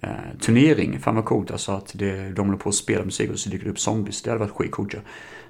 eh, 0.00 0.38
turnering. 0.40 1.00
Fan 1.00 1.14
vad 1.14 1.24
coolt 1.24 1.50
alltså 1.50 1.72
att 1.72 1.92
det, 1.94 2.30
de 2.30 2.46
håller 2.46 2.58
på 2.58 2.68
att 2.68 2.74
spela 2.74 3.04
musik 3.04 3.30
och 3.30 3.38
så 3.38 3.50
dyker 3.50 3.64
det 3.64 3.70
upp 3.70 3.80
zombies, 3.80 4.22
det 4.22 4.30
hade 4.30 4.40
varit 4.40 4.52
skitcoolt 4.52 4.94
ju. 4.94 4.98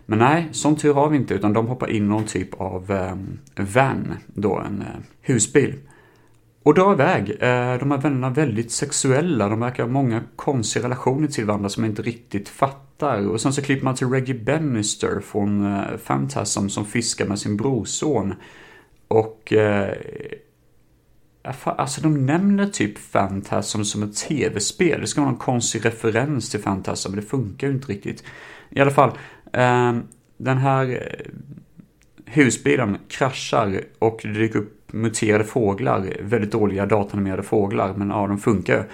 Men 0.06 0.18
nej, 0.18 0.48
sån 0.52 0.76
tur 0.76 0.94
har 0.94 1.08
vi 1.08 1.16
inte, 1.16 1.34
utan 1.34 1.52
de 1.52 1.66
hoppar 1.66 1.90
in 1.90 2.08
någon 2.08 2.24
typ 2.24 2.54
av 2.54 2.92
eh, 2.92 3.16
van, 3.74 4.14
då 4.26 4.58
en 4.58 4.82
eh, 4.82 5.00
husbil. 5.20 5.74
Och 6.62 6.74
drar 6.74 6.92
iväg. 6.92 7.30
Eh, 7.30 7.78
de 7.78 7.90
här 7.90 7.98
vännerna 7.98 8.26
är 8.26 8.30
väldigt 8.30 8.72
sexuella, 8.72 9.48
de 9.48 9.60
verkar 9.60 9.82
ha 9.82 9.90
många 9.90 10.22
konstiga 10.36 10.84
relationer 10.84 11.28
till 11.28 11.44
varandra 11.44 11.68
som 11.68 11.84
jag 11.84 11.90
inte 11.90 12.02
riktigt 12.02 12.48
fattar. 12.48 13.28
Och 13.28 13.40
sen 13.40 13.52
så 13.52 13.62
klipper 13.62 13.84
man 13.84 13.94
till 13.94 14.10
Reggie 14.10 14.44
Bannister 14.44 15.20
från 15.20 15.74
eh, 15.74 15.96
Phantasm 16.06 16.68
som 16.68 16.86
fiskar 16.86 17.26
med 17.26 17.38
sin 17.38 17.56
brorson. 17.56 18.34
Och 19.08 19.52
eh, 19.52 19.94
Alltså 21.64 22.00
de 22.00 22.26
nämner 22.26 22.66
typ 22.66 23.12
Phantasm 23.12 23.82
som 23.82 24.02
ett 24.02 24.16
tv-spel. 24.16 25.00
Det 25.00 25.06
ska 25.06 25.20
vara 25.20 25.30
någon 25.30 25.40
konstig 25.40 25.84
referens 25.84 26.50
till 26.50 26.62
Phantasm, 26.62 27.10
men 27.10 27.20
det 27.20 27.26
funkar 27.26 27.66
ju 27.66 27.72
inte 27.72 27.92
riktigt. 27.92 28.24
I 28.70 28.80
alla 28.80 28.90
fall, 28.90 29.10
Ehm, 29.54 30.02
den 30.36 30.58
här 30.58 30.90
eh, 30.90 31.30
husbilen 32.24 32.98
kraschar 33.08 33.80
och 33.98 34.20
det 34.22 34.32
dyker 34.32 34.58
upp 34.58 34.92
muterade 34.92 35.44
fåglar, 35.44 36.12
väldigt 36.20 36.52
dåliga 36.52 36.86
datanimerade 36.86 37.42
fåglar, 37.42 37.94
men 37.96 38.10
ja, 38.10 38.26
de 38.26 38.38
funkar. 38.38 38.86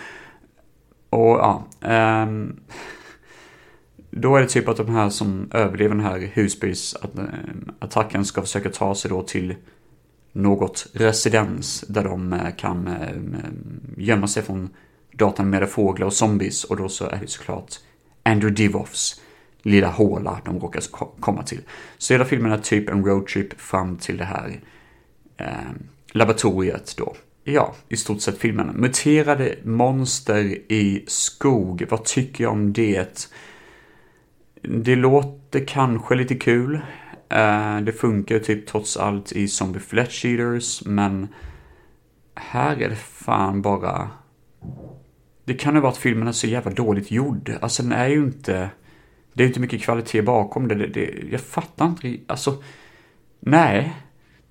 Och 1.10 1.38
ja, 1.38 1.64
um, 2.24 2.60
då 4.10 4.36
är 4.36 4.40
det 4.40 4.48
typ 4.48 4.68
att 4.68 4.76
de 4.76 4.88
här 4.88 5.10
som 5.10 5.50
överlever 5.54 5.94
den 5.94 6.04
här 6.04 6.30
husbilsattacken 6.32 8.20
eh, 8.20 8.24
ska 8.24 8.40
försöka 8.40 8.70
ta 8.70 8.94
sig 8.94 9.10
då 9.10 9.22
till 9.22 9.54
något 10.32 10.86
residens 10.92 11.84
där 11.88 12.04
de 12.04 12.32
eh, 12.32 12.54
kan 12.56 12.96
gömma 13.96 14.26
sig 14.26 14.42
från 14.42 14.68
datanimerade 15.12 15.66
fåglar 15.66 16.06
och 16.06 16.12
zombies 16.12 16.64
och 16.64 16.76
då 16.76 16.88
så 16.88 17.04
är 17.06 17.18
det 17.20 17.30
såklart 17.30 17.74
Andrew 18.22 18.62
Divoffs 18.62 19.20
lilla 19.62 19.88
håla 19.88 20.40
de 20.44 20.60
råkar 20.60 20.82
komma 21.20 21.42
till. 21.42 21.60
Så 21.98 22.14
hela 22.14 22.24
filmen 22.24 22.52
är 22.52 22.58
typ 22.58 22.88
en 22.88 23.04
roadtrip 23.04 23.60
fram 23.60 23.96
till 23.96 24.16
det 24.16 24.24
här 24.24 24.60
eh, 25.36 25.70
laboratoriet 26.12 26.94
då. 26.96 27.14
Ja, 27.44 27.74
i 27.88 27.96
stort 27.96 28.20
sett 28.20 28.38
filmen. 28.38 28.66
Muterade 28.66 29.56
monster 29.64 30.44
i 30.72 31.04
skog, 31.06 31.86
vad 31.90 32.04
tycker 32.04 32.44
jag 32.44 32.52
om 32.52 32.72
det? 32.72 33.28
Det 34.62 34.96
låter 34.96 35.64
kanske 35.66 36.14
lite 36.14 36.34
kul. 36.34 36.80
Eh, 37.28 37.80
det 37.80 37.92
funkar 37.92 38.38
typ 38.38 38.66
trots 38.66 38.96
allt 38.96 39.32
i 39.32 39.48
Zombie 39.48 39.80
Flesh 39.80 40.26
Eaters, 40.26 40.82
men 40.86 41.28
här 42.34 42.82
är 42.82 42.88
det 42.88 42.96
fan 42.96 43.62
bara... 43.62 44.10
Det 45.44 45.54
kan 45.54 45.74
ju 45.74 45.80
vara 45.80 45.92
att 45.92 45.98
filmen 45.98 46.28
är 46.28 46.32
så 46.32 46.46
jävla 46.46 46.70
dåligt 46.70 47.10
gjord. 47.10 47.52
Alltså 47.60 47.82
den 47.82 47.92
är 47.92 48.08
ju 48.08 48.18
inte... 48.18 48.70
Det 49.32 49.42
är 49.42 49.46
inte 49.46 49.60
mycket 49.60 49.82
kvalitet 49.82 50.22
bakom 50.22 50.68
det. 50.68 50.74
det, 50.74 50.86
det 50.86 51.24
jag 51.30 51.40
fattar 51.40 51.86
inte 51.86 52.18
Alltså, 52.26 52.62
nej. 53.40 53.94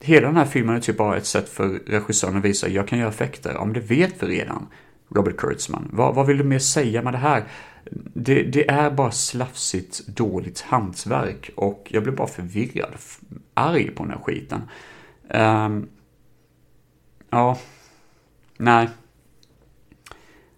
Hela 0.01 0.27
den 0.27 0.37
här 0.37 0.45
filmen 0.45 0.75
är 0.75 0.79
typ 0.79 0.97
bara 0.97 1.17
ett 1.17 1.25
sätt 1.25 1.49
för 1.49 1.67
regissören 1.69 2.37
att 2.37 2.45
visa 2.45 2.67
jag 2.67 2.87
kan 2.87 2.99
göra 2.99 3.09
effekter. 3.09 3.57
Om 3.57 3.73
det 3.73 3.79
vet 3.79 4.23
vi 4.23 4.27
redan, 4.27 4.67
Robert 5.15 5.37
Kurtzman. 5.37 5.89
Vad, 5.91 6.15
vad 6.15 6.27
vill 6.27 6.37
du 6.37 6.43
mer 6.43 6.59
säga 6.59 7.01
med 7.01 7.13
det 7.13 7.17
här? 7.17 7.43
Det, 8.13 8.43
det, 8.43 8.69
är 8.69 8.91
bara 8.91 9.11
slafsigt, 9.11 10.07
dåligt 10.07 10.61
hantverk 10.61 11.51
och 11.55 11.87
jag 11.89 12.03
blir 12.03 12.13
bara 12.13 12.27
förvirrad, 12.27 12.93
arg 13.53 13.91
på 13.91 14.03
den 14.03 14.11
här 14.13 14.19
skiten. 14.19 14.61
Um, 15.29 15.87
ja, 17.29 17.57
nej. 18.57 18.89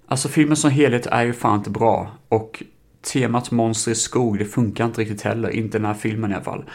Alltså 0.05 0.30
filmen 0.30 0.57
som 0.57 0.72
helhet 0.72 1.05
är 1.05 1.24
ju 1.24 1.34
fan 1.34 1.57
inte 1.57 1.69
bra 1.69 2.11
och 2.28 2.63
temat 3.02 3.52
monster 3.52 3.91
i 3.91 3.95
skog, 3.95 4.39
det 4.39 4.45
funkar 4.45 4.86
inte 4.86 5.02
riktigt 5.02 5.22
heller, 5.22 5.49
inte 5.49 5.78
den 5.78 5.86
här 5.86 5.93
filmen 5.93 6.32
i 6.32 6.34
alla 6.34 6.43
fall. 6.43 6.66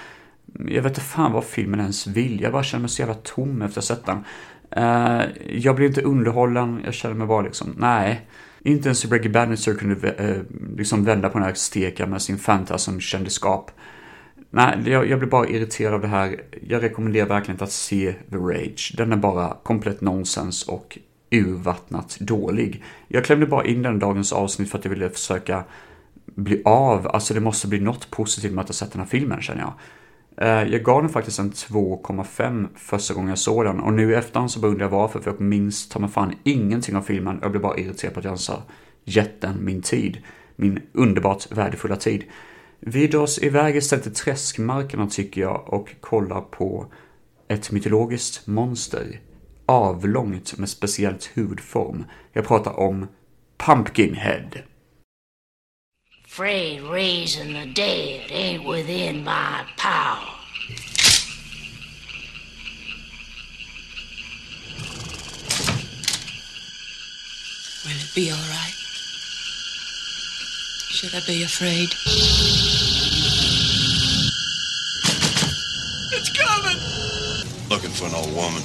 Jag 0.69 0.83
vet 0.83 0.91
inte 0.91 1.01
fan 1.01 1.33
vad 1.33 1.45
filmen 1.45 1.81
ens 1.81 2.07
vill, 2.07 2.41
jag 2.41 2.53
bara 2.53 2.63
känner 2.63 2.81
mig 2.81 2.89
så 2.89 3.03
jävla 3.03 3.15
tom 3.15 3.63
efter 3.63 3.81
att 3.81 3.89
ha 3.89 3.97
sett 3.97 4.07
den. 4.07 4.25
Uh, 4.77 5.23
jag 5.59 5.77
blir 5.77 5.87
inte 5.87 6.03
underhållen, 6.03 6.81
jag 6.85 6.95
känner 6.95 7.15
mig 7.15 7.27
bara 7.27 7.43
liksom, 7.43 7.75
nej. 7.79 8.27
Inte 8.63 8.89
ens 8.89 9.05
Reggie 9.05 9.31
Bannister 9.31 9.75
kunde 9.75 9.95
uh, 9.95 10.43
liksom 10.77 11.05
vända 11.05 11.29
på 11.29 11.39
den 11.39 11.47
här 11.47 11.55
steken 11.55 12.11
med 12.11 12.23
sin 12.23 12.39
fantasm-kändisskap. 12.39 13.71
Nej, 14.51 14.79
jag, 14.87 15.09
jag 15.09 15.19
blir 15.19 15.29
bara 15.29 15.49
irriterad 15.49 15.95
av 15.95 16.01
det 16.01 16.09
här. 16.09 16.43
Jag 16.69 16.83
rekommenderar 16.83 17.27
verkligen 17.27 17.55
inte 17.55 17.65
att 17.65 17.73
se 17.73 18.15
The 18.31 18.37
Rage. 18.37 18.95
Den 18.97 19.13
är 19.13 19.17
bara 19.17 19.57
komplett 19.63 20.01
nonsens 20.01 20.69
och 20.69 20.99
urvattnat 21.31 22.17
dålig. 22.21 22.85
Jag 23.09 23.25
klämde 23.25 23.47
bara 23.47 23.65
in 23.65 23.83
den 23.83 23.99
dagens 23.99 24.33
avsnitt 24.33 24.71
för 24.71 24.79
att 24.79 24.85
jag 24.85 24.91
ville 24.91 25.11
försöka 25.11 25.65
bli 26.35 26.63
av. 26.65 27.09
Alltså 27.09 27.35
det 27.35 27.41
måste 27.41 27.69
bli 27.69 27.81
något 27.81 28.11
positivt 28.11 28.53
med 28.53 28.63
att 28.63 28.69
ha 28.69 28.75
sett 28.75 28.93
den 28.93 29.01
här 29.01 29.09
filmen 29.09 29.43
känner 29.43 29.61
jag. 29.61 29.73
Eh, 30.37 30.73
jag 30.73 30.83
gav 30.83 31.03
den 31.03 31.13
faktiskt 31.13 31.39
en 31.39 31.53
2,5 31.53 32.69
första 32.75 33.15
gången 33.15 33.29
jag 33.29 33.39
såg 33.39 33.65
den 33.65 33.81
och 33.81 33.93
nu 33.93 34.13
i 34.13 34.15
efterhand 34.15 34.51
så 34.51 34.67
undrar 34.67 34.85
jag 34.85 34.91
varför 34.91 35.21
för 35.21 35.31
jag 35.31 35.41
minns 35.41 35.89
ta 35.89 35.99
mig 35.99 36.11
fan 36.11 36.35
ingenting 36.45 36.97
av 36.97 37.03
filmen. 37.03 37.39
Jag 37.43 37.51
blev 37.51 37.63
bara 37.63 37.79
irriterad 37.79 38.15
på 38.15 38.21
att 38.21 38.25
jag 38.25 38.31
ens 38.31 38.49
har 38.49 38.63
gett 39.05 39.41
den 39.41 39.65
min 39.65 39.83
tid. 39.83 40.19
Min 40.57 40.81
underbart 40.93 41.53
värdefulla 41.53 41.97
tid. 41.97 42.25
Vi 42.81 43.07
dras 43.07 43.43
iväg 43.43 43.77
istället 43.77 44.03
till 44.03 44.15
träskmarkerna 44.15 45.07
tycker 45.07 45.41
jag 45.41 45.65
och 45.67 45.95
kollar 46.01 46.41
på 46.41 46.87
ett 47.49 47.71
mytologiskt 47.71 48.47
monster. 48.47 49.21
Avlångt 49.67 50.59
med 50.59 50.69
speciellt 50.69 51.31
hudform. 51.35 52.05
Jag 52.33 52.47
pratar 52.47 52.81
om 52.81 53.07
Pumpkinhead. 53.57 54.51
Afraid 56.37 56.83
raising 56.83 57.55
the 57.55 57.65
dead 57.65 58.31
ain't 58.31 58.63
within 58.63 59.25
my 59.25 59.65
power. 59.79 60.21
Will 67.87 67.97
it 67.97 68.15
be 68.15 68.31
all 68.31 68.37
right? 68.37 68.75
Should 70.91 71.15
I 71.15 71.21
be 71.27 71.43
afraid? 71.43 71.89
It's 76.13 76.29
coming! 76.37 77.71
Looking 77.71 77.89
for 77.93 78.09
an 78.09 78.15
old 78.15 78.37
woman. 78.37 78.61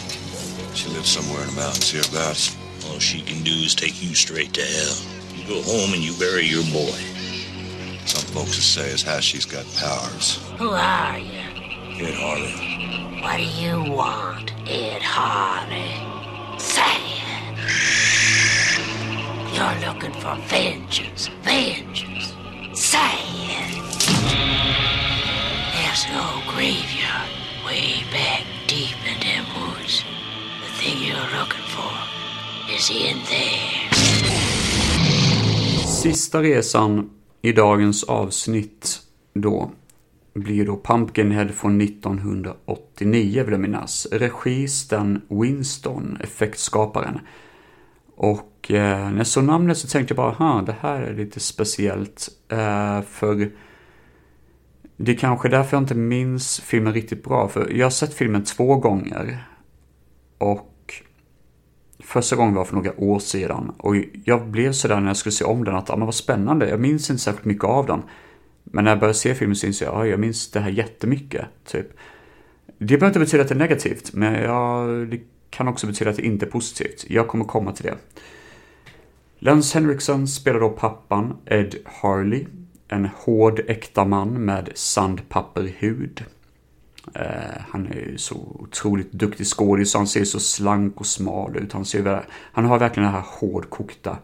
She 0.76 0.90
lives 0.90 1.08
somewhere 1.08 1.44
in 1.44 1.48
the 1.48 1.56
mountains 1.56 1.90
hereabouts. 1.90 2.54
All 2.90 3.00
she 3.00 3.22
can 3.22 3.42
do 3.44 3.52
is 3.52 3.74
take 3.74 4.04
you 4.04 4.14
straight 4.14 4.52
to 4.56 4.62
hell. 4.62 4.98
You 5.38 5.48
go 5.48 5.62
home 5.62 5.94
and 5.94 6.04
you 6.04 6.14
bury 6.20 6.44
your 6.44 6.66
boy. 6.74 7.21
Some 8.06 8.26
folks 8.34 8.56
will 8.56 8.64
say 8.64 8.92
as 8.94 9.02
how 9.02 9.20
she's 9.20 9.46
got 9.46 9.66
powers. 9.78 10.38
Who 10.58 10.70
are 10.70 11.18
you? 11.20 11.40
Ed 12.06 12.16
Harley. 12.16 12.54
What 13.22 13.38
do 13.38 13.44
you 13.44 13.92
want, 13.94 14.52
Ed 14.68 15.02
Harley? 15.02 15.92
Say 16.60 16.98
it. 17.22 17.58
You're 19.54 19.80
looking 19.88 20.14
for 20.20 20.36
vengeance. 20.48 21.30
Vengeance. 21.44 22.34
Say 22.74 23.18
it. 23.60 23.72
There's 25.74 26.06
no 26.10 26.42
graveyard 26.48 27.30
way 27.66 28.04
back 28.12 28.44
deep 28.68 28.98
in 29.06 29.20
them 29.20 29.46
woods. 29.56 30.04
The 30.64 30.72
thing 30.80 30.98
you're 31.04 31.32
looking 31.38 31.68
for 31.76 31.94
is 32.74 32.90
in 32.90 33.18
there. 33.30 33.90
Sista 35.86 36.42
resan 36.42 37.10
i 37.42 37.52
dagens 37.52 38.04
avsnitt 38.04 39.00
då 39.34 39.72
blir 40.34 40.66
då 40.66 40.80
Pumpkinhead 40.84 41.48
från 41.50 41.82
1989 41.82 43.44
vill 43.44 43.52
jag 43.52 43.62
minnas. 43.62 44.08
Regi 44.12 44.68
Stan 44.68 45.22
Winston, 45.30 46.18
effektskaparen. 46.24 47.20
Och 48.16 48.72
eh, 48.72 49.10
när 49.12 49.18
jag 49.18 49.28
såg 49.28 49.44
namnet 49.44 49.78
så 49.78 49.88
tänkte 49.88 50.12
jag 50.12 50.18
bara, 50.18 50.32
ha, 50.32 50.62
det 50.62 50.76
här 50.80 51.02
är 51.02 51.14
lite 51.14 51.40
speciellt. 51.40 52.30
Eh, 52.50 53.02
för 53.02 53.52
det 54.98 55.12
är 55.12 55.18
kanske 55.18 55.50
därför 55.50 55.78
jag 55.78 55.84
inte 55.84 55.96
minns 55.96 56.60
filmen 56.60 56.94
riktigt 56.94 57.24
bra. 57.24 57.48
För 57.48 57.70
jag 57.74 57.86
har 57.86 57.92
sett 57.92 58.14
filmen 58.14 58.44
två 58.44 58.76
gånger. 58.76 59.48
Och 60.38 60.71
Första 62.12 62.36
gången 62.36 62.54
var 62.54 62.66
för 62.66 62.76
några 62.76 63.00
år 63.00 63.20
sedan 63.20 63.72
och 63.78 63.96
jag 64.24 64.48
blev 64.48 64.72
sådär 64.72 65.00
när 65.00 65.08
jag 65.08 65.18
skulle 65.18 65.34
se 65.34 65.46
om 65.46 65.64
den 65.64 65.76
att, 65.76 65.90
ja 65.90 65.96
men 65.96 66.06
vad 66.06 66.16
spännande, 66.16 66.70
jag 66.70 66.80
minns 66.80 67.10
inte 67.10 67.22
särskilt 67.22 67.46
mycket 67.46 67.64
av 67.64 67.86
den. 67.86 68.04
Men 68.64 68.84
när 68.84 68.92
jag 68.92 69.00
började 69.00 69.18
se 69.18 69.36
filmen 69.36 69.56
så 69.56 69.68
insåg 69.68 69.88
jag, 69.88 69.96
ja 69.96 70.08
jag 70.08 70.20
minns 70.20 70.52
det 70.52 70.60
här 70.60 70.70
jättemycket, 70.70 71.46
typ. 71.66 71.88
Det 72.78 72.98
behöver 72.98 73.08
inte 73.08 73.20
betyda 73.20 73.44
att 73.44 73.50
det 73.50 73.56
är 73.56 73.60
negativt, 73.60 74.14
men 74.14 74.34
jag, 74.34 75.08
det 75.08 75.20
kan 75.50 75.68
också 75.68 75.88
betyda 75.88 76.10
att 76.10 76.16
det 76.16 76.26
inte 76.26 76.46
är 76.46 76.50
positivt. 76.50 77.06
Jag 77.10 77.28
kommer 77.28 77.46
komma 77.46 77.72
till 77.72 77.86
det. 77.86 77.98
Lance 79.40 79.80
Henriksen 79.80 80.28
spelar 80.28 80.60
då 80.60 80.70
pappan 80.70 81.38
Ed 81.46 81.76
Harley, 81.86 82.46
en 82.88 83.10
hård 83.16 83.62
äkta 83.68 84.06
man 84.06 84.46
med 84.46 84.70
sandpapperhud. 84.74 86.26
Eh, 87.14 87.62
han 87.70 87.88
är 87.88 87.96
ju 87.96 88.18
så 88.18 88.36
otroligt 88.36 89.12
duktig 89.12 89.48
skådis, 89.48 89.94
han 89.94 90.08
ser 90.08 90.24
så 90.24 90.40
slank 90.40 91.00
och 91.00 91.06
smal 91.06 91.58
ut. 91.58 91.74
Han, 91.74 91.86
ser, 91.86 92.26
han 92.32 92.66
har 92.66 92.80
verkligen 92.80 93.06
den 93.06 93.16
här 93.16 93.26
hårdkokta 93.40 94.18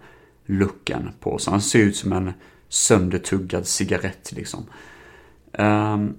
looken 0.46 1.10
på 1.20 1.38
sig. 1.38 1.52
Han 1.52 1.62
ser 1.62 1.80
ut 1.80 1.96
som 1.96 2.14
en 2.14 2.34
söndertuggad 2.70 3.68
cigarett 3.68 4.32
liksom. 4.32 4.66
Um, 5.52 6.16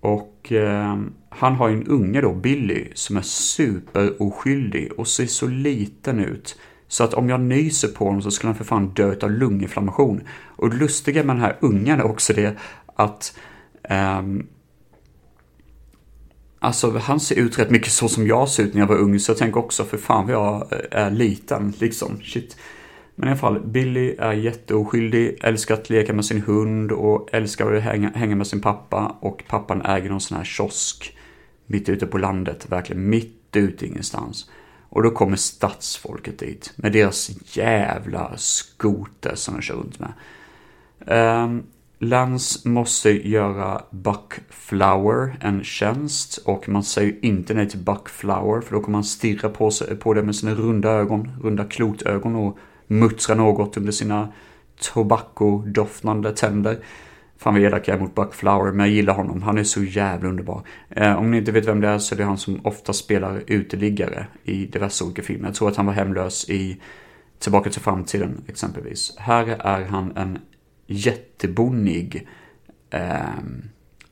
och 0.00 0.52
um, 0.52 1.14
han 1.28 1.54
har 1.54 1.68
ju 1.68 1.74
en 1.74 1.86
unge 1.86 2.20
då, 2.20 2.34
Billy, 2.34 2.88
som 2.94 3.16
är 3.16 3.22
superoskyldig 3.22 4.92
och 4.92 5.08
ser 5.08 5.26
så 5.26 5.46
liten 5.46 6.18
ut. 6.18 6.58
Så 6.88 7.04
att 7.04 7.14
om 7.14 7.28
jag 7.28 7.40
nyser 7.40 7.88
på 7.88 8.04
honom 8.04 8.22
så 8.22 8.30
skulle 8.30 8.48
han 8.48 8.56
för 8.56 8.64
fan 8.64 8.94
dö 8.94 9.14
av 9.22 9.30
lunginflammation. 9.30 10.20
Och 10.56 10.70
det 10.70 10.76
lustiga 10.76 11.24
med 11.24 11.36
den 11.36 11.42
här 11.42 11.56
ungen 11.60 12.00
är 12.00 12.04
också 12.04 12.32
det 12.32 12.56
att 12.86 13.38
um, 13.90 14.46
Alltså 16.62 16.98
han 16.98 17.20
ser 17.20 17.36
ut 17.36 17.58
rätt 17.58 17.70
mycket 17.70 17.92
så 17.92 18.08
som 18.08 18.26
jag 18.26 18.48
ser 18.48 18.62
ut 18.62 18.74
när 18.74 18.80
jag 18.80 18.88
var 18.88 18.98
ung, 18.98 19.18
så 19.18 19.30
jag 19.30 19.38
tänker 19.38 19.60
också 19.60 19.84
för 19.84 19.96
fan 19.96 20.26
vad 20.26 20.34
jag 20.34 20.72
eh, 20.72 20.78
är 20.90 21.10
liten, 21.10 21.72
liksom. 21.78 22.20
Shit. 22.22 22.56
Men 23.14 23.28
i 23.28 23.30
alla 23.30 23.40
fall, 23.40 23.60
Billy 23.60 24.14
är 24.18 24.32
jätteoskyldig, 24.32 25.38
älskar 25.42 25.74
att 25.74 25.90
leka 25.90 26.12
med 26.12 26.24
sin 26.24 26.42
hund 26.42 26.92
och 26.92 27.28
älskar 27.32 27.72
att 27.72 27.82
hänga, 27.82 28.10
hänga 28.10 28.36
med 28.36 28.46
sin 28.46 28.60
pappa. 28.60 29.16
Och 29.20 29.44
pappan 29.48 29.82
äger 29.82 30.10
någon 30.10 30.20
sån 30.20 30.36
här 30.36 30.44
kiosk 30.44 31.16
mitt 31.66 31.88
ute 31.88 32.06
på 32.06 32.18
landet, 32.18 32.66
verkligen 32.68 33.08
mitt 33.08 33.56
ute 33.56 33.86
ingenstans. 33.86 34.50
Och 34.88 35.02
då 35.02 35.10
kommer 35.10 35.36
stadsfolket 35.36 36.38
dit 36.38 36.72
med 36.76 36.92
deras 36.92 37.30
jävla 37.56 38.32
skoter 38.36 39.34
som 39.34 39.54
de 39.54 39.62
kör 39.62 39.74
runt 39.74 39.98
med. 39.98 40.12
Um, 41.44 41.62
Lance 42.02 42.68
måste 42.68 43.28
göra 43.28 43.82
Buckflower 43.90 45.36
en 45.40 45.64
tjänst 45.64 46.38
och 46.44 46.68
man 46.68 46.82
säger 46.82 47.24
inte 47.24 47.54
nej 47.54 47.68
till 47.68 47.78
Buckflower 47.78 48.60
för 48.60 48.74
då 48.74 48.80
kommer 48.80 48.96
han 48.96 49.04
stirra 49.04 49.48
på, 49.48 49.70
sig, 49.70 49.96
på 49.96 50.14
det 50.14 50.22
med 50.22 50.36
sina 50.36 50.54
runda 50.54 50.90
ögon, 50.90 51.30
runda 51.42 51.64
klotögon 51.64 52.36
och 52.36 52.58
muttra 52.86 53.34
något 53.34 53.76
under 53.76 53.92
sina 53.92 54.32
tobakodoftande 54.80 56.32
tänder. 56.32 56.78
Fan 57.38 57.54
vad 57.54 57.62
elak 57.62 57.88
jag 57.88 57.96
är 57.96 58.00
mot 58.00 58.14
Buckflower, 58.14 58.72
men 58.72 58.86
jag 58.86 58.94
gillar 58.94 59.14
honom. 59.14 59.42
Han 59.42 59.58
är 59.58 59.64
så 59.64 59.82
jävla 59.82 60.28
underbar. 60.28 60.62
Eh, 60.90 61.18
om 61.18 61.30
ni 61.30 61.36
inte 61.36 61.52
vet 61.52 61.68
vem 61.68 61.80
det 61.80 61.88
är 61.88 61.98
så 61.98 62.14
är 62.14 62.18
det 62.18 62.24
han 62.24 62.38
som 62.38 62.66
ofta 62.66 62.92
spelar 62.92 63.42
uteliggare 63.46 64.26
i 64.44 64.66
diverse 64.66 65.04
olika 65.04 65.22
filmer. 65.22 65.48
Jag 65.48 65.54
tror 65.54 65.68
att 65.68 65.76
han 65.76 65.86
var 65.86 65.92
hemlös 65.92 66.50
i 66.50 66.80
Tillbaka 67.38 67.70
till 67.70 67.80
framtiden 67.80 68.44
exempelvis. 68.48 69.14
Här 69.18 69.46
är 69.58 69.84
han 69.84 70.16
en 70.16 70.38
jättebonnig 70.90 72.28
eh, 72.90 73.38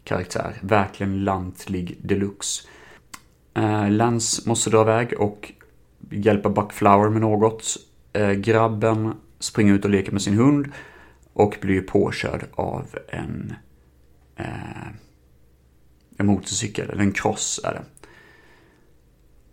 karaktär. 0.05 0.59
Verkligen 0.61 1.25
lantlig 1.25 1.99
deluxe. 2.03 2.69
Eh, 3.55 3.91
Lance 3.91 4.49
måste 4.49 4.71
dra 4.71 4.83
iväg 4.83 5.21
och 5.21 5.53
hjälpa 6.11 6.49
Buckflower 6.49 7.09
med 7.09 7.21
något. 7.21 7.77
Eh, 8.13 8.31
grabben 8.31 9.13
springer 9.39 9.75
ut 9.75 9.85
och 9.85 9.91
leker 9.91 10.13
med 10.13 10.23
sin 10.23 10.35
hund 10.35 10.73
och 11.33 11.57
blir 11.61 11.81
påkörd 11.81 12.45
av 12.53 12.87
en, 13.09 13.55
eh, 14.37 14.89
en 16.17 16.27
motorcykel, 16.27 16.91
eller 16.91 17.03
en 17.03 17.13
cross 17.13 17.61
är 17.65 17.73
det. 17.73 17.83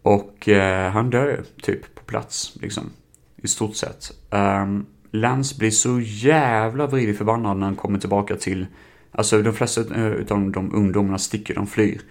Och 0.02 0.50
eh, 0.50 0.92
han 0.92 1.10
dör 1.10 1.44
typ 1.62 1.96
på 1.96 2.04
plats, 2.04 2.58
liksom. 2.62 2.90
I 3.36 3.48
stort 3.48 3.76
sett. 3.76 4.12
Um, 4.30 4.86
Lance 5.16 5.56
blir 5.58 5.72
så 5.72 6.00
jävla 6.02 6.88
vridig 6.88 7.18
förbannad 7.18 7.58
när 7.58 7.66
han 7.66 7.76
kommer 7.76 8.00
tillbaka 8.00 8.36
till... 8.36 8.68
Alltså 9.12 9.42
de 9.42 9.54
flesta 9.54 9.82
eh, 9.82 10.12
av 10.30 10.52
de 10.52 10.76
ungdomarna 10.76 11.18
sticker, 11.18 11.56
de 11.56 11.68
flyr. 11.68 12.02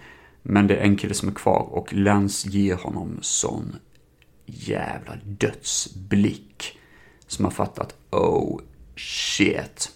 Men 0.41 0.67
det 0.67 0.75
är 0.75 0.81
en 0.81 0.95
kille 0.95 1.13
som 1.13 1.29
är 1.29 1.33
kvar 1.33 1.67
och 1.71 1.93
Lance 1.93 2.49
ger 2.49 2.75
honom 2.75 3.17
sån 3.21 3.75
jävla 4.45 5.15
dödsblick. 5.23 6.79
Som 7.27 7.45
har 7.45 7.51
fattat, 7.51 7.95
oh 8.11 8.59
shit. 8.95 9.91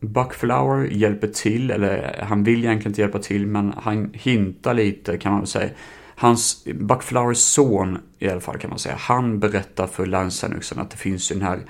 Buckflower 0.00 0.84
hjälper 0.84 1.28
till, 1.28 1.70
eller 1.70 2.22
han 2.22 2.44
vill 2.44 2.64
egentligen 2.64 2.90
inte 2.90 3.00
hjälpa 3.00 3.18
till, 3.18 3.46
men 3.46 3.74
han 3.76 4.10
hintar 4.14 4.74
lite 4.74 5.18
kan 5.18 5.32
man 5.32 5.40
väl 5.40 5.48
säga. 5.48 5.70
Hans, 6.14 6.64
Buckflowers 6.64 7.38
son 7.38 7.98
i 8.18 8.28
alla 8.28 8.40
fall 8.40 8.58
kan 8.58 8.70
man 8.70 8.78
säga, 8.78 8.96
han 8.98 9.38
berättar 9.38 9.86
för 9.86 10.06
Lance 10.06 10.46
Henriksen 10.46 10.78
att 10.78 10.90
det 10.90 10.96
finns 10.96 11.30
ju 11.30 11.34
den 11.34 11.46
här 11.46 11.60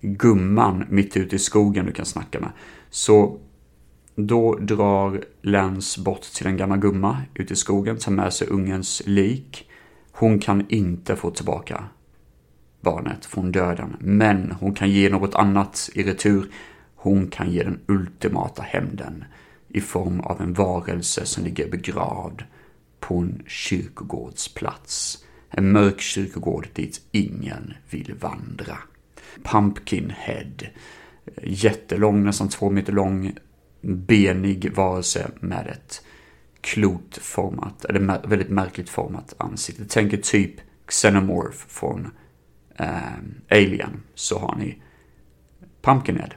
gumman 0.00 0.84
mitt 0.88 1.16
ute 1.16 1.36
i 1.36 1.38
skogen 1.38 1.86
du 1.86 1.92
kan 1.92 2.06
snacka 2.06 2.40
med. 2.40 2.50
Så 2.90 3.38
då 4.14 4.54
drar 4.54 5.24
Lance 5.42 6.00
bort 6.00 6.22
till 6.22 6.46
en 6.46 6.56
gammal 6.56 6.78
gumma 6.78 7.22
ute 7.34 7.52
i 7.52 7.56
skogen, 7.56 7.98
tar 7.98 8.12
med 8.12 8.32
sig 8.32 8.48
ungens 8.48 9.02
lik. 9.06 9.68
Hon 10.12 10.38
kan 10.38 10.64
inte 10.68 11.16
få 11.16 11.30
tillbaka 11.30 11.84
barnet 12.80 13.26
från 13.26 13.52
döden, 13.52 13.96
men 14.00 14.52
hon 14.60 14.74
kan 14.74 14.90
ge 14.90 15.10
något 15.10 15.34
annat 15.34 15.90
i 15.94 16.02
retur. 16.02 16.46
Hon 16.94 17.26
kan 17.26 17.50
ge 17.50 17.62
den 17.62 17.80
ultimata 17.86 18.62
hämnden 18.62 19.24
i 19.68 19.80
form 19.80 20.20
av 20.20 20.40
en 20.40 20.52
varelse 20.52 21.26
som 21.26 21.44
ligger 21.44 21.70
begravd 21.70 22.42
på 23.00 23.16
en 23.16 23.42
kyrkogårdsplats. 23.46 25.24
En 25.50 25.72
mörk 25.72 26.00
kyrkogård 26.00 26.68
dit 26.72 27.00
ingen 27.10 27.74
vill 27.90 28.14
vandra. 28.20 28.78
Pumpkinhead. 29.42 30.66
Jättelång, 31.42 32.24
nästan 32.24 32.48
två 32.48 32.70
meter 32.70 32.92
lång, 32.92 33.32
benig 33.80 34.72
varelse 34.74 35.30
med 35.40 35.66
ett 35.66 36.04
klotformat, 36.60 37.84
eller 37.84 38.28
väldigt 38.28 38.50
märkligt 38.50 38.88
format 38.88 39.34
ansikte. 39.38 39.84
Tänk 39.88 40.12
er 40.12 40.16
typ 40.16 40.54
Xenomorph 40.86 41.58
från 41.68 42.10
eh, 42.76 42.96
Alien, 43.50 44.02
så 44.14 44.38
har 44.38 44.56
ni 44.56 44.82
Pumpkinhead. 45.82 46.30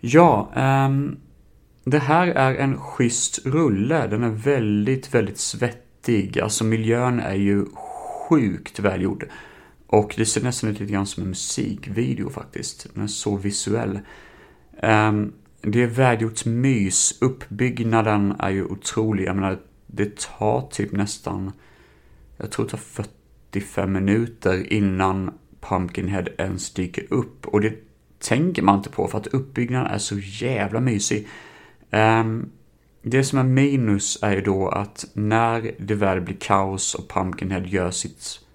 Ja, 0.00 0.50
ehm, 0.54 1.16
det 1.84 1.98
här 1.98 2.26
är 2.26 2.54
en 2.54 2.78
schysst 2.78 3.46
rulle. 3.46 4.06
Den 4.06 4.22
är 4.22 4.28
väldigt, 4.28 5.14
väldigt 5.14 5.38
svettig. 5.38 6.40
Alltså 6.40 6.64
miljön 6.64 7.20
är 7.20 7.34
ju 7.34 7.64
sjukt 8.28 8.78
välgjord. 8.78 9.28
Och 9.96 10.14
det 10.16 10.26
ser 10.26 10.42
nästan 10.42 10.70
ut 10.70 10.80
lite 10.80 10.92
grann 10.92 11.06
som 11.06 11.22
en 11.22 11.28
musikvideo 11.28 12.30
faktiskt. 12.30 12.86
Den 12.94 13.02
är 13.02 13.06
så 13.06 13.36
visuell. 13.36 14.00
Um, 14.82 15.32
det 15.60 15.82
är 15.82 15.86
välgjort 15.86 16.44
mys. 16.44 17.18
Uppbyggnaden 17.20 18.34
är 18.38 18.50
ju 18.50 18.64
otrolig. 18.64 19.24
Jag 19.24 19.36
menar, 19.36 19.58
det 19.86 20.16
tar 20.16 20.68
typ 20.70 20.92
nästan, 20.92 21.52
jag 22.36 22.50
tror 22.50 22.64
det 22.64 22.70
tar 22.70 22.78
45 22.78 23.92
minuter 23.92 24.72
innan 24.72 25.30
Pumpkinhead 25.60 26.24
ens 26.38 26.70
dyker 26.70 27.06
upp. 27.10 27.46
Och 27.46 27.60
det 27.60 27.74
tänker 28.18 28.62
man 28.62 28.78
inte 28.78 28.90
på 28.90 29.08
för 29.08 29.18
att 29.18 29.26
uppbyggnaden 29.26 29.86
är 29.92 29.98
så 29.98 30.18
jävla 30.18 30.80
mysig. 30.80 31.28
Um, 31.90 32.50
det 33.02 33.24
som 33.24 33.38
är 33.38 33.44
minus 33.44 34.18
är 34.22 34.34
ju 34.34 34.40
då 34.40 34.68
att 34.68 35.06
när 35.12 35.74
det 35.78 35.94
väl 35.94 36.20
blir 36.20 36.36
kaos 36.40 36.94
och 36.94 37.08
Pumpkinhead 37.08 37.66
gör 37.66 37.90
sitt, 37.90 38.45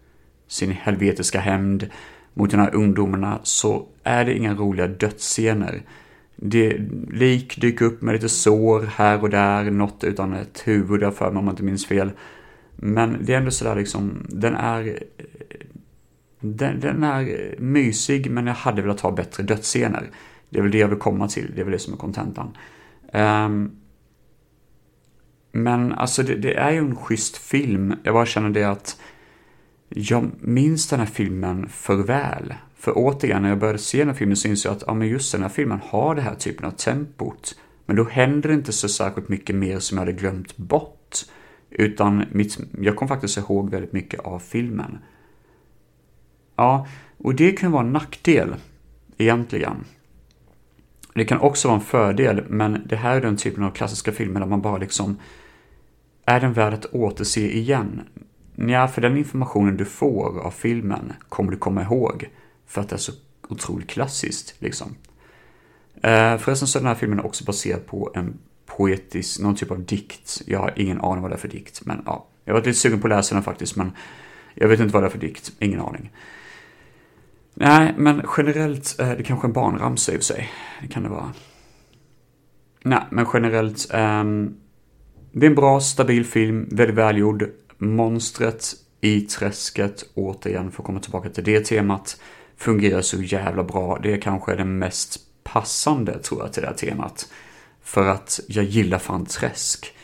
sin 0.51 0.71
helvetiska 0.71 1.39
hämnd 1.39 1.89
mot 2.33 2.51
de 2.51 2.57
här 2.57 2.75
ungdomarna 2.75 3.39
så 3.43 3.87
är 4.03 4.25
det 4.25 4.37
inga 4.37 4.53
roliga 4.53 4.87
dödsscener. 4.87 5.81
Det, 6.35 6.77
lik 7.11 7.61
dyker 7.61 7.85
upp 7.85 8.01
med 8.01 8.13
lite 8.13 8.29
sår 8.29 8.89
här 8.95 9.21
och 9.21 9.29
där, 9.29 9.71
något 9.71 10.03
utan 10.03 10.33
ett 10.33 10.61
huvud 10.65 10.99
där 10.99 11.11
för 11.11 11.31
mig 11.31 11.39
om 11.39 11.45
jag 11.45 11.53
inte 11.53 11.63
minns 11.63 11.85
fel. 11.85 12.11
Men 12.75 13.17
det 13.21 13.33
är 13.33 13.37
ändå 13.37 13.51
sådär 13.51 13.75
liksom, 13.75 14.25
den 14.29 14.55
är... 14.55 15.03
Den, 16.39 16.79
den 16.79 17.03
är 17.03 17.55
mysig 17.59 18.31
men 18.31 18.47
jag 18.47 18.53
hade 18.53 18.81
velat 18.81 19.01
ha 19.01 19.11
bättre 19.11 19.43
dödsscener. 19.43 20.09
Det 20.49 20.57
är 20.57 20.61
väl 20.61 20.71
det 20.71 20.77
jag 20.77 20.87
vill 20.87 20.99
komma 20.99 21.27
till, 21.27 21.51
det 21.55 21.61
är 21.61 21.65
väl 21.65 21.71
det 21.71 21.79
som 21.79 21.93
är 21.93 21.97
kontentan. 21.97 22.57
Um, 23.13 23.71
men 25.51 25.93
alltså 25.93 26.23
det, 26.23 26.35
det, 26.35 26.53
är 26.53 26.71
ju 26.71 26.77
en 26.77 26.95
schysst 26.95 27.37
film. 27.37 27.93
Jag 28.03 28.13
bara 28.13 28.25
känner 28.25 28.49
det 28.49 28.63
att 28.63 29.01
jag 29.95 30.31
minns 30.39 30.87
den 30.87 30.99
här 30.99 31.05
filmen 31.05 31.69
för 31.69 31.95
väl. 31.95 32.53
För 32.75 32.93
återigen, 32.95 33.41
när 33.41 33.49
jag 33.49 33.59
började 33.59 33.79
se 33.79 33.97
den 33.97 34.07
här 34.07 34.15
filmen 34.15 34.37
så 34.37 34.47
insåg 34.47 34.69
jag 34.69 34.77
att 34.77 34.83
ja, 34.87 34.93
men 34.93 35.07
just 35.07 35.31
den 35.31 35.41
här 35.41 35.49
filmen 35.49 35.79
har 35.83 36.15
det 36.15 36.21
här 36.21 36.35
typen 36.35 36.65
av 36.65 36.71
tempot. 36.71 37.55
Men 37.85 37.95
då 37.95 38.03
händer 38.03 38.49
det 38.49 38.55
inte 38.55 38.71
så 38.71 38.89
särskilt 38.89 39.29
mycket 39.29 39.55
mer 39.55 39.79
som 39.79 39.97
jag 39.97 40.01
hade 40.05 40.17
glömt 40.17 40.57
bort. 40.57 41.17
Utan 41.69 42.25
mitt, 42.31 42.59
jag 42.81 42.95
kom 42.95 43.07
faktiskt 43.07 43.37
ihåg 43.37 43.69
väldigt 43.69 43.93
mycket 43.93 44.19
av 44.19 44.39
filmen. 44.39 44.97
Ja, 46.55 46.87
och 47.17 47.35
det 47.35 47.51
kan 47.51 47.71
vara 47.71 47.83
en 47.83 47.93
nackdel 47.93 48.55
egentligen. 49.17 49.75
Det 51.13 51.25
kan 51.25 51.39
också 51.39 51.67
vara 51.67 51.77
en 51.79 51.85
fördel, 51.85 52.43
men 52.47 52.81
det 52.85 52.95
här 52.95 53.15
är 53.15 53.21
den 53.21 53.37
typen 53.37 53.63
av 53.63 53.71
klassiska 53.71 54.11
filmer 54.11 54.39
där 54.39 54.47
man 54.47 54.61
bara 54.61 54.77
liksom... 54.77 55.17
Är 56.25 56.39
den 56.39 56.53
värd 56.53 56.73
att 56.73 56.85
återse 56.85 57.57
igen? 57.57 58.01
Ja, 58.67 58.87
för 58.87 59.01
den 59.01 59.17
informationen 59.17 59.77
du 59.77 59.85
får 59.85 60.39
av 60.39 60.51
filmen 60.51 61.13
kommer 61.29 61.51
du 61.51 61.57
komma 61.57 61.81
ihåg. 61.81 62.29
För 62.67 62.81
att 62.81 62.89
det 62.89 62.95
är 62.95 62.99
så 62.99 63.11
otroligt 63.49 63.89
klassiskt, 63.89 64.55
liksom. 64.59 64.95
Eh, 66.03 66.37
förresten 66.37 66.67
så 66.67 66.79
är 66.79 66.81
den 66.81 66.87
här 66.87 66.95
filmen 66.95 67.19
också 67.19 67.43
baserad 67.43 67.85
på 67.85 68.11
en 68.15 68.37
poetisk, 68.65 69.39
någon 69.39 69.55
typ 69.55 69.71
av 69.71 69.85
dikt. 69.85 70.41
Jag 70.45 70.59
har 70.59 70.73
ingen 70.75 71.01
aning 71.01 71.21
vad 71.21 71.31
det 71.31 71.35
är 71.35 71.39
för 71.39 71.47
dikt, 71.47 71.81
men 71.85 72.01
ja. 72.05 72.27
Jag 72.45 72.53
var 72.53 72.61
lite 72.61 72.73
sugen 72.73 73.01
på 73.01 73.07
att 73.07 73.11
läsa 73.11 73.35
den 73.35 73.43
faktiskt, 73.43 73.75
men 73.75 73.91
jag 74.55 74.67
vet 74.67 74.79
inte 74.79 74.93
vad 74.93 75.03
det 75.03 75.07
är 75.07 75.11
för 75.11 75.17
dikt. 75.17 75.51
Ingen 75.59 75.79
aning. 75.79 76.11
Nej, 77.53 77.93
men 77.97 78.21
generellt 78.37 78.95
är 78.99 79.17
det 79.17 79.23
kanske 79.23 79.47
en 79.47 79.53
barnramsa 79.53 80.11
i 80.11 80.15
och 80.15 80.19
för 80.19 80.25
sig. 80.25 80.49
Det 80.81 80.87
kan 80.87 81.03
det 81.03 81.09
vara. 81.09 81.33
Nej, 82.83 83.01
men 83.09 83.25
generellt. 83.33 83.93
Um, 83.93 84.57
det 85.31 85.45
är 85.45 85.49
en 85.49 85.55
bra, 85.55 85.79
stabil 85.79 86.25
film, 86.25 86.67
väldigt 86.71 86.97
välgjord. 86.97 87.49
Monstret 87.81 88.73
i 89.01 89.21
träsket, 89.21 90.05
återigen, 90.13 90.71
för 90.71 90.81
att 90.81 90.85
komma 90.85 90.99
tillbaka 90.99 91.29
till 91.29 91.43
det 91.43 91.65
temat, 91.65 92.21
fungerar 92.57 93.01
så 93.01 93.21
jävla 93.21 93.63
bra. 93.63 93.99
Det 94.03 94.13
är 94.13 94.21
kanske 94.21 94.55
det 94.55 94.65
mest 94.65 95.19
passande, 95.43 96.19
tror 96.19 96.41
jag, 96.41 96.53
till 96.53 96.61
det 96.61 96.67
här 96.67 96.75
temat. 96.75 97.29
För 97.83 98.07
att 98.07 98.39
jag 98.47 98.65
gillar 98.65 98.99
fan 98.99 99.25
träsk. 99.25 99.95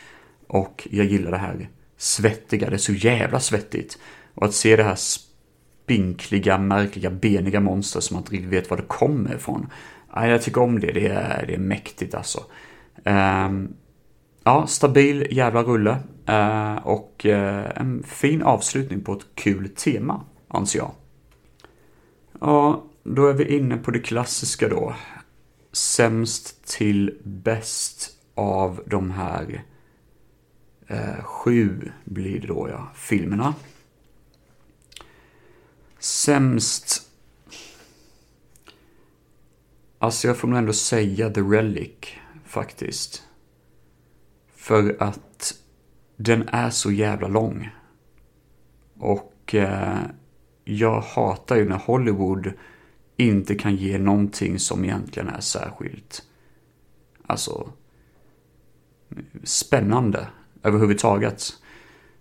Och 0.46 0.88
jag 0.90 1.06
gillar 1.06 1.30
det 1.30 1.36
här 1.36 1.68
svettiga, 1.96 2.70
det 2.70 2.76
är 2.76 2.78
så 2.78 2.92
jävla 2.92 3.40
svettigt. 3.40 3.98
Och 4.34 4.46
att 4.46 4.54
se 4.54 4.76
det 4.76 4.82
här 4.82 4.98
spinkliga, 4.98 6.58
märkliga, 6.58 7.10
beniga 7.10 7.60
monster 7.60 8.00
som 8.00 8.14
man 8.14 8.22
inte 8.22 8.32
riktigt 8.32 8.50
vet 8.50 8.70
var 8.70 8.76
det 8.76 8.82
kommer 8.82 9.34
ifrån. 9.34 9.66
Ja, 10.14 10.26
jag 10.26 10.42
tycker 10.42 10.60
om 10.60 10.80
det, 10.80 10.92
det 10.92 11.06
är, 11.06 11.46
det 11.46 11.54
är 11.54 11.58
mäktigt 11.58 12.14
alltså. 12.14 12.44
Um, 13.04 13.74
ja, 14.44 14.66
stabil 14.66 15.26
jävla 15.30 15.62
rulle. 15.62 15.96
Eh, 16.28 16.76
och 16.76 17.26
eh, 17.26 17.72
en 17.80 18.02
fin 18.02 18.42
avslutning 18.42 19.00
på 19.00 19.12
ett 19.12 19.26
kul 19.34 19.68
tema, 19.68 20.24
anser 20.48 20.78
jag. 20.78 20.92
Ja, 22.40 22.84
då 23.02 23.26
är 23.26 23.34
vi 23.34 23.56
inne 23.56 23.76
på 23.76 23.90
det 23.90 23.98
klassiska 23.98 24.68
då. 24.68 24.94
Sämst 25.72 26.66
till 26.66 27.18
bäst 27.24 28.10
av 28.34 28.82
de 28.86 29.10
här 29.10 29.64
eh, 30.86 31.24
sju 31.24 31.92
blir 32.04 32.40
det 32.40 32.46
då 32.46 32.68
ja, 32.70 32.88
filmerna. 32.94 33.54
Sämst 35.98 37.04
Alltså 39.98 40.28
jag 40.28 40.36
får 40.36 40.48
nog 40.48 40.58
ändå 40.58 40.72
säga 40.72 41.30
The 41.30 41.40
Relic, 41.40 41.98
faktiskt. 42.44 43.22
För 44.56 44.96
att 45.02 45.54
den 46.18 46.48
är 46.48 46.70
så 46.70 46.92
jävla 46.92 47.28
lång. 47.28 47.70
Och 48.98 49.54
eh, 49.54 49.98
jag 50.64 51.00
hatar 51.00 51.56
ju 51.56 51.68
när 51.68 51.76
Hollywood 51.76 52.52
inte 53.16 53.54
kan 53.54 53.76
ge 53.76 53.98
någonting 53.98 54.58
som 54.58 54.84
egentligen 54.84 55.28
är 55.28 55.40
särskilt, 55.40 56.22
alltså, 57.26 57.72
spännande 59.44 60.26
överhuvudtaget. 60.62 61.42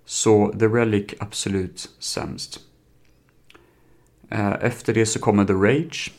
Så 0.06 0.54
The 0.60 0.68
Relic 0.68 1.14
absolut 1.20 1.95
sämst. 2.00 2.60
Eh, 4.30 4.54
efter 4.62 4.93
det 4.93 5.06
så 5.06 5.20
kommer 5.20 5.45
The 5.45 5.54
Rage 5.54 6.14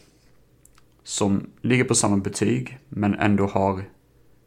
som 1.02 1.50
ligger 1.60 1.84
på 1.84 1.94
samma 1.94 2.16
betyg 2.16 2.78
men 2.88 3.14
ändå 3.14 3.46
har 3.46 3.84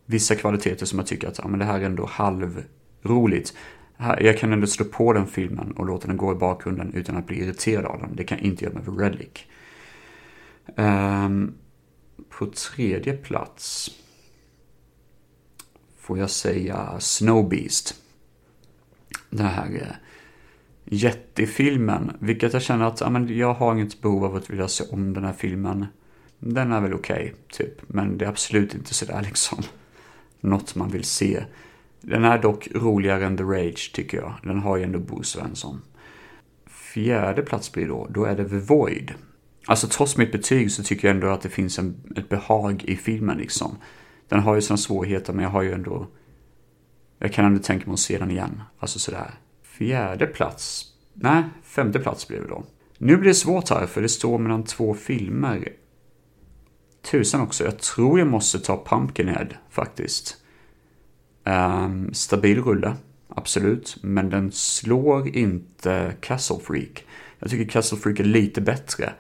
vissa 0.06 0.36
kvaliteter 0.36 0.86
som 0.86 1.00
jag 1.00 1.08
tycker 1.08 1.28
att 1.28 1.38
ja, 1.38 1.48
men 1.48 1.60
det 1.60 1.66
här 1.66 1.80
är 1.80 1.86
ändå 1.86 2.06
halv 2.06 2.64
Roligt. 3.02 3.54
Jag 3.98 4.38
kan 4.38 4.54
ändå 4.54 4.68
slå 4.68 4.86
på 4.86 5.14
den 5.14 5.28
filmen 5.28 5.72
och 5.72 5.86
låta 5.86 6.08
den 6.08 6.18
gå 6.18 6.32
i 6.32 6.36
bakgrunden 6.36 6.94
utan 6.94 7.18
att 7.18 7.28
bli 7.28 7.40
irriterad 7.44 7.86
av 7.86 8.00
den. 8.00 8.16
Det 8.16 8.24
kan 8.24 8.38
jag 8.38 8.46
inte 8.48 8.66
göra 8.66 8.74
med 8.74 9.00
Relic. 9.00 9.46
Um, 10.76 11.54
på 12.30 12.46
tredje 12.46 13.14
plats 13.14 13.92
får 15.98 16.18
jag 16.18 16.30
säga 16.30 17.00
Snowbeast. 17.00 17.96
Den 19.30 19.46
här 19.46 19.76
eh, 19.76 19.96
jättefilmen, 20.86 22.12
vilket 22.20 22.54
jag 22.54 22.62
känner 22.62 22.86
att 22.86 23.02
amen, 23.02 23.38
jag 23.38 23.54
har 23.54 23.74
inget 23.74 24.02
behov 24.02 24.26
av 24.26 24.36
att 24.36 24.50
vilja 24.50 24.68
se 24.68 24.84
om 24.92 25.14
den 25.14 25.24
här 25.24 25.34
filmen 25.34 25.86
den 26.40 26.72
är 26.72 26.82
väl 26.82 26.94
okej, 26.94 27.24
okay, 27.24 27.34
typ. 27.52 27.82
Men 27.88 28.18
det 28.18 28.26
är 28.26 28.30
absolut 28.30 28.74
inte 28.74 28.94
sådär 28.94 29.22
liksom 29.22 29.64
något 30.40 30.76
man 30.76 30.90
vill 30.90 31.04
se. 31.04 31.44
Den 32.02 32.24
är 32.24 32.42
dock 32.42 32.68
roligare 32.76 33.26
än 33.26 33.38
The 33.38 33.44
Rage 33.44 33.92
tycker 33.94 34.18
jag. 34.18 34.34
Den 34.44 34.60
har 34.60 34.78
ju 34.78 34.84
ändå 34.84 35.00
Bo 35.00 35.24
Svensson. 35.24 35.82
Fjärde 36.66 37.42
plats 37.42 37.72
blir 37.72 37.88
då, 37.88 38.08
då 38.10 38.26
är 38.26 38.36
det 38.36 38.50
The 38.50 38.58
Void. 38.58 39.14
Alltså 39.66 39.88
trots 39.88 40.18
mitt 40.18 40.32
betyg 40.32 40.72
så 40.72 40.84
tycker 40.84 41.08
jag 41.08 41.16
ändå 41.16 41.28
att 41.28 41.42
det 41.42 41.50
finns 41.50 41.80
en, 41.80 42.04
ett 42.16 42.30
behag 42.30 42.84
i 42.84 42.96
filmen 42.96 43.38
liksom. 43.38 43.78
Den 44.28 44.40
har 44.40 44.56
ju 44.56 44.62
sina 44.62 44.78
svårigheter 44.78 45.34
men 45.34 45.44
jag 45.44 45.52
har 45.52 45.62
ju 45.62 45.72
ändå... 45.72 46.08
Jag 47.20 47.34
kan 47.34 47.46
ändå 47.46 47.60
tänka 47.60 47.86
mig 47.86 47.94
att 47.94 48.00
se 48.00 48.18
den 48.18 48.32
igen. 48.32 48.62
Alltså 48.80 49.00
sådär. 49.00 49.32
Fjärde 49.64 50.28
plats? 50.28 50.86
Nej, 51.14 51.44
femte 51.64 52.00
plats 52.00 52.28
blir 52.28 52.40
det 52.40 52.48
då. 52.48 52.64
Nu 52.98 53.18
blir 53.18 53.28
det 53.28 53.36
svårt 53.36 53.70
här 53.70 53.88
för 53.88 54.02
det 54.02 54.10
står 54.10 54.38
mellan 54.38 54.64
två 54.64 54.94
filmer 54.94 55.70
tusan 57.02 57.42
också, 57.42 57.64
jag 57.64 57.80
tror 57.80 58.20
jag 58.20 58.28
måste 58.28 58.60
ta 58.60 58.84
Pumpkinhead 58.86 59.48
faktiskt. 59.70 60.38
Um, 61.44 62.14
stabil 62.14 62.64
rulle, 62.64 62.96
absolut, 63.28 63.98
men 64.02 64.30
den 64.30 64.52
slår 64.52 65.28
inte 65.28 66.14
Castle 66.20 66.60
Freak. 66.60 67.06
Jag 67.40 67.50
tycker 67.50 67.72
Castle 67.72 67.98
Freak 67.98 68.20
är 68.20 68.24
lite 68.24 68.62
bättre. 68.62 69.14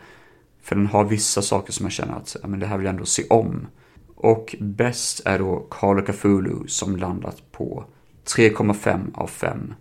För 0.61 0.75
den 0.75 0.87
har 0.87 1.03
vissa 1.03 1.41
saker 1.41 1.73
som 1.73 1.85
jag 1.85 1.93
känner 1.93 2.15
att 2.15 2.35
ja, 2.41 2.47
men 2.47 2.59
det 2.59 2.65
här 2.65 2.77
vill 2.77 2.85
jag 2.85 2.93
ändå 2.93 3.05
se 3.05 3.23
om. 3.29 3.67
Och 4.15 4.55
bäst 4.59 5.21
är 5.25 5.39
då 5.39 5.67
Carlo 5.71 6.01
Cthulhu 6.01 6.67
som 6.67 6.97
landat 6.97 7.51
på 7.51 7.85
3,5 8.25 9.15
av 9.15 9.27
5 9.27 9.73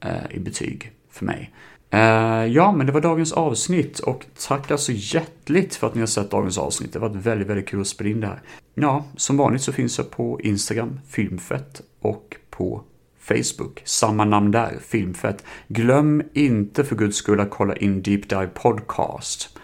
eh, 0.00 0.30
i 0.30 0.38
betyg 0.38 0.92
för 1.10 1.24
mig. 1.24 1.54
Uh, 1.94 2.46
ja, 2.46 2.72
men 2.72 2.86
det 2.86 2.92
var 2.92 3.00
dagens 3.00 3.32
avsnitt 3.32 3.98
och 3.98 4.26
tackar 4.48 4.76
så 4.76 4.92
hjärtligt 4.92 5.74
för 5.74 5.86
att 5.86 5.94
ni 5.94 6.00
har 6.00 6.06
sett 6.06 6.30
dagens 6.30 6.58
avsnitt. 6.58 6.92
Det 6.92 6.98
var 6.98 7.08
väldigt, 7.08 7.48
väldigt 7.48 7.68
kul 7.68 7.80
att 7.80 7.86
spela 7.86 8.10
in 8.10 8.20
det 8.20 8.26
här. 8.26 8.42
Ja, 8.74 9.04
som 9.16 9.36
vanligt 9.36 9.62
så 9.62 9.72
finns 9.72 9.98
jag 9.98 10.10
på 10.10 10.40
Instagram, 10.40 11.00
Filmfett, 11.08 11.82
och 12.00 12.36
på 12.50 12.82
Facebook. 13.20 13.82
Samma 13.84 14.24
namn 14.24 14.50
där, 14.50 14.78
Filmfett. 14.82 15.44
Glöm 15.68 16.22
inte 16.32 16.84
för 16.84 16.96
guds 16.96 17.16
skull 17.16 17.40
att 17.40 17.50
kolla 17.50 17.76
in 17.76 18.02
Deep 18.02 18.28
Dive 18.28 18.46
Podcast. 18.46 19.58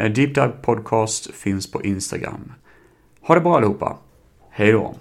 Uh, 0.00 0.06
Deep 0.06 0.34
Dive 0.34 0.52
Podcast 0.62 1.34
finns 1.34 1.70
på 1.70 1.82
Instagram. 1.82 2.52
Ha 3.20 3.34
det 3.34 3.40
bra 3.40 3.56
allihopa. 3.56 3.98
Hej 4.50 4.72
då. 4.72 4.94